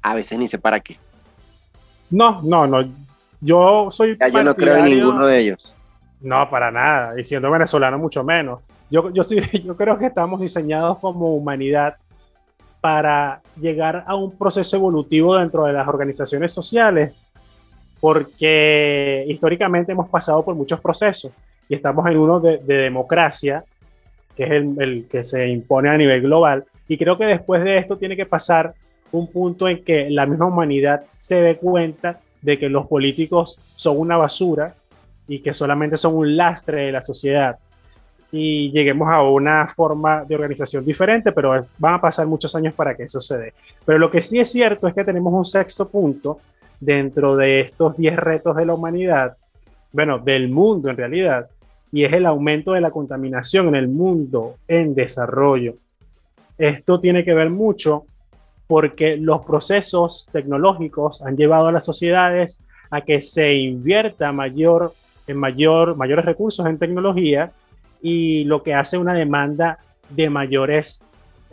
a 0.02 0.16
veces 0.16 0.38
ni 0.38 0.48
sé 0.48 0.58
para 0.58 0.80
qué. 0.82 0.98
No, 2.10 2.42
no, 2.42 2.68
no. 2.68 2.84
Yo 3.40 3.90
soy. 3.92 4.18
yo 4.32 4.44
no 4.44 4.56
creo 4.56 4.78
en 4.78 4.86
ninguno 4.86 5.26
de 5.26 5.40
ellos. 5.40 5.74
No, 6.20 6.48
para 6.50 6.70
nada. 6.70 7.20
Y 7.20 7.24
siendo 7.24 7.50
venezolano, 7.50 7.98
mucho 7.98 8.24
menos. 8.24 8.60
Yo, 8.90 9.10
yo, 9.12 9.22
estoy, 9.22 9.42
yo 9.66 9.78
creo 9.78 9.98
que 9.98 10.08
estamos 10.08 10.42
diseñados 10.42 10.98
como 11.00 11.34
humanidad 11.36 11.96
para 12.82 13.42
llegar 13.60 14.04
a 14.08 14.16
un 14.16 14.36
proceso 14.38 14.76
evolutivo 14.76 15.38
dentro 15.38 15.66
de 15.66 15.74
las 15.74 15.88
organizaciones 15.88 16.52
sociales, 16.52 17.14
porque 18.00 19.24
históricamente 19.28 19.92
hemos 19.92 20.10
pasado 20.10 20.44
por 20.44 20.56
muchos 20.56 20.82
procesos 20.82 21.32
y 21.70 21.76
estamos 21.76 22.06
en 22.08 22.18
uno 22.18 22.40
de, 22.40 22.58
de 22.58 22.78
democracia, 22.78 23.64
que 24.36 24.44
es 24.44 24.52
el, 24.52 24.76
el, 24.82 25.06
que 25.10 25.24
se 25.24 25.48
impone 25.48 25.90
a 25.90 25.98
nivel 25.98 26.22
global, 26.22 26.66
Y 26.88 26.98
creo 26.98 27.18
que 27.18 27.26
después 27.26 27.64
de 27.64 27.78
esto 27.78 27.98
tiene 27.98 28.16
que 28.16 28.26
pasar 28.26 28.74
un 29.12 29.28
punto 29.28 29.68
en 29.68 29.84
que 29.84 30.10
la 30.10 30.26
misma 30.26 30.48
humanidad 30.48 31.04
se 31.10 31.42
dé 31.42 31.58
cuenta 31.58 32.20
de 32.42 32.58
que 32.58 32.70
los 32.70 32.88
políticos 32.88 33.60
son 33.76 34.00
una 34.00 34.18
basura 34.18 34.74
y 35.28 35.40
que 35.40 35.54
solamente 35.54 35.98
son 35.98 36.16
un 36.16 36.36
lastre 36.36 36.86
de 36.86 36.92
la 36.92 37.02
sociedad 37.02 37.58
y 38.32 38.72
lleguemos 38.72 39.10
a 39.10 39.22
una 39.24 39.68
forma 39.68 40.24
de 40.24 40.36
organización 40.36 40.86
diferente, 40.86 41.32
pero 41.32 41.66
van 41.78 41.94
a 41.96 42.02
pasar 42.02 42.26
muchos 42.28 42.56
años 42.56 42.74
para 42.74 42.96
que 42.96 43.04
eso 43.04 43.20
se 43.20 43.38
dé. 43.38 43.54
Pero 43.86 44.00
lo 44.00 44.10
que 44.10 44.22
sí 44.22 44.40
es 44.40 44.50
cierto 44.50 44.88
es 44.88 44.94
que 44.94 45.04
tenemos 45.04 45.34
un 45.34 45.46
sexto 45.46 45.90
punto 45.90 46.40
dentro 46.80 47.36
de 47.36 47.62
estos 47.62 47.98
10 47.98 48.16
retos 48.16 48.56
de 48.56 48.66
la 48.66 48.74
humanidad, 48.74 49.36
bueno, 49.92 50.18
del 50.18 50.50
mundo 50.50 50.90
en 50.90 50.98
realidad, 50.98 51.48
y 51.92 52.06
es 52.06 52.14
el 52.14 52.26
aumento 52.26 52.74
de 52.74 52.82
la 52.82 52.92
contaminación 52.92 53.68
en 53.70 53.76
el 53.76 53.88
mundo 53.88 54.56
en 54.68 54.96
desarrollo. 54.96 55.76
Esto 56.58 57.00
tiene 57.00 57.24
que 57.24 57.34
ver 57.34 57.50
mucho 57.50 58.06
porque 58.68 59.18
los 59.18 59.46
procesos 59.46 60.28
tecnológicos 60.32 61.22
han 61.22 61.36
llevado 61.36 61.68
a 61.68 61.72
las 61.72 61.84
sociedades 61.84 62.62
a 62.90 63.02
que 63.02 63.22
se 63.22 63.54
invierta 63.54 64.32
mayor, 64.32 64.94
en 65.28 65.38
mayor, 65.38 65.96
mayores 65.96 66.26
recursos 66.26 66.66
en 66.66 66.78
tecnología 66.78 67.52
y 68.02 68.46
lo 68.46 68.64
que 68.64 68.74
hace 68.74 68.98
una 68.98 69.14
demanda 69.14 69.78
de 70.10 70.30
mayores 70.30 71.04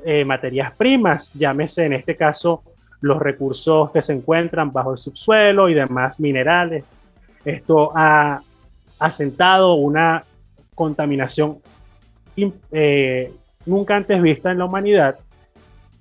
eh, 0.04 0.24
materias 0.24 0.72
primas, 0.76 1.32
llámese 1.34 1.84
en 1.84 1.92
este 1.92 2.16
caso 2.16 2.62
los 3.00 3.18
recursos 3.18 3.90
que 3.90 4.02
se 4.02 4.12
encuentran 4.12 4.70
bajo 4.70 4.92
el 4.92 4.98
subsuelo 4.98 5.68
y 5.68 5.74
demás 5.74 6.20
minerales. 6.20 6.94
Esto 7.44 7.92
ha 7.94 8.42
asentado 8.98 9.74
una 9.74 10.22
contaminación 10.78 11.58
eh, 12.70 13.32
nunca 13.66 13.96
antes 13.96 14.22
vista 14.22 14.52
en 14.52 14.58
la 14.58 14.64
humanidad, 14.64 15.18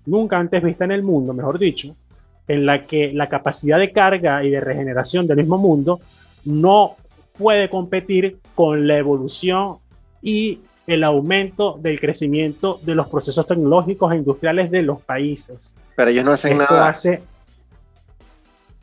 nunca 0.06 0.38
antes 0.38 0.64
vista 0.64 0.86
en 0.86 0.92
el 0.92 1.02
mundo, 1.02 1.34
mejor 1.34 1.58
dicho, 1.58 1.96
en 2.48 2.66
la 2.66 2.84
que 2.84 3.12
la 3.12 3.28
capacidad 3.28 3.80
de 3.80 3.92
carga 3.92 4.44
y 4.44 4.52
de 4.52 4.62
regeneración 4.62 5.26
del 5.26 5.38
mismo 5.38 5.58
mundo 5.58 6.00
no 6.46 6.96
puede 7.38 7.70
competir 7.70 8.38
con 8.54 8.88
la 8.88 8.98
evolución 8.98 9.78
y 10.22 10.60
el 10.86 11.04
aumento 11.04 11.78
del 11.82 12.00
crecimiento 12.00 12.80
de 12.84 12.96
los 12.96 13.10
procesos 13.10 13.46
tecnológicos 13.46 14.14
e 14.14 14.18
industriales 14.18 14.72
de 14.72 14.84
los 14.84 15.02
países. 15.02 15.76
Pero 15.96 16.12
ellos 16.12 16.24
no 16.24 16.32
hacen 16.32 16.62
Esto 16.62 16.74
nada. 16.74 16.88
Hace 16.88 17.22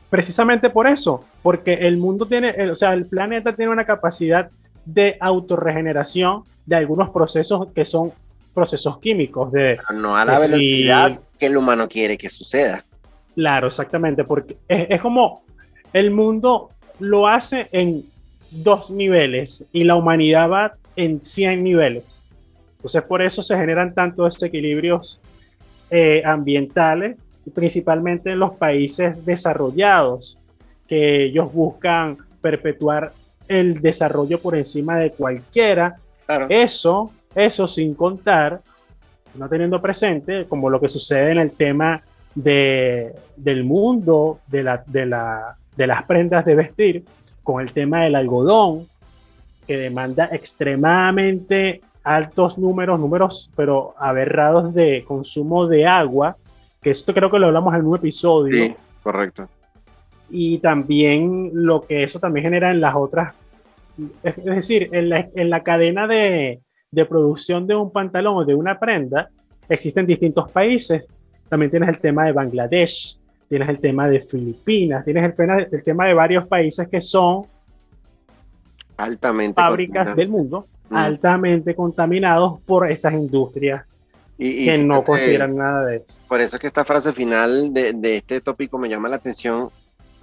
precisamente 0.09 0.69
por 0.69 0.87
eso, 0.87 1.23
porque 1.41 1.73
el 1.73 1.97
mundo 1.97 2.25
tiene, 2.25 2.53
o 2.69 2.75
sea, 2.75 2.93
el 2.93 3.05
planeta 3.05 3.53
tiene 3.53 3.71
una 3.71 3.85
capacidad 3.85 4.49
de 4.85 5.17
autorregeneración 5.19 6.43
de 6.65 6.75
algunos 6.75 7.09
procesos 7.09 7.67
que 7.73 7.85
son 7.85 8.11
procesos 8.53 8.99
químicos 8.99 9.51
de 9.51 9.77
Pero 9.87 9.99
no 9.99 10.15
a 10.15 10.23
la 10.23 10.39
velocidad 10.39 11.19
que 11.37 11.47
el 11.47 11.57
humano 11.57 11.87
quiere 11.89 12.17
que 12.17 12.29
suceda. 12.29 12.83
Claro, 13.33 13.67
exactamente, 13.67 14.23
porque 14.23 14.57
es, 14.67 14.87
es 14.89 15.01
como 15.01 15.43
el 15.91 16.11
mundo 16.11 16.69
lo 16.99 17.27
hace 17.27 17.67
en 17.71 18.03
dos 18.51 18.91
niveles 18.91 19.65
y 19.73 19.83
la 19.83 19.95
humanidad 19.95 20.49
va 20.49 20.71
en 20.95 21.23
100 21.23 21.63
niveles. 21.63 22.23
Entonces, 22.77 23.03
por 23.03 23.21
eso 23.21 23.41
se 23.41 23.57
generan 23.57 23.93
tantos 23.93 24.35
desequilibrios 24.35 25.19
eh, 25.89 26.21
ambientales, 26.25 27.19
principalmente 27.53 28.31
en 28.31 28.39
los 28.39 28.53
países 28.53 29.25
desarrollados, 29.25 30.37
que 30.87 31.25
ellos 31.25 31.51
buscan 31.51 32.17
perpetuar 32.41 33.11
el 33.47 33.81
desarrollo 33.81 34.39
por 34.39 34.55
encima 34.55 34.97
de 34.97 35.11
cualquiera 35.11 35.97
Claro. 36.25 36.47
eso, 36.49 37.11
eso 37.35 37.67
sin 37.67 37.93
contar, 37.93 38.61
no 39.35 39.47
teniendo 39.47 39.81
presente, 39.81 40.45
como 40.45 40.69
lo 40.69 40.79
que 40.79 40.89
sucede 40.89 41.31
en 41.31 41.37
el 41.37 41.51
tema 41.51 42.01
de, 42.33 43.13
del 43.35 43.63
mundo 43.63 44.39
de, 44.47 44.63
la, 44.63 44.83
de, 44.87 45.05
la, 45.05 45.57
de 45.75 45.87
las 45.87 46.03
prendas 46.03 46.45
de 46.45 46.55
vestir, 46.55 47.05
con 47.43 47.61
el 47.61 47.71
tema 47.71 48.03
del 48.03 48.15
algodón, 48.15 48.87
que 49.67 49.77
demanda 49.77 50.29
extremadamente 50.31 51.81
altos 52.03 52.57
números, 52.57 52.99
números 52.99 53.51
pero 53.55 53.93
aberrados 53.97 54.73
de 54.73 55.03
consumo 55.07 55.67
de 55.67 55.85
agua, 55.85 56.35
que 56.81 56.91
esto 56.91 57.13
creo 57.13 57.29
que 57.29 57.39
lo 57.39 57.47
hablamos 57.47 57.73
en 57.75 57.85
un 57.85 57.97
episodio 57.97 58.65
Sí, 58.65 58.75
correcto. 59.01 59.47
Y 60.29 60.57
también 60.59 61.51
lo 61.53 61.81
que 61.81 62.03
eso 62.03 62.19
también 62.19 62.45
genera 62.45 62.71
en 62.71 62.81
las 62.81 62.95
otras, 62.95 63.33
es, 64.23 64.37
es 64.37 64.43
decir, 64.45 64.89
en 64.91 65.09
la, 65.09 65.29
en 65.35 65.49
la 65.49 65.63
cadena 65.63 66.07
de, 66.07 66.59
de 66.91 67.05
producción 67.05 67.67
de 67.67 67.75
un 67.75 67.91
pantalón 67.91 68.37
o 68.37 68.45
de 68.45 68.55
una 68.55 68.79
prenda, 68.79 69.29
existen 69.69 70.05
distintos 70.05 70.51
países. 70.51 71.07
También 71.49 71.69
tienes 71.71 71.89
el 71.89 71.99
tema 71.99 72.25
de 72.25 72.31
Bangladesh, 72.31 73.17
tienes 73.47 73.69
el 73.69 73.79
tema 73.79 74.07
de 74.09 74.19
Filipinas, 74.21 75.05
tienes 75.05 75.39
el, 75.39 75.67
el 75.71 75.83
tema 75.83 76.07
de 76.07 76.13
varios 76.13 76.47
países 76.47 76.87
que 76.87 76.99
son 77.01 77.43
Altamente. 78.97 79.61
fábricas 79.61 80.15
del 80.15 80.29
mundo 80.29 80.65
Mm. 80.87 80.95
altamente 80.97 81.73
contaminados 81.73 82.61
por 82.61 82.87
estas 82.91 83.11
industrias 83.13 83.83
Y- 84.37 84.49
y 84.49 84.65
que 84.67 84.77
no 84.77 85.03
consideran 85.03 85.55
nada 85.55 85.83
de 85.85 85.95
eso. 85.97 86.19
Por 86.27 86.41
eso 86.41 86.57
es 86.57 86.59
que 86.61 86.67
esta 86.67 86.85
frase 86.85 87.11
final 87.11 87.73
de, 87.73 87.93
de 87.93 88.17
este 88.17 88.39
tópico 88.39 88.77
me 88.77 88.87
llama 88.87 89.09
la 89.09 89.15
atención 89.15 89.69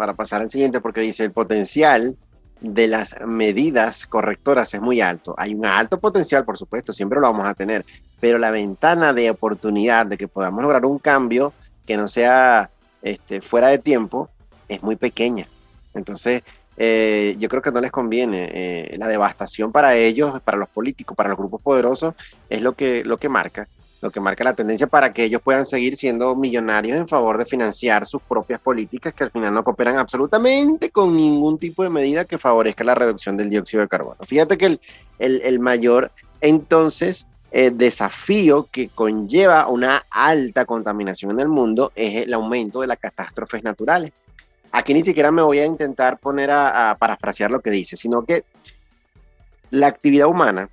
para 0.03 0.15
pasar 0.15 0.43
al 0.43 0.51
siguiente, 0.51 0.81
porque 0.81 1.01
dice 1.01 1.23
el 1.23 1.31
potencial 1.31 2.17
de 2.61 2.89
las 2.89 3.15
medidas 3.25 4.05
correctoras 4.05 4.75
es 4.75 4.81
muy 4.81 5.01
alto. 5.01 5.33
Hay 5.39 5.55
un 5.55 5.65
alto 5.65 6.01
potencial, 6.01 6.45
por 6.45 6.59
supuesto, 6.59 6.93
siempre 6.93 7.21
lo 7.21 7.29
vamos 7.29 7.47
a 7.47 7.55
tener, 7.55 7.85
pero 8.19 8.37
la 8.37 8.51
ventana 8.51 9.13
de 9.13 9.31
oportunidad 9.31 10.07
de 10.07 10.17
que 10.17 10.27
podamos 10.27 10.61
lograr 10.61 10.85
un 10.87 10.99
cambio 10.99 11.53
que 11.87 11.97
no 11.97 12.09
sea 12.09 12.69
este, 13.01 13.41
fuera 13.41 13.69
de 13.69 13.79
tiempo 13.79 14.29
es 14.67 14.83
muy 14.83 14.97
pequeña. 14.97 15.47
Entonces, 15.95 16.43
eh, 16.77 17.37
yo 17.39 17.49
creo 17.49 17.63
que 17.63 17.71
no 17.71 17.81
les 17.81 17.93
conviene. 17.93 18.51
eh, 18.53 18.97
la 18.99 19.07
devastación 19.07 19.71
para 19.71 19.95
ellos, 19.95 20.41
para 20.41 20.59
los 20.59 20.69
políticos, 20.69 21.17
para 21.17 21.29
los 21.29 21.39
grupos 21.39 21.63
poderosos, 21.63 22.17
es 22.51 22.61
lo 22.61 22.73
que, 22.73 23.05
lo 23.05 23.19
que 23.19 23.29
marca 23.29 23.69
lo 24.03 24.11
que 24.11 24.21
marca 24.21 24.43
la 24.43 24.53
tendencia 24.53 24.89
para 24.89 25.13
que 25.13 25.25
ellos 25.25 25.41
puedan 25.41 25.65
seguir 25.65 25.97
siendo 25.97 26.35
millonarios 26.35 26.99
en 26.99 27.07
favor 27.07 27.39
de 27.39 27.47
financiar 27.47 28.05
sus 28.05 28.21
propias 28.21 28.61
políticas 28.61 29.15
que 29.15 29.25
al 29.25 29.31
final 29.31 29.55
no 29.55 29.63
cooperan 29.63 29.97
absolutamente 29.97 30.91
con 30.91 31.17
ningún 31.17 31.57
tipo 31.57 31.85
de 31.85 31.89
medida 31.89 32.25
que 32.25 32.37
favorezca 32.37 32.83
la 32.83 32.97
reducción 32.97 33.37
del 33.37 33.49
dióxido 33.49 33.81
de 33.83 33.89
carbono. 33.89 34.19
Fíjate 34.27 34.59
que 34.59 34.67
el, 34.67 34.81
el, 35.21 35.61
mayor 35.61 36.11
entonces 36.41 37.27
eh, 37.53 37.71
desafío 37.73 38.67
que 38.73 38.89
conlleva 38.89 39.69
una 39.69 40.05
alta 40.11 40.65
contaminación 40.65 41.31
en 41.31 41.41
el 41.41 41.49
mundo 41.49 41.93
es 41.95 42.27
el 42.27 42.35
aumento 42.35 42.81
de 42.81 42.89
las 42.89 42.99
catástrofes 42.99 43.63
naturales. 43.63 44.13
Aquí 44.73 44.95
ni 44.95 45.05
siquiera 45.05 45.31
me 45.31 45.43
voy 45.43 45.61
a 45.61 45.67
intentar 45.67 46.19
poner 46.19 46.51
a, 46.51 46.91
a 46.91 46.97
parafrasear 46.97 47.53
lo 47.53 47.61
que 47.61 47.71
dice, 47.71 47.97
sino 47.97 48.25
que 48.25 48.43
la 49.71 49.87
actividad 49.87 50.27
humana 50.27 50.69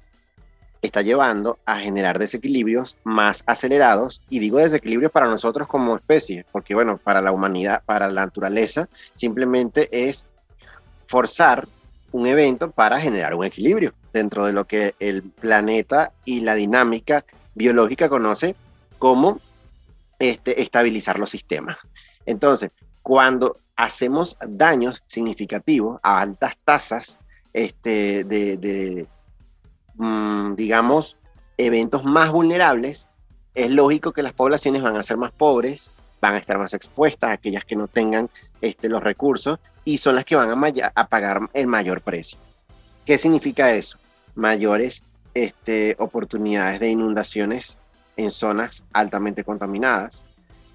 está 0.81 1.01
llevando 1.01 1.57
a 1.65 1.77
generar 1.77 2.19
desequilibrios 2.19 2.95
más 3.03 3.43
acelerados 3.45 4.21
y 4.29 4.39
digo 4.39 4.59
desequilibrios 4.59 5.11
para 5.11 5.27
nosotros 5.27 5.67
como 5.67 5.95
especie, 5.95 6.45
porque 6.51 6.73
bueno, 6.73 6.97
para 6.97 7.21
la 7.21 7.31
humanidad, 7.31 7.83
para 7.85 8.07
la 8.07 8.25
naturaleza, 8.25 8.87
simplemente 9.13 9.89
es 10.07 10.25
forzar 11.07 11.67
un 12.11 12.27
evento 12.27 12.71
para 12.71 12.99
generar 12.99 13.35
un 13.35 13.45
equilibrio 13.45 13.93
dentro 14.13 14.45
de 14.45 14.53
lo 14.53 14.65
que 14.65 14.95
el 14.99 15.23
planeta 15.23 16.11
y 16.25 16.41
la 16.41 16.55
dinámica 16.55 17.25
biológica 17.55 18.09
conoce 18.09 18.55
como 18.97 19.39
este, 20.17 20.61
estabilizar 20.61 21.19
los 21.19 21.29
sistemas. 21.29 21.77
Entonces, 22.25 22.71
cuando 23.03 23.57
hacemos 23.75 24.37
daños 24.47 25.03
significativos 25.07 25.99
a 26.03 26.21
altas 26.21 26.57
tasas 26.63 27.19
este, 27.53 28.23
de, 28.23 28.57
de 28.57 29.07
mmm, 29.99 30.55
digamos, 30.55 31.15
eventos 31.57 32.03
más 32.03 32.31
vulnerables, 32.31 33.07
es 33.53 33.69
lógico 33.69 34.13
que 34.13 34.23
las 34.23 34.33
poblaciones 34.33 34.81
van 34.81 34.95
a 34.95 35.03
ser 35.03 35.17
más 35.17 35.31
pobres, 35.31 35.91
van 36.21 36.33
a 36.33 36.37
estar 36.37 36.57
más 36.57 36.73
expuestas, 36.73 37.31
aquellas 37.31 37.65
que 37.65 37.75
no 37.75 37.87
tengan 37.87 38.29
este, 38.61 38.89
los 38.89 39.03
recursos, 39.03 39.59
y 39.85 39.99
son 39.99 40.15
las 40.15 40.25
que 40.25 40.35
van 40.35 40.49
a, 40.49 40.91
a 40.95 41.07
pagar 41.07 41.49
el 41.53 41.67
mayor 41.67 42.01
precio. 42.01 42.39
¿Qué 43.05 43.17
significa 43.17 43.73
eso? 43.73 43.97
Mayores 44.35 45.03
este, 45.33 45.95
oportunidades 45.99 46.79
de 46.79 46.89
inundaciones 46.89 47.77
en 48.17 48.31
zonas 48.31 48.83
altamente 48.93 49.43
contaminadas, 49.43 50.25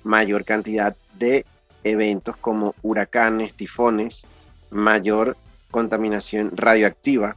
mayor 0.03 0.45
cantidad 0.45 0.97
de 1.19 1.45
eventos 1.83 2.37
como 2.37 2.75
huracanes, 2.83 3.55
tifones, 3.55 4.27
mayor 4.71 5.37
contaminación 5.71 6.57
radioactiva, 6.57 7.37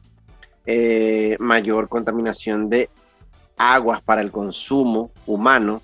eh, 0.67 1.37
mayor 1.39 1.87
contaminación 1.87 2.69
de 2.69 2.89
aguas 3.57 4.01
para 4.01 4.21
el 4.21 4.31
consumo 4.31 5.09
humano, 5.25 5.81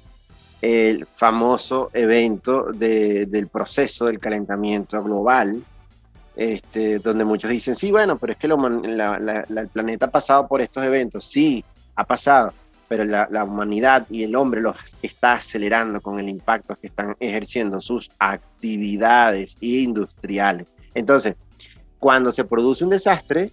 el 0.61 1.07
famoso 1.15 1.89
evento 1.93 2.71
de- 2.71 3.25
del 3.25 3.47
proceso 3.47 4.05
del 4.05 4.19
calentamiento 4.19 5.01
global, 5.01 5.63
este, 6.35 6.99
donde 6.99 7.23
muchos 7.23 7.49
dicen, 7.49 7.75
sí, 7.75 7.91
bueno, 7.91 8.17
pero 8.17 8.33
es 8.33 8.39
que 8.39 8.47
lo 8.47 8.57
la- 8.57 9.17
la- 9.19 9.45
la- 9.47 9.61
el 9.61 9.67
planeta 9.69 10.07
ha 10.07 10.11
pasado 10.11 10.47
por 10.47 10.61
estos 10.61 10.83
eventos, 10.83 11.25
sí, 11.25 11.63
ha 11.95 12.03
pasado, 12.03 12.53
pero 12.89 13.05
la, 13.05 13.43
humanidad 13.43 14.05
y 14.09 14.23
el 14.23 14.35
hombre 14.35 14.61
los 14.61 14.75
está 15.01 15.33
acelerando 15.33 16.01
con 16.01 16.19
el 16.19 16.27
impacto 16.27 16.75
que 16.75 16.87
están 16.87 17.15
ejerciendo 17.19 17.79
sus 17.81 18.11
actividades 18.19 19.55
industriales. 19.61 20.67
Entonces, 20.93 21.35
cuando 21.99 22.31
se 22.31 22.43
produce 22.43 22.83
un 22.83 22.89
desastre, 22.89 23.49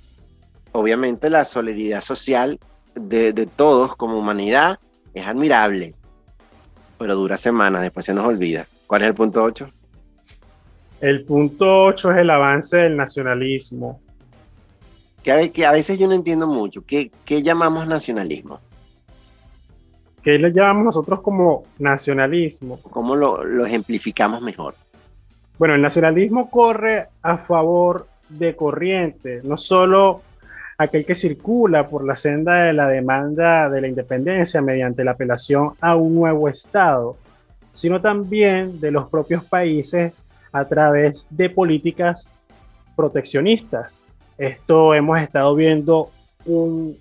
obviamente 0.73 1.31
la 1.31 1.45
solidaridad 1.45 2.01
social 2.01 2.59
de, 2.95 3.33
de 3.33 3.47
todos 3.47 3.97
como 3.97 4.19
humanidad 4.19 4.79
es 5.15 5.27
admirable, 5.27 5.95
pero 6.99 7.15
dura 7.15 7.37
semanas, 7.37 7.83
después 7.83 8.07
se 8.07 8.15
nos 8.15 8.27
olvida. 8.27 8.67
¿Cuál 8.87 9.03
es 9.03 9.09
el 9.09 9.15
punto 9.15 9.43
8? 9.43 9.69
El 11.01 11.25
punto 11.25 11.85
8 11.85 12.13
es 12.13 12.19
el 12.19 12.31
avance 12.31 12.77
del 12.77 12.97
nacionalismo. 12.97 14.01
Que 15.23 15.33
a, 15.33 15.49
que 15.49 15.67
a 15.67 15.73
veces 15.73 15.99
yo 15.99 16.09
no 16.09 16.15
entiendo 16.15 16.47
mucho. 16.47 16.85
¿Qué, 16.87 17.11
qué 17.25 17.43
llamamos 17.43 17.87
nacionalismo? 17.87 18.61
¿Qué 20.23 20.39
le 20.39 20.53
llamamos 20.53 20.85
nosotros 20.85 21.21
como 21.23 21.65
nacionalismo? 21.79 22.81
¿Cómo 22.83 23.17
lo, 23.17 23.45
lo 23.45 23.65
ejemplificamos 23.65 24.43
mejor? 24.43 24.75
Bueno, 25.59 25.75
el 25.75 25.83
nacionalismo 25.83 26.51
corre 26.51 27.09
a 27.23 27.39
favor 27.39 28.07
de 28.29 28.55
corriente, 28.55 29.41
no 29.43 29.57
solo 29.57 30.23
aquel 30.81 31.05
que 31.05 31.15
circula 31.15 31.87
por 31.91 32.07
la 32.07 32.17
senda 32.17 32.65
de 32.65 32.73
la 32.73 32.89
demanda 32.89 33.69
de 33.69 33.83
la 33.83 33.89
independencia 33.89 34.63
mediante 34.63 35.05
la 35.05 35.11
apelación 35.11 35.75
a 35.79 35.95
un 35.95 36.15
nuevo 36.15 36.49
Estado, 36.49 37.19
sino 37.75 38.01
también 38.01 38.81
de 38.81 38.91
los 38.91 39.07
propios 39.11 39.45
países 39.45 40.27
a 40.51 40.65
través 40.65 41.27
de 41.29 41.51
políticas 41.51 42.31
proteccionistas. 42.97 44.09
Esto 44.39 44.95
hemos 44.95 45.21
estado 45.21 45.55
viendo 45.55 46.13
un, 46.47 46.97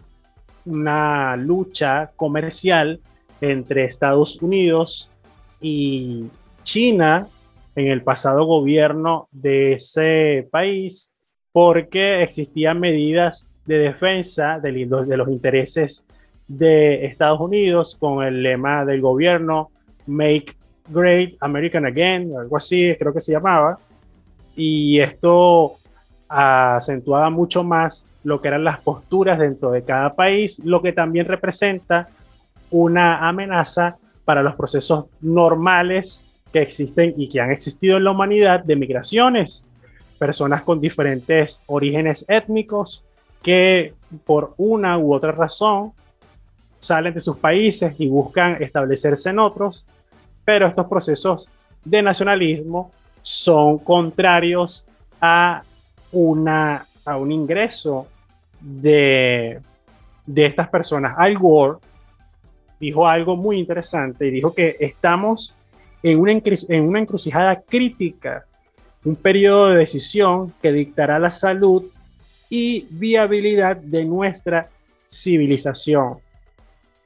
una 0.66 1.38
lucha 1.38 2.12
comercial 2.18 3.00
entre 3.40 3.86
Estados 3.86 4.42
Unidos 4.42 5.10
y 5.62 6.26
China 6.64 7.30
en 7.78 7.88
el 7.88 8.04
pasado 8.04 8.44
gobierno 8.44 9.30
de 9.32 9.76
ese 9.76 10.50
país 10.52 11.14
porque 11.54 12.24
existían 12.24 12.82
medidas 12.82 13.49
de 13.70 13.78
defensa 13.78 14.60
de, 14.60 14.72
los 14.72 15.30
intereses 15.30 16.04
de 16.48 17.06
Estados 17.06 17.40
Unidos 17.40 17.96
con 18.00 18.24
el 18.24 18.42
lema 18.42 18.84
del 18.84 19.00
gobierno 19.00 19.70
Make 20.08 20.56
Great 20.88 21.36
American 21.40 21.86
Again, 21.86 22.32
algo 22.36 22.58
así 22.58 22.96
creo 22.98 23.14
que 23.14 23.22
se 23.22 23.32
llamaba, 23.32 23.78
y 24.56 25.00
esto 25.00 25.76
acentuaba 26.28 27.30
mucho 27.30 27.64
más 27.64 28.08
lo 28.24 28.42
que 28.42 28.48
eran 28.48 28.64
las 28.64 28.80
posturas 28.80 29.38
dentro 29.38 29.70
de 29.70 29.84
cada 29.84 30.14
país, 30.14 30.58
lo 30.66 30.82
que 30.82 30.92
también 30.92 31.28
representa 31.28 32.10
una 32.72 33.28
amenaza 33.30 34.00
para 34.26 34.42
los 34.42 34.56
procesos 34.56 35.06
normales 35.22 36.28
que 36.52 36.64
existen 36.64 37.14
y 37.18 37.30
que 37.30 37.40
han 37.40 37.52
existido 37.52 37.98
en 37.98 38.04
la 38.04 38.12
humanidad 38.12 38.64
de 38.64 38.76
migraciones, 38.76 39.68
personas 40.18 40.64
con 40.64 40.82
diferentes 40.82 41.62
orígenes 41.68 42.26
étnicos 42.28 43.06
que 43.42 43.94
por 44.26 44.54
una 44.58 44.98
u 44.98 45.14
otra 45.14 45.32
razón 45.32 45.94
salen 46.78 47.14
de 47.14 47.20
sus 47.20 47.38
países 47.38 47.96
y 48.00 48.08
buscan 48.08 48.62
establecerse 48.62 49.30
en 49.30 49.40
otros, 49.40 49.86
pero 50.46 50.68
estos 50.68 50.88
procesos 50.88 51.50
de 51.84 52.02
nacionalismo 52.02 52.92
son 53.22 53.80
contrarios 53.80 54.86
a, 55.22 55.62
una, 56.12 56.86
a 57.06 57.18
un 57.18 57.32
ingreso 57.32 58.08
de, 58.60 59.60
de 60.26 60.46
estas 60.46 60.70
personas. 60.70 61.16
Al 61.18 61.38
Gore 61.38 61.80
dijo 62.80 63.08
algo 63.08 63.36
muy 63.36 63.60
interesante 63.60 64.28
y 64.28 64.32
dijo 64.32 64.54
que 64.54 64.78
estamos 64.80 65.54
en 66.02 66.20
una, 66.20 66.32
en 66.32 66.84
una 66.88 67.00
encrucijada 67.00 67.62
crítica, 67.62 68.46
un 69.04 69.16
periodo 69.16 69.70
de 69.70 69.80
decisión 69.80 70.54
que 70.62 70.72
dictará 70.72 71.20
la 71.20 71.32
salud 71.32 71.84
y 72.50 72.88
viabilidad 72.90 73.78
de 73.78 74.06
nuestra 74.06 74.68
civilización. 75.06 76.18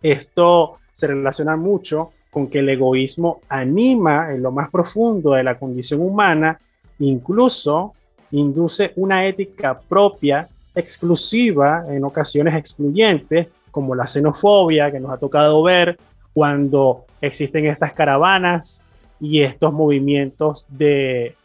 Esto 0.01 0.77
se 0.93 1.07
relaciona 1.07 1.55
mucho 1.55 2.11
con 2.29 2.47
que 2.47 2.59
el 2.59 2.69
egoísmo 2.69 3.41
anima 3.49 4.33
en 4.33 4.41
lo 4.41 4.51
más 4.51 4.69
profundo 4.71 5.33
de 5.33 5.43
la 5.43 5.57
condición 5.57 6.01
humana, 6.01 6.57
incluso 6.99 7.93
induce 8.31 8.91
una 8.95 9.27
ética 9.27 9.79
propia, 9.79 10.47
exclusiva, 10.73 11.85
en 11.87 12.03
ocasiones 12.03 12.55
excluyente, 12.55 13.49
como 13.69 13.93
la 13.93 14.07
xenofobia 14.07 14.91
que 14.91 14.99
nos 14.99 15.11
ha 15.11 15.17
tocado 15.17 15.61
ver 15.61 15.97
cuando 16.33 17.05
existen 17.21 17.67
estas 17.67 17.93
caravanas 17.93 18.83
y 19.19 19.41
estos 19.41 19.71
movimientos 19.71 20.65
de, 20.69 21.35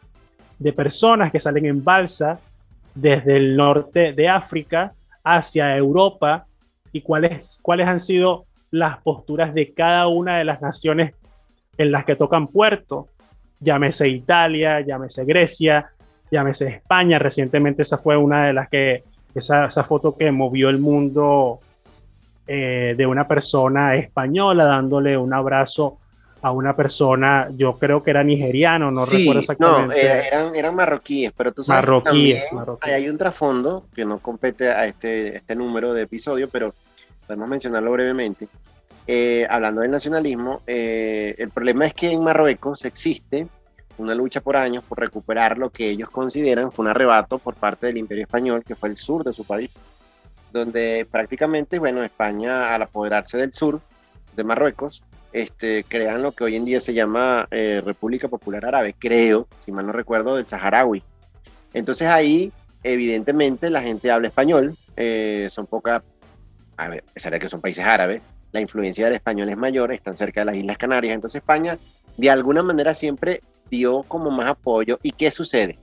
de 0.58 0.72
personas 0.72 1.30
que 1.30 1.40
salen 1.40 1.66
en 1.66 1.84
balsa 1.84 2.40
desde 3.00 3.36
el 3.36 3.56
norte 3.56 4.12
de 4.12 4.28
África 4.28 4.92
hacia 5.22 5.76
Europa 5.76 6.46
y 6.92 7.00
cuáles, 7.00 7.60
cuáles 7.62 7.86
han 7.86 8.00
sido 8.00 8.46
las 8.70 8.98
posturas 8.98 9.54
de 9.54 9.72
cada 9.72 10.08
una 10.08 10.38
de 10.38 10.44
las 10.44 10.60
naciones 10.60 11.14
en 11.76 11.92
las 11.92 12.04
que 12.04 12.16
tocan 12.16 12.48
puerto, 12.48 13.06
llámese 13.60 14.08
Italia, 14.08 14.80
llámese 14.80 15.24
Grecia, 15.24 15.90
llámese 16.30 16.68
España, 16.68 17.18
recientemente 17.18 17.82
esa 17.82 17.98
fue 17.98 18.16
una 18.16 18.46
de 18.46 18.52
las 18.52 18.68
que, 18.68 19.04
esa, 19.34 19.66
esa 19.66 19.84
foto 19.84 20.16
que 20.16 20.32
movió 20.32 20.68
el 20.68 20.78
mundo 20.78 21.60
eh, 22.46 22.94
de 22.96 23.06
una 23.06 23.28
persona 23.28 23.94
española 23.94 24.64
dándole 24.64 25.16
un 25.16 25.32
abrazo 25.32 25.98
a 26.40 26.52
una 26.52 26.76
persona, 26.76 27.48
yo 27.56 27.78
creo 27.78 28.02
que 28.02 28.10
era 28.10 28.22
nigeriano, 28.22 28.90
no 28.90 29.04
recuerdo 29.04 29.40
exactamente. 29.40 29.94
No, 29.94 30.18
eran, 30.20 30.54
eran 30.54 30.74
marroquíes, 30.74 31.32
pero 31.36 31.52
tú 31.52 31.64
sabes 31.64 31.82
marroquíes, 31.82 32.46
que 32.82 32.92
Hay 32.92 33.08
un 33.08 33.18
trasfondo 33.18 33.86
que 33.94 34.04
no 34.04 34.18
compete 34.18 34.70
a 34.70 34.86
este, 34.86 35.36
este 35.36 35.56
número 35.56 35.92
de 35.94 36.02
episodio, 36.02 36.48
pero 36.48 36.74
podemos 37.26 37.48
mencionarlo 37.48 37.90
brevemente. 37.92 38.48
Eh, 39.06 39.46
hablando 39.48 39.80
del 39.80 39.90
nacionalismo, 39.90 40.62
eh, 40.66 41.34
el 41.38 41.50
problema 41.50 41.86
es 41.86 41.94
que 41.94 42.12
en 42.12 42.22
Marruecos 42.22 42.84
existe 42.84 43.48
una 43.96 44.14
lucha 44.14 44.40
por 44.40 44.56
años 44.56 44.84
por 44.84 45.00
recuperar 45.00 45.58
lo 45.58 45.70
que 45.70 45.90
ellos 45.90 46.08
consideran 46.10 46.70
fue 46.70 46.84
un 46.84 46.90
arrebato 46.90 47.38
por 47.38 47.54
parte 47.54 47.88
del 47.88 47.98
Imperio 47.98 48.24
Español, 48.24 48.62
que 48.64 48.76
fue 48.76 48.88
el 48.90 48.96
sur 48.96 49.24
de 49.24 49.32
su 49.32 49.44
país, 49.44 49.70
donde 50.52 51.06
prácticamente, 51.10 51.78
bueno, 51.78 52.04
España 52.04 52.74
al 52.74 52.82
apoderarse 52.82 53.36
del 53.38 53.52
sur 53.52 53.80
de 54.36 54.44
Marruecos, 54.44 55.02
este, 55.32 55.84
crean 55.84 56.22
lo 56.22 56.32
que 56.32 56.44
hoy 56.44 56.56
en 56.56 56.64
día 56.64 56.80
se 56.80 56.94
llama 56.94 57.46
eh, 57.50 57.80
República 57.84 58.28
Popular 58.28 58.64
Árabe, 58.64 58.94
creo, 58.98 59.46
si 59.64 59.72
mal 59.72 59.86
no 59.86 59.92
recuerdo, 59.92 60.36
del 60.36 60.46
Saharaui. 60.46 61.02
Entonces 61.74 62.08
ahí, 62.08 62.52
evidentemente, 62.82 63.70
la 63.70 63.82
gente 63.82 64.10
habla 64.10 64.28
español, 64.28 64.76
eh, 64.96 65.48
son 65.50 65.66
pocas, 65.66 66.02
a 66.76 66.88
ver, 66.88 67.04
pesar 67.12 67.32
de 67.32 67.38
que 67.38 67.48
son 67.48 67.60
países 67.60 67.84
árabes, 67.84 68.22
la 68.52 68.60
influencia 68.60 69.04
del 69.04 69.14
español 69.14 69.48
es 69.48 69.56
mayor, 69.56 69.92
están 69.92 70.16
cerca 70.16 70.40
de 70.40 70.46
las 70.46 70.56
Islas 70.56 70.78
Canarias, 70.78 71.14
entonces 71.14 71.40
España 71.40 71.78
de 72.16 72.30
alguna 72.30 72.62
manera 72.62 72.94
siempre 72.94 73.40
dio 73.70 74.02
como 74.02 74.30
más 74.30 74.48
apoyo. 74.48 74.98
¿Y 75.02 75.12
qué 75.12 75.30
sucede? 75.30 75.78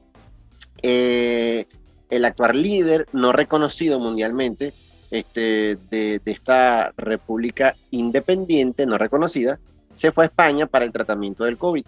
Eh, 0.81 1.65
el 2.10 2.25
actual 2.25 2.62
líder, 2.62 3.08
no 3.13 3.31
reconocido 3.31 3.99
mundialmente, 3.99 4.73
este, 5.11 5.77
de, 5.89 6.21
esta 6.25 6.91
república 6.97 7.75
independiente, 7.91 8.85
no 8.85 8.97
reconocida, 8.97 9.59
se 9.93 10.11
fue 10.11 10.25
a 10.25 10.27
España 10.27 10.65
para 10.65 10.85
el 10.85 10.91
tratamiento 10.91 11.45
del 11.45 11.57
COVID, 11.57 11.85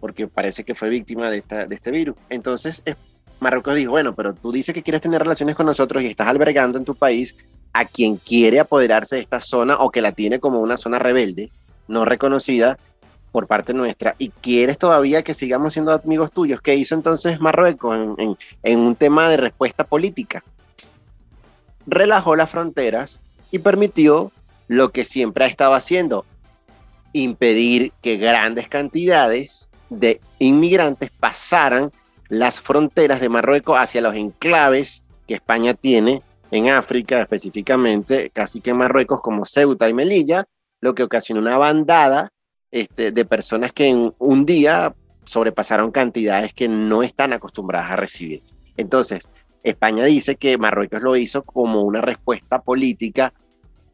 porque 0.00 0.26
parece 0.26 0.64
que 0.64 0.74
fue 0.74 0.88
víctima 0.88 1.30
de, 1.30 1.42
este 1.70 1.90
virus. 1.90 2.16
Entonces, 2.28 2.82
Marruecos 3.40 3.76
dijo, 3.76 3.92
bueno, 3.92 4.14
pero 4.14 4.34
tú 4.34 4.52
dices 4.52 4.74
que 4.74 4.82
quieres 4.82 5.00
tener 5.00 5.22
relaciones 5.22 5.54
con 5.54 5.66
nosotros 5.66 6.02
y 6.02 6.06
estás 6.06 6.28
albergando 6.28 6.78
en 6.78 6.84
tu 6.84 6.94
país 6.94 7.36
a 7.72 7.84
quien 7.84 8.16
quiere 8.16 8.58
apoderarse 8.58 9.16
de 9.16 9.22
esta 9.22 9.40
zona 9.40 9.76
o 9.78 9.90
que 9.90 10.00
la 10.00 10.12
tiene 10.12 10.40
como 10.40 10.60
una 10.60 10.76
zona 10.76 10.98
rebelde, 10.98 11.50
no 11.88 12.04
reconocida 12.04 12.78
por 13.30 13.46
parte 13.46 13.74
nuestra, 13.74 14.14
y 14.18 14.30
quieres 14.30 14.78
todavía 14.78 15.22
que 15.22 15.34
sigamos 15.34 15.74
siendo 15.74 15.92
amigos 15.92 16.30
tuyos. 16.32 16.62
¿Qué 16.62 16.74
hizo 16.74 16.94
entonces 16.94 17.38
Marruecos 17.38 18.16
en 18.62 18.78
un 18.78 18.96
tema 18.96 19.28
de 19.28 19.36
respuesta 19.36 19.84
política? 19.84 20.42
Relajó 21.86 22.36
las 22.36 22.50
fronteras 22.50 23.20
y 23.50 23.60
permitió 23.60 24.32
lo 24.68 24.90
que 24.90 25.04
siempre 25.04 25.44
ha 25.44 25.48
estado 25.48 25.74
haciendo, 25.74 26.24
impedir 27.12 27.92
que 28.02 28.16
grandes 28.16 28.68
cantidades 28.68 29.70
de 29.90 30.20
inmigrantes 30.38 31.10
pasaran 31.10 31.92
las 32.28 32.60
fronteras 32.60 33.20
de 33.20 33.28
Marruecos 33.28 33.78
hacia 33.78 34.00
los 34.00 34.14
enclaves 34.16 35.04
que 35.26 35.34
España 35.34 35.74
tiene 35.74 36.22
en 36.50 36.68
África, 36.68 37.20
específicamente 37.20 38.30
casi 38.30 38.60
que 38.60 38.70
en 38.70 38.78
Marruecos 38.78 39.20
como 39.20 39.44
Ceuta 39.44 39.88
y 39.88 39.94
Melilla, 39.94 40.44
lo 40.80 40.94
que 40.94 41.04
ocasionó 41.04 41.40
una 41.40 41.58
bandada 41.58 42.30
este, 42.70 43.12
de 43.12 43.24
personas 43.24 43.72
que 43.72 43.86
en 43.86 44.14
un 44.18 44.44
día 44.44 44.94
sobrepasaron 45.24 45.90
cantidades 45.90 46.52
que 46.52 46.68
no 46.68 47.02
están 47.02 47.32
acostumbradas 47.32 47.90
a 47.90 47.96
recibir. 47.96 48.42
Entonces, 48.76 49.30
España 49.70 50.04
dice 50.04 50.36
que 50.36 50.58
Marruecos 50.58 51.02
lo 51.02 51.16
hizo 51.16 51.42
como 51.42 51.82
una 51.82 52.00
respuesta 52.00 52.62
política 52.62 53.32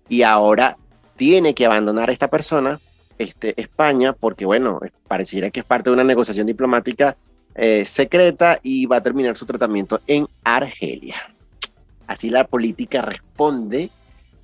y 0.08 0.22
ahora 0.22 0.76
tiene 1.16 1.54
que 1.54 1.66
abandonar 1.66 2.10
a 2.10 2.12
esta 2.12 2.28
persona, 2.28 2.78
este, 3.18 3.60
España, 3.60 4.12
porque 4.12 4.44
bueno, 4.44 4.80
pareciera 5.08 5.50
que 5.50 5.60
es 5.60 5.66
parte 5.66 5.90
de 5.90 5.94
una 5.94 6.04
negociación 6.04 6.46
diplomática 6.46 7.16
eh, 7.54 7.84
secreta 7.84 8.58
y 8.62 8.86
va 8.86 8.96
a 8.96 9.02
terminar 9.02 9.36
su 9.36 9.46
tratamiento 9.46 10.00
en 10.06 10.26
Argelia. 10.44 11.16
Así 12.06 12.28
la 12.28 12.46
política 12.46 13.00
responde 13.00 13.90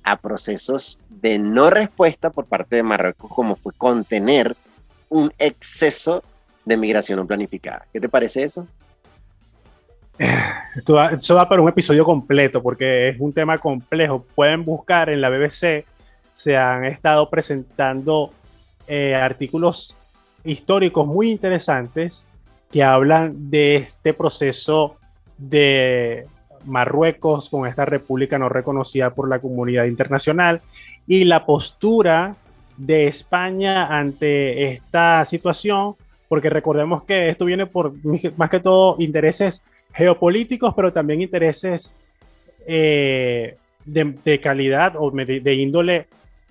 a 0.03 0.15
procesos 0.15 0.97
de 1.09 1.37
no 1.37 1.69
respuesta 1.69 2.31
por 2.31 2.45
parte 2.45 2.77
de 2.77 2.83
Marruecos, 2.83 3.29
como 3.31 3.55
fue 3.55 3.73
contener 3.73 4.55
un 5.09 5.31
exceso 5.37 6.23
de 6.65 6.77
migración 6.77 7.19
no 7.19 7.27
planificada. 7.27 7.85
¿Qué 7.93 7.99
te 7.99 8.09
parece 8.09 8.43
eso? 8.43 8.67
Esto 10.75 10.95
va, 10.95 11.11
va 11.11 11.49
para 11.49 11.61
un 11.61 11.69
episodio 11.69 12.03
completo 12.03 12.61
porque 12.61 13.09
es 13.09 13.19
un 13.19 13.31
tema 13.31 13.57
complejo. 13.57 14.25
Pueden 14.35 14.65
buscar 14.65 15.09
en 15.09 15.21
la 15.21 15.29
BBC, 15.29 15.85
se 16.33 16.57
han 16.57 16.83
estado 16.83 17.29
presentando 17.29 18.31
eh, 18.87 19.15
artículos 19.15 19.95
históricos 20.43 21.07
muy 21.07 21.29
interesantes 21.29 22.25
que 22.71 22.83
hablan 22.83 23.49
de 23.49 23.77
este 23.77 24.13
proceso 24.13 24.97
de 25.37 26.27
Marruecos 26.65 27.49
con 27.49 27.65
esta 27.65 27.85
república 27.85 28.37
no 28.37 28.49
reconocida 28.49 29.11
por 29.11 29.29
la 29.29 29.39
comunidad 29.39 29.85
internacional 29.85 30.61
y 31.07 31.23
la 31.23 31.45
postura 31.45 32.35
de 32.75 33.07
España 33.07 33.87
ante 33.87 34.73
esta 34.73 35.23
situación, 35.25 35.95
porque 36.27 36.49
recordemos 36.49 37.03
que 37.03 37.29
esto 37.29 37.45
viene 37.45 37.65
por 37.65 37.93
más 38.37 38.49
que 38.49 38.59
todo 38.59 38.95
intereses 38.99 39.63
geopolíticos, 39.93 40.73
pero 40.75 40.93
también 40.93 41.21
intereses 41.21 41.93
eh, 42.65 43.55
de, 43.85 44.39
calidad 44.41 44.93
o 44.97 45.11
de, 45.11 45.53
índole 45.53 46.07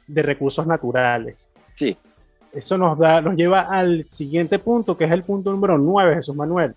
de 0.06 0.22
recursos 0.22 0.66
naturales. 0.66 1.50
Sí. 1.74 1.96
Eso 2.52 2.78
nos, 2.78 2.98
da, 2.98 3.20
nos 3.20 3.36
lleva 3.36 3.62
al 3.62 4.06
siguiente 4.06 4.58
punto, 4.58 4.96
que 4.96 5.04
es 5.04 5.12
el 5.12 5.22
punto 5.22 5.50
número 5.50 5.78
9, 5.78 6.16
Jesús 6.16 6.34
Manuel. 6.34 6.74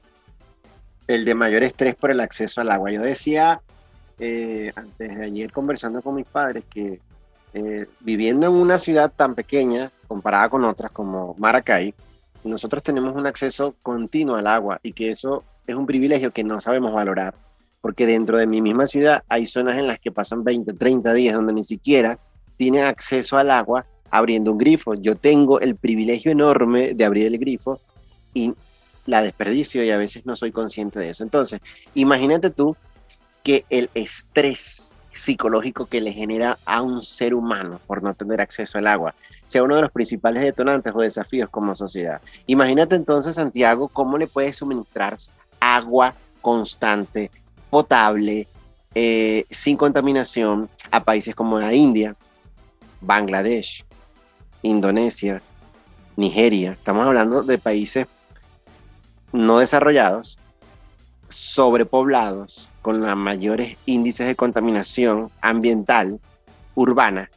El 1.08 1.26
de 1.26 1.34
mayor 1.34 1.64
estrés 1.64 1.96
por 1.96 2.12
el 2.12 2.20
acceso 2.20 2.62
al 2.62 2.72
agua. 2.72 2.92
Yo 2.92 3.02
decía 3.02 3.62
eh, 4.20 4.72
antes 4.76 5.18
de 5.18 5.24
ayer 5.24 5.52
conversando 5.52 6.02
con 6.02 6.16
mis 6.16 6.28
padres 6.28 6.64
que 6.70 7.00
eh, 7.54 7.88
viviendo 8.02 8.48
en 8.48 8.54
una 8.54 8.78
ciudad 8.78 9.12
tan 9.12 9.34
pequeña 9.34 9.92
comparada 10.08 10.48
con 10.50 10.64
otras 10.64 10.92
como 10.92 11.36
Maracay, 11.40 11.94
nosotros 12.44 12.84
tenemos 12.84 13.16
un 13.16 13.26
acceso 13.26 13.76
continuo 13.82 14.36
al 14.36 14.48
agua 14.48 14.80
y 14.84 14.94
que 14.94 15.12
eso 15.12 15.44
es 15.68 15.76
un 15.76 15.86
privilegio 15.86 16.32
que 16.32 16.44
no 16.44 16.62
sabemos 16.62 16.94
valorar, 16.94 17.36
porque 17.82 18.06
dentro 18.06 18.38
de 18.38 18.48
mi 18.48 18.62
misma 18.62 18.88
ciudad 18.88 19.24
hay 19.28 19.46
zonas 19.46 19.78
en 19.78 19.88
las 19.88 20.00
que 20.00 20.12
pasan 20.12 20.44
20, 20.44 20.74
30 20.74 21.14
días 21.14 21.36
donde 21.36 21.54
ni 21.54 21.64
siquiera 21.64 22.20
tienen 22.58 22.84
acceso 22.84 23.38
al 23.38 23.52
agua 23.52 23.86
abriendo 24.10 24.52
un 24.52 24.58
grifo. 24.58 24.94
Yo 24.94 25.16
tengo 25.16 25.60
el 25.60 25.76
privilegio 25.76 26.32
enorme 26.32 26.94
de 26.94 27.06
abrir 27.06 27.28
el 27.28 27.38
grifo 27.38 27.80
y 28.34 28.54
la 29.06 29.22
desperdicio 29.22 29.84
y 29.84 29.90
a 29.90 29.98
veces 29.98 30.26
no 30.26 30.36
soy 30.36 30.52
consciente 30.52 31.00
de 31.00 31.10
eso. 31.10 31.24
Entonces, 31.24 31.60
imagínate 31.96 32.50
tú 32.50 32.76
que 33.44 33.66
el 33.70 33.90
estrés 33.96 34.92
psicológico 35.12 35.88
que 35.88 36.02
le 36.02 36.14
genera 36.14 36.58
a 36.66 36.82
un 36.82 37.04
ser 37.04 37.34
humano 37.34 37.80
por 37.86 38.02
no 38.02 38.14
tener 38.14 38.40
acceso 38.40 38.78
al 38.78 38.88
agua 38.88 39.14
sea 39.46 39.64
uno 39.64 39.76
de 39.76 39.82
los 39.82 39.92
principales 39.92 40.42
detonantes 40.42 40.94
o 40.96 41.02
desafíos 41.02 41.50
como 41.50 41.76
sociedad. 41.76 42.22
Imagínate 42.48 42.96
entonces, 42.96 43.36
Santiago, 43.36 43.90
cómo 43.90 44.18
le 44.18 44.28
puedes 44.28 44.58
suministrar 44.58 45.18
agua 45.62 46.14
constante, 46.42 47.32
potable, 47.70 48.48
eh, 48.94 49.46
sin 49.50 49.78
contaminación 49.78 50.70
a 50.92 51.02
países 51.02 51.34
como 51.34 51.58
la 51.60 51.74
India, 51.74 52.18
Bangladesh, 53.00 53.86
Indonesia, 54.64 55.42
Nigeria. 56.18 56.74
Estamos 56.74 57.08
hablando 57.08 57.44
de 57.44 57.58
países 57.58 58.08
no 59.32 59.60
desarrollados, 59.60 60.38
sobrepoblados, 61.30 62.68
con 62.82 63.02
los 63.02 63.16
mayores 63.16 63.78
índices 63.86 64.28
de 64.28 64.36
contaminación 64.36 65.32
ambiental 65.42 66.20
urbana, 66.76 67.30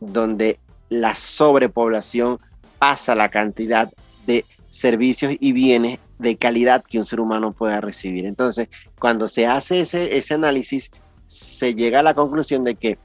donde 0.00 0.58
la 0.88 1.14
sobrepoblación 1.14 2.38
pasa 2.78 3.14
la 3.14 3.28
cantidad 3.28 3.92
de 4.26 4.44
servicios 4.68 5.34
y 5.40 5.52
bienes 5.52 5.98
de 6.18 6.36
calidad 6.36 6.84
que 6.84 6.98
un 6.98 7.04
ser 7.04 7.20
humano 7.20 7.52
pueda 7.52 7.80
recibir. 7.80 8.26
Entonces, 8.26 8.68
cuando 8.98 9.28
se 9.28 9.46
hace 9.46 9.80
ese, 9.80 10.16
ese 10.16 10.34
análisis, 10.34 10.90
se 11.26 11.74
llega 11.74 12.00
a 12.00 12.02
la 12.02 12.14
conclusión 12.14 12.62
de 12.62 12.74
que 12.74 12.98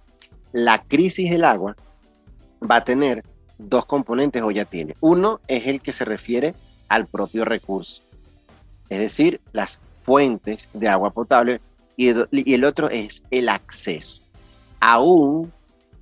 la 0.53 0.83
crisis 0.83 1.29
del 1.29 1.43
agua 1.43 1.75
va 2.69 2.77
a 2.77 2.83
tener 2.83 3.23
dos 3.57 3.85
componentes 3.85 4.41
o 4.41 4.51
ya 4.51 4.65
tiene. 4.65 4.95
Uno 5.01 5.39
es 5.47 5.67
el 5.67 5.81
que 5.81 5.91
se 5.91 6.05
refiere 6.05 6.53
al 6.89 7.07
propio 7.07 7.45
recurso, 7.45 8.03
es 8.89 8.99
decir, 8.99 9.39
las 9.53 9.79
fuentes 10.03 10.67
de 10.73 10.89
agua 10.89 11.11
potable 11.11 11.61
y 11.95 12.09
el, 12.53 12.63
otro 12.63 12.89
es 12.89 13.23
el 13.31 13.47
acceso. 13.49 14.21
Aún 14.79 15.51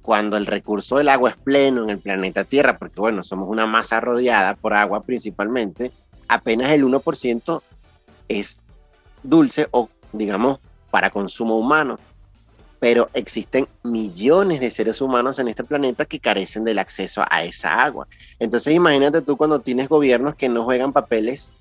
cuando 0.01 0.37
el 0.37 0.45
recurso 0.45 0.97
del 0.97 1.09
agua 1.09 1.31
es 1.31 1.35
pleno 1.35 1.83
en 1.83 1.89
el 1.89 1.99
planeta 1.99 2.45
Tierra, 2.45 2.77
porque 2.77 2.99
bueno, 2.99 3.21
somos 3.21 3.49
una 3.49 3.67
masa 3.67 3.99
rodeada 3.99 4.55
por 4.55 4.73
agua 4.73 5.01
principalmente, 5.01 5.91
apenas 6.29 6.71
el 6.71 6.85
1% 6.85 7.61
es 8.29 8.61
dulce 9.23 9.67
o 9.71 9.89
digamos 10.13 10.59
para 10.89 11.09
consumo 11.09 11.57
humano. 11.57 11.99
Pero 12.79 13.09
existen 13.13 13.67
millones 13.83 14.61
de 14.61 14.69
seres 14.69 15.01
humanos 15.01 15.37
en 15.39 15.49
este 15.49 15.65
planeta 15.65 16.05
que 16.05 16.21
carecen 16.21 16.63
del 16.63 16.79
acceso 16.79 17.25
a 17.29 17.43
esa 17.43 17.83
agua. 17.83 18.07
Entonces 18.39 18.73
imagínate 18.73 19.21
tú 19.21 19.35
cuando 19.35 19.59
tienes 19.59 19.89
gobiernos 19.89 20.35
que 20.35 20.47
no 20.47 20.63
juegan 20.63 20.93
papeles 20.93 21.51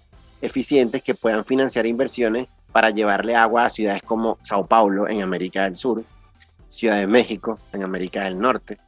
eficientes 0.41 1.03
que 1.03 1.17
puedan 1.17 1.45
financiar 1.45 1.87
inversiones 1.87 2.47
para 2.71 2.91
llevarle 2.91 3.35
agua 3.35 3.65
a 3.65 3.71
ciudades 3.71 4.03
como 4.03 4.39
Sao 4.43 4.67
Paulo 4.67 5.09
en 5.09 5.23
América 5.23 5.65
del 5.65 5.75
Sur, 5.75 6.05
Ciudad 6.69 6.99
de 6.99 7.09
México 7.09 7.59
en 7.73 7.83
América 7.83 8.23
del 8.25 8.39
Norte, 8.39 8.79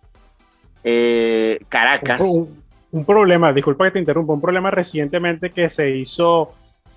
eh, 0.85 1.59
Caracas. 1.69 2.21
Problema, 3.05 3.53
disculpa 3.53 3.85
que 3.85 3.93
te 3.93 3.99
interrumpa, 4.01 4.33
un 4.33 4.41
problema 4.41 4.71
recientemente 4.71 5.51
que 5.51 5.69
se 5.69 5.91
hizo 5.91 6.53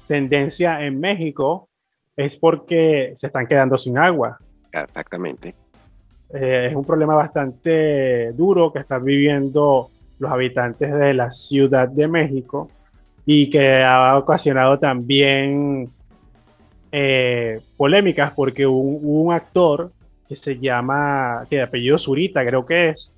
tendencia 0.08 0.82
en 0.86 1.00
México 1.00 1.70
es 2.16 2.36
porque 2.36 3.14
se 3.16 3.28
están 3.28 3.48
quedando 3.48 3.78
sin 3.78 3.98
agua. 3.98 4.38
Exactamente. 4.72 5.54
Eh, 6.34 6.68
es 6.70 6.76
un 6.76 6.84
problema 6.84 7.16
bastante 7.16 8.32
duro 8.34 8.72
que 8.74 8.80
están 8.80 9.04
viviendo 9.04 9.89
los 10.18 10.32
habitantes 10.32 10.91
de 10.94 11.14
la 11.14 11.30
Ciudad 11.30 11.88
de 11.88 12.08
México 12.08 12.70
y 13.26 13.50
que 13.50 13.84
ha 13.84 14.18
ocasionado 14.18 14.80
también 14.80 15.88
eh, 16.91 17.62
polémicas 17.78 18.34
porque 18.36 18.66
un, 18.66 19.00
un, 19.02 19.34
actor 19.34 19.91
que 20.28 20.36
se 20.36 20.58
llama, 20.60 21.46
que 21.50 21.58
de 21.58 21.62
apellido 21.64 21.98
Zurita 21.98 22.46
creo 22.46 22.66
que 22.66 22.89
es, 22.89 23.16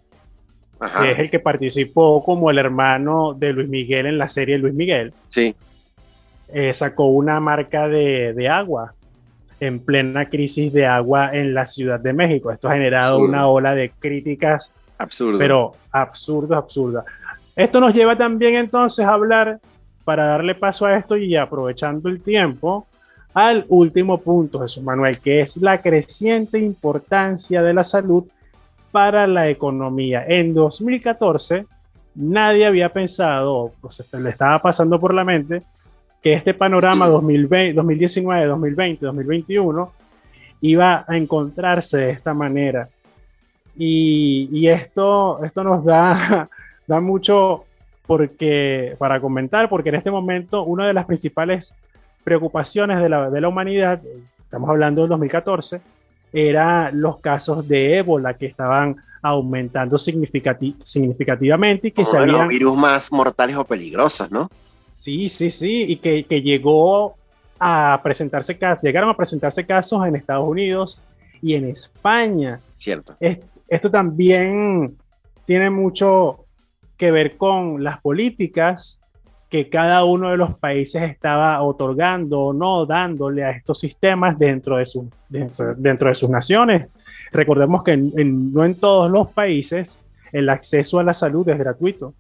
que 0.80 1.12
es 1.12 1.20
el 1.20 1.30
que 1.30 1.40
participó 1.40 2.24
como 2.24 2.50
el 2.50 2.58
hermano 2.58 3.34
de 3.34 3.54
Luis 3.54 3.70
Miguel 3.70 4.06
en 4.08 4.18
la 4.18 4.28
serie 4.28 4.58
Luis 4.58 4.74
Miguel. 4.74 5.14
Sí. 5.30 5.56
Eh, 6.50 6.74
sacó 6.74 7.08
una 7.08 7.40
marca 7.40 7.88
de, 7.88 8.34
de, 8.34 8.50
agua 8.50 8.94
en 9.60 9.80
plena 9.80 10.30
crisis 10.30 10.72
de 10.72 10.86
agua 10.86 11.32
en 11.34 11.54
la 11.54 11.66
Ciudad 11.66 12.00
de 12.00 12.14
México. 12.14 12.52
Esto 12.52 12.70
ha 12.70 12.74
generado 12.74 13.20
una 13.20 13.48
ola 13.48 13.74
de 13.74 13.90
críticas. 13.90 14.72
Absurdo. 14.98 15.40
Pero 15.40 15.72
absurdo, 15.92 16.56
absurda. 16.56 17.04
Esto 17.56 17.80
nos 17.80 17.94
lleva 17.94 18.18
también 18.18 18.56
entonces 18.56 19.06
a 19.06 19.14
hablar 19.14 19.60
para 20.04 20.26
darle 20.26 20.56
paso 20.56 20.86
a 20.86 20.96
esto 20.96 21.18
y 21.18 21.36
aprovechando 21.36 22.10
el 22.10 22.22
tiempo, 22.22 22.86
al 23.34 23.66
último 23.68 24.20
punto, 24.20 24.62
Jesús 24.62 24.84
Manuel, 24.84 25.20
que 25.20 25.42
es 25.42 25.58
la 25.58 25.82
creciente 25.82 26.60
importancia 26.60 27.62
de 27.62 27.74
la 27.74 27.84
salud 27.84 28.24
para 28.96 29.28
la 29.28 29.50
economía. 29.50 30.24
En 30.26 30.54
2014, 30.54 31.66
nadie 32.16 32.66
había 32.66 32.88
pensado, 32.88 33.74
pues 33.82 34.02
le 34.14 34.30
estaba 34.30 34.62
pasando 34.62 34.98
por 35.02 35.14
la 35.14 35.26
mente, 35.26 35.62
que 36.24 36.32
este 36.32 36.54
panorama 36.54 37.06
2020, 37.10 37.74
2019, 37.74 38.46
2020, 38.46 39.06
2021 39.06 39.92
iba 40.62 41.04
a 41.06 41.18
encontrarse 41.18 41.98
de 41.98 42.12
esta 42.12 42.34
manera. 42.34 42.88
Y, 43.76 44.48
y 44.54 44.70
esto, 44.70 45.44
esto 45.44 45.62
nos 45.62 45.84
da, 45.84 46.48
da 46.88 47.02
mucho 47.02 47.66
porque, 48.08 48.96
para 48.98 49.20
comentar, 49.20 49.68
porque 49.68 49.90
en 49.90 49.96
este 49.96 50.10
momento 50.10 50.64
una 50.64 50.88
de 50.88 50.94
las 50.94 51.04
principales 51.04 51.76
preocupaciones 52.24 53.02
de 53.02 53.10
la, 53.10 53.30
de 53.30 53.42
la 53.42 53.50
humanidad, 53.50 54.02
estamos 54.40 54.70
hablando 54.70 55.02
del 55.02 55.10
2014, 55.10 55.82
era 56.36 56.92
los 56.92 57.22
casos 57.22 57.66
de 57.66 57.98
ébola 57.98 58.34
que 58.34 58.46
estaban 58.46 58.98
aumentando 59.22 59.98
significativamente 59.98 61.88
y 61.88 61.92
que 61.92 62.06
se 62.06 62.18
habían... 62.18 62.40
Los 62.40 62.48
virus 62.50 62.76
más 62.76 63.10
mortales 63.10 63.56
o 63.56 63.64
peligrosos, 63.64 64.30
¿no? 64.30 64.50
Sí, 64.92 65.30
sí, 65.30 65.50
sí, 65.50 65.86
y 65.88 65.96
que, 65.96 66.26
que 66.26 66.42
llegó 66.42 67.16
a 67.58 68.02
presentarse 68.04 68.58
casos, 68.58 68.84
llegaron 68.84 69.10
a 69.10 69.16
presentarse 69.16 69.66
casos 69.66 70.06
en 70.06 70.18
Estados 70.18 70.46
Unidos 70.46 71.02
y 71.42 71.54
en 71.54 71.70
España. 71.70 72.60
Cierto. 72.78 73.16
esto 73.70 73.90
también 73.90 74.98
tiene 75.46 75.70
mucho 75.70 76.46
que 76.98 77.12
ver 77.12 77.38
con 77.38 77.82
las 77.82 78.02
políticas 78.02 79.00
que 79.56 79.70
cada 79.70 80.04
uno 80.04 80.32
de 80.32 80.36
los 80.36 80.60
países 80.60 81.02
estaba 81.04 81.62
otorgando 81.62 82.42
o 82.42 82.54
no 82.54 82.86
dándole 82.86 83.46
a 83.46 83.52
estos 83.52 83.80
sistemas 83.80 84.38
dentro 84.38 84.76
de, 84.76 84.86
su, 84.86 85.10
dentro, 85.30 86.10
de 86.10 86.14
sus 86.14 86.30
naciones. 86.30 86.90
Recordemos 87.32 87.82
que 87.82 87.96
no 87.96 88.66
en 88.66 88.76
todos 88.76 89.10
los 89.10 89.30
países 89.30 90.04
el 90.34 90.50
acceso 90.50 91.00
a 91.00 91.06
la 91.06 91.14
salud 91.14 91.48
es 91.48 91.58
gratuito. 91.58 92.14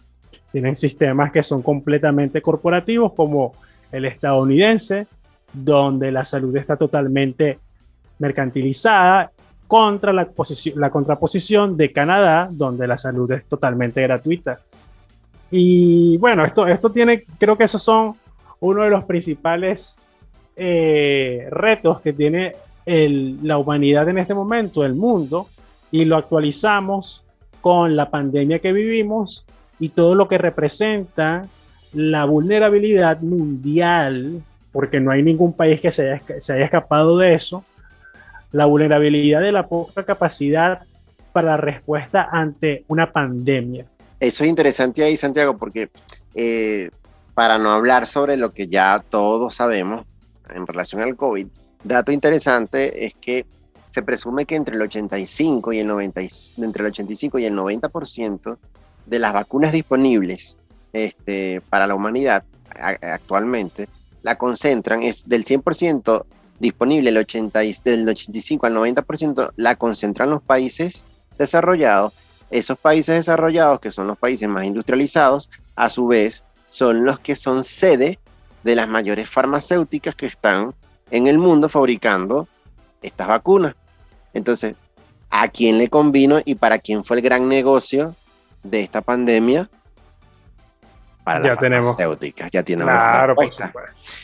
Tienen 0.54 0.78
sistemas 0.78 1.34
que 1.34 1.44
son 1.44 1.62
completamente 1.62 2.42
corporativos 2.42 3.12
como 3.12 3.52
el 3.92 4.06
estadounidense, 4.06 5.06
donde 5.52 6.14
la 6.14 6.24
salud 6.24 6.56
está 6.56 6.78
totalmente 6.78 7.60
mercantilizada 8.18 9.30
contra 9.68 10.14
la, 10.14 10.30
la 10.76 10.90
contraposición 10.90 11.76
de 11.76 11.92
Canadá, 11.92 12.48
donde 12.50 12.88
la 12.88 12.96
salud 12.96 13.30
es 13.34 13.44
totalmente 13.44 14.02
gratuita. 14.04 14.62
Y 15.58 16.18
bueno, 16.18 16.44
esto, 16.44 16.68
esto 16.68 16.90
tiene, 16.90 17.24
creo 17.40 17.58
que 17.58 17.64
esos 17.64 17.82
son 17.82 18.14
uno 18.60 18.84
de 18.84 18.90
los 18.90 19.06
principales 19.06 20.02
eh, 20.58 21.48
retos 21.50 22.02
que 22.02 22.12
tiene 22.12 22.52
la 22.86 23.58
humanidad 23.58 24.10
en 24.10 24.18
este 24.18 24.34
momento, 24.34 24.84
el 24.84 24.96
mundo, 24.96 25.48
y 25.92 26.04
lo 26.04 26.18
actualizamos 26.18 27.24
con 27.62 27.96
la 27.96 28.10
pandemia 28.10 28.60
que 28.60 28.74
vivimos 28.74 29.46
y 29.80 29.90
todo 29.90 30.14
lo 30.14 30.28
que 30.28 30.38
representa 30.38 31.46
la 31.94 32.26
vulnerabilidad 32.26 33.22
mundial, 33.22 34.42
porque 34.74 35.00
no 35.00 35.12
hay 35.12 35.24
ningún 35.24 35.54
país 35.54 35.80
que 35.80 35.94
se 35.94 36.12
haya, 36.12 36.42
se 36.42 36.52
haya 36.52 36.66
escapado 36.66 37.18
de 37.18 37.34
eso, 37.34 37.64
la 38.52 38.66
vulnerabilidad 38.66 39.40
de 39.40 39.54
la 39.54 39.70
poca 39.70 40.04
capacidad 40.04 40.82
para 41.32 41.52
la 41.52 41.58
respuesta 41.58 42.28
ante 42.30 42.84
una 42.90 43.14
pandemia. 43.14 43.86
Eso 44.26 44.44
es 44.44 44.50
interesante 44.50 45.04
ahí, 45.04 45.18
Santiago, 45.18 45.56
porque 45.56 45.90
eh, 46.34 46.90
para 47.36 47.60
no 47.60 47.72
hablar 47.72 48.08
sobre 48.08 48.38
lo 48.38 48.52
que 48.52 48.68
ya 48.68 49.04
todos 49.08 49.54
sabemos 49.54 50.04
en 50.50 50.66
relación 50.66 51.04
al 51.04 51.16
COVID, 51.16 51.46
dato 51.84 52.12
interesante 52.12 53.06
es 53.06 53.14
que 53.14 53.46
se 53.92 54.02
presume 54.02 54.48
que 54.48 54.56
entre 54.56 54.78
el 54.78 54.82
85 54.82 55.74
y 55.74 55.80
el 55.80 55.88
90, 55.88 56.22
entre 56.58 56.82
el 56.82 56.88
85 56.88 57.38
y 57.38 57.46
el 57.46 57.54
90% 57.54 58.58
de 59.06 59.20
las 59.20 59.32
vacunas 59.32 59.72
disponibles 59.72 60.58
este, 60.92 61.62
para 61.70 61.86
la 61.86 61.94
humanidad 61.94 62.44
actualmente 63.04 63.88
la 64.24 64.40
concentran, 64.40 65.04
es 65.04 65.30
del 65.30 65.46
100% 65.46 66.26
disponible, 66.60 67.12
el 67.12 67.18
80, 67.18 67.60
del 67.60 68.10
85 68.10 68.66
al 68.66 68.74
90% 68.74 69.52
la 69.56 69.76
concentran 69.76 70.32
los 70.32 70.42
países 70.42 71.04
desarrollados 71.38 72.14
esos 72.50 72.78
países 72.78 73.16
desarrollados, 73.16 73.80
que 73.80 73.92
son 73.92 74.08
los 74.08 74.18
países 74.18 74.48
más 74.48 74.64
industrializados, 74.64 75.50
a 75.76 75.90
su 75.90 76.08
vez 76.08 76.44
son 76.70 77.06
los 77.06 77.20
que 77.20 77.36
son 77.36 77.64
sede 77.64 78.20
de 78.64 78.76
las 78.76 78.88
mayores 78.88 79.30
farmacéuticas 79.30 80.16
que 80.16 80.26
están 80.26 80.74
en 81.12 81.28
el 81.28 81.38
mundo 81.38 81.70
fabricando 81.70 82.48
estas 83.02 83.28
vacunas. 83.28 83.76
Entonces, 84.34 84.76
¿a 85.30 85.48
quién 85.48 85.78
le 85.78 85.90
convino 85.90 86.40
y 86.44 86.56
para 86.56 86.80
quién 86.80 87.04
fue 87.04 87.18
el 87.18 87.24
gran 87.24 87.48
negocio 87.48 88.16
de 88.64 88.82
esta 88.82 89.02
pandemia? 89.02 89.70
Para 91.24 91.40
las 91.40 91.60
farmacéuticas, 91.60 92.52
ya 92.52 92.62
tenemos 92.62 92.94
claro, 92.94 93.36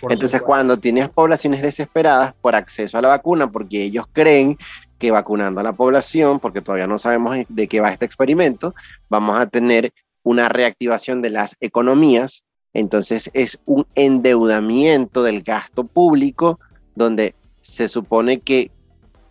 Entonces, 0.09 0.41
cuando 0.41 0.77
tienes 0.77 1.09
poblaciones 1.09 1.61
desesperadas 1.61 2.33
por 2.41 2.55
acceso 2.55 2.97
a 2.97 3.01
la 3.01 3.07
vacuna, 3.07 3.49
porque 3.49 3.83
ellos 3.83 4.05
creen 4.11 4.57
que 5.01 5.09
vacunando 5.09 5.59
a 5.59 5.63
la 5.63 5.73
población, 5.73 6.39
porque 6.39 6.61
todavía 6.61 6.85
no 6.85 6.99
sabemos 6.99 7.35
de 7.49 7.67
qué 7.67 7.81
va 7.81 7.91
este 7.91 8.05
experimento, 8.05 8.75
vamos 9.09 9.39
a 9.39 9.47
tener 9.47 9.91
una 10.21 10.47
reactivación 10.47 11.23
de 11.23 11.31
las 11.31 11.57
economías. 11.59 12.45
Entonces 12.71 13.31
es 13.33 13.59
un 13.65 13.87
endeudamiento 13.95 15.23
del 15.23 15.41
gasto 15.41 15.85
público 15.85 16.59
donde 16.93 17.33
se 17.61 17.87
supone 17.87 18.41
que 18.41 18.69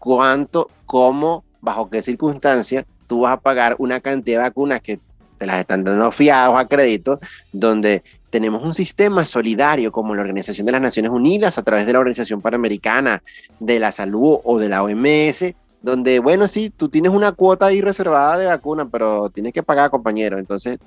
cuánto, 0.00 0.68
cómo, 0.86 1.44
bajo 1.60 1.88
qué 1.88 2.02
circunstancias 2.02 2.84
tú 3.06 3.20
vas 3.20 3.34
a 3.34 3.40
pagar 3.40 3.76
una 3.78 4.00
cantidad 4.00 4.38
de 4.38 4.48
vacunas 4.48 4.80
que 4.80 4.98
te 5.38 5.46
las 5.46 5.60
están 5.60 5.84
dando 5.84 6.10
fiados 6.10 6.58
a 6.58 6.66
crédito, 6.66 7.20
donde 7.52 8.02
tenemos 8.30 8.62
un 8.62 8.72
sistema 8.72 9.24
solidario 9.24 9.92
como 9.92 10.14
la 10.14 10.22
Organización 10.22 10.64
de 10.66 10.72
las 10.72 10.80
Naciones 10.80 11.10
Unidas 11.10 11.58
a 11.58 11.62
través 11.62 11.84
de 11.86 11.92
la 11.92 11.98
Organización 11.98 12.40
Panamericana 12.40 13.22
de 13.58 13.80
la 13.80 13.90
Salud 13.90 14.38
o 14.44 14.58
de 14.58 14.68
la 14.68 14.82
OMS, 14.82 15.54
donde, 15.83 16.18
bueno, 16.18 16.47
sí, 16.47 16.70
tú 16.70 16.89
tienes 16.89 17.12
una 17.12 17.33
cuota 17.33 17.66
ahí 17.66 17.81
reservada 17.81 18.37
de 18.39 18.47
vacuna, 18.47 18.87
pero 18.89 19.31
tienes 19.31 19.53
que 19.53 19.62
pagar, 19.62 19.91
compañero. 19.91 20.39
Entonces, 20.39 20.78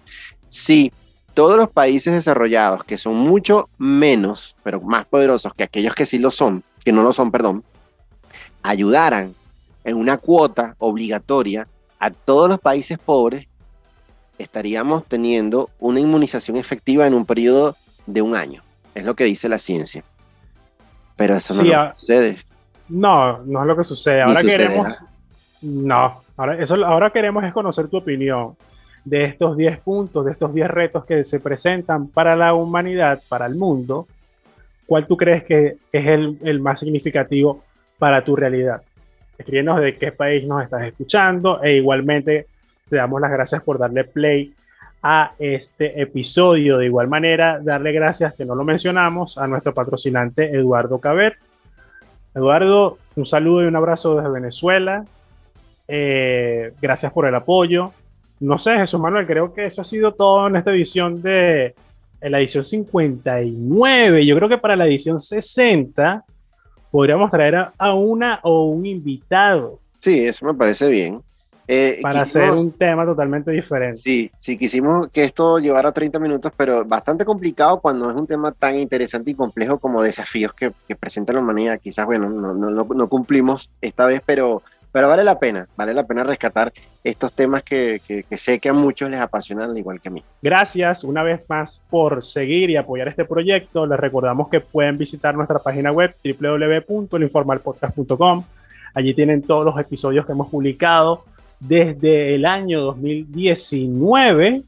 sí, 0.50 0.92
todos 1.34 1.58
los 1.58 1.70
países 1.70 2.14
desarrollados, 2.14 2.84
que 2.84 2.98
son 2.98 3.16
mucho 3.16 3.70
menos, 3.78 4.56
pero 4.64 4.82
más 4.82 5.06
poderosos 5.06 5.54
que 5.54 5.64
aquellos 5.64 5.96
que 5.96 6.06
sí 6.06 6.20
lo 6.20 6.32
son, 6.32 6.64
que 6.84 6.92
no 6.92 7.02
lo 7.02 7.12
son, 7.14 7.32
perdón, 7.32 7.64
ayudaran 8.62 9.34
en 9.84 9.98
una 9.98 10.18
cuota 10.18 10.76
obligatoria 10.78 11.68
a 12.00 12.12
todos 12.12 12.50
los 12.50 12.60
países 12.60 13.00
pobres, 13.00 13.48
estaríamos 14.38 15.06
teniendo 15.06 15.70
una 15.80 16.00
inmunización 16.00 16.58
efectiva 16.58 17.08
en 17.08 17.14
un 17.14 17.26
periodo 17.26 17.76
de 18.06 18.22
un 18.22 18.36
año. 18.36 18.62
Es 18.94 19.06
lo 19.06 19.16
que 19.16 19.24
dice 19.24 19.50
la 19.50 19.58
ciencia. 19.58 20.04
Pero 21.16 21.36
eso 21.36 21.54
no 21.54 21.94
sucede. 21.96 22.38
No, 22.90 23.40
no 23.44 23.62
es 23.62 23.68
lo 23.68 23.78
que 23.78 23.84
sucede. 23.84 24.22
Ahora 24.22 24.42
queremos. 24.42 25.02
No, 25.62 26.22
ahora, 26.36 26.62
eso, 26.62 26.76
ahora 26.86 27.10
queremos 27.10 27.44
es 27.44 27.54
conocer 27.54 27.88
tu 27.88 27.98
opinión 27.98 28.56
de 29.06 29.26
estos 29.26 29.56
10 29.56 29.80
puntos, 29.80 30.26
de 30.26 30.32
estos 30.32 30.54
10 30.54 30.70
retos 30.70 31.06
que 31.06 31.24
se 31.24 31.40
presentan 31.40 32.08
para 32.08 32.36
la 32.36 32.54
humanidad, 32.54 33.22
para 33.30 33.46
el 33.46 33.56
mundo. 33.56 34.08
¿Cuál 34.86 35.08
tú 35.08 35.16
crees 35.16 35.44
que 35.44 35.78
es 35.92 36.08
el, 36.08 36.38
el 36.44 36.60
más 36.60 36.80
significativo 36.80 37.64
para 37.98 38.24
tu 38.24 38.36
realidad? 38.36 38.82
Escríbenos 39.38 39.80
de 39.80 39.98
qué 39.98 40.12
país 40.12 40.46
nos 40.46 40.64
estás 40.64 40.84
escuchando 40.84 41.64
e 41.64 41.78
igualmente 41.78 42.48
te 42.90 42.98
damos 42.98 43.20
las 43.22 43.32
gracias 43.32 43.64
por 43.64 43.80
darle 43.80 44.04
play 44.04 44.54
a 45.02 45.34
este 45.40 46.02
episodio. 46.02 46.78
De 46.78 46.86
igual 46.86 47.08
manera, 47.08 47.60
darle 47.62 47.92
gracias, 47.92 48.34
que 48.36 48.46
no 48.46 48.56
lo 48.56 48.64
mencionamos, 48.64 49.38
a 49.38 49.48
nuestro 49.48 49.74
patrocinante 49.74 50.56
Eduardo 50.56 51.00
Caber. 51.00 51.38
Eduardo, 52.36 52.98
un 53.16 53.26
saludo 53.26 53.64
y 53.64 53.68
un 53.68 53.76
abrazo 53.76 54.16
desde 54.16 54.30
Venezuela. 54.30 55.06
Eh, 55.88 56.72
gracias 56.82 57.12
por 57.12 57.28
el 57.28 57.36
apoyo. 57.36 57.92
No 58.40 58.58
sé, 58.58 58.76
Jesús 58.78 59.00
Manuel, 59.00 59.28
creo 59.28 59.54
que 59.54 59.66
eso 59.66 59.82
ha 59.82 59.86
sido 59.86 60.14
todo 60.14 60.48
en 60.48 60.56
esta 60.56 60.72
edición 60.72 61.22
de 61.22 61.76
la 62.22 62.40
edición 62.40 62.64
59. 62.64 64.26
Yo 64.26 64.36
creo 64.36 64.50
que 64.50 64.58
para 64.58 64.76
la 64.76 64.86
edición 64.86 65.20
60 65.20 66.24
podríamos 66.92 67.30
traer 67.30 67.56
a, 67.56 67.74
a 67.78 67.94
una 67.94 68.40
o 68.44 68.66
un 68.66 68.86
invitado. 68.86 69.80
Sí, 70.00 70.26
eso 70.26 70.46
me 70.46 70.54
parece 70.54 70.90
bien. 70.90 71.22
Eh, 71.68 72.00
para 72.02 72.22
hacer 72.22 72.50
un 72.52 72.72
tema 72.72 73.06
totalmente 73.06 73.52
diferente. 73.52 74.02
Sí, 74.02 74.32
sí, 74.38 74.58
quisimos 74.58 75.10
que 75.10 75.24
esto 75.24 75.60
llevara 75.60 75.94
30 75.94 76.20
minutos, 76.20 76.52
pero 76.58 76.84
bastante 76.84 77.24
complicado 77.24 77.80
cuando 77.80 78.10
es 78.10 78.16
un 78.16 78.26
tema 78.28 78.52
tan 78.52 78.78
interesante 78.78 79.32
y 79.32 79.36
complejo 79.36 79.80
como 79.80 80.04
desafíos 80.04 80.54
que, 80.54 80.74
que 80.88 80.96
presenta 80.96 81.32
la 81.32 81.40
humanidad. 81.40 81.80
Quizás, 81.82 82.06
bueno, 82.06 82.30
no, 82.30 82.54
no, 82.54 82.70
no, 82.70 83.08
cumplimos 83.08 83.72
esta 83.82 84.06
vez, 84.06 84.22
pero, 84.26 84.62
pero 84.92 85.08
vale 85.08 85.24
la 85.24 85.40
pena, 85.40 85.66
vale 85.78 85.94
la 85.94 86.04
pena 86.04 86.26
rescatar 86.26 86.74
estos 87.02 87.32
temas 87.32 87.64
que, 87.64 88.02
que, 88.06 88.24
que, 88.24 88.38
sé 88.38 88.60
que 88.60 88.68
a 88.68 88.74
muchos 88.74 89.10
les 89.10 89.22
apasionan, 89.22 89.70
al 89.70 89.78
igual 89.78 90.02
que 90.02 90.10
a 90.10 90.12
mí. 90.12 90.22
Gracias 90.42 91.06
una 91.06 91.24
vez 91.24 91.50
más 91.50 91.82
por 91.90 92.22
seguir 92.22 92.72
y 92.72 92.76
apoyar 92.76 93.08
este 93.08 93.24
proyecto. 93.24 93.86
Les 93.86 94.00
recordamos 94.00 94.50
que 94.50 94.60
pueden 94.60 94.98
visitar 94.98 95.34
nuestra 95.36 95.60
página 95.60 95.94
web 95.94 96.14
www.informalpodcast.com. 96.24 98.44
Allí 98.96 99.14
tienen 99.14 99.42
todos 99.42 99.66
los 99.66 99.80
episodios 99.80 100.26
que 100.26 100.34
hemos 100.34 100.50
publicado 100.50 101.24
desde 101.68 102.36
el 102.36 102.46
año 102.46 102.82
2019, 102.82 104.62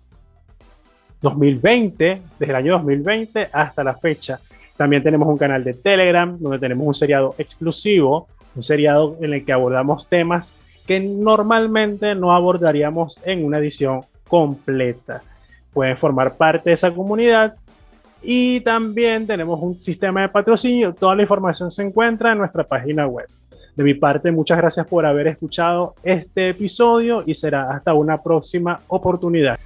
2020, 1.22 2.22
desde 2.40 2.52
el 2.52 2.56
año 2.56 2.74
2020 2.74 3.50
hasta 3.52 3.84
la 3.84 3.96
fecha. 3.96 4.40
También 4.78 5.04
tenemos 5.04 5.28
un 5.28 5.38
canal 5.38 5.64
de 5.64 5.74
Telegram 5.74 6.38
donde 6.38 6.60
tenemos 6.60 6.88
un 6.88 6.94
seriado 6.94 7.36
exclusivo, 7.38 8.28
un 8.56 8.64
seriado 8.64 9.18
en 9.22 9.34
el 9.34 9.46
que 9.46 9.54
abordamos 9.54 10.08
temas 10.08 10.56
que 10.86 11.00
normalmente 11.00 12.14
no 12.16 12.34
abordaríamos 12.34 13.20
en 13.26 13.44
una 13.44 13.58
edición 13.58 14.02
completa. 14.28 15.22
Pueden 15.74 15.98
formar 15.98 16.36
parte 16.36 16.70
de 16.70 16.74
esa 16.76 16.92
comunidad 16.92 17.56
y 18.22 18.62
también 18.62 19.28
tenemos 19.28 19.60
un 19.62 19.80
sistema 19.80 20.22
de 20.22 20.30
patrocinio. 20.30 20.94
Toda 20.94 21.16
la 21.16 21.24
información 21.24 21.72
se 21.72 21.84
encuentra 21.84 22.32
en 22.32 22.38
nuestra 22.38 22.64
página 22.64 23.08
web. 23.08 23.28
De 23.76 23.84
mi 23.84 23.94
parte, 23.94 24.32
muchas 24.32 24.58
gracias 24.58 24.88
por 24.88 25.06
haber 25.06 25.28
escuchado 25.28 25.96
este 26.02 26.50
episodio 26.50 27.24
y 27.26 27.34
será 27.34 27.70
hasta 27.72 27.94
una 27.94 28.18
próxima 28.18 28.80
oportunidad. 28.88 29.60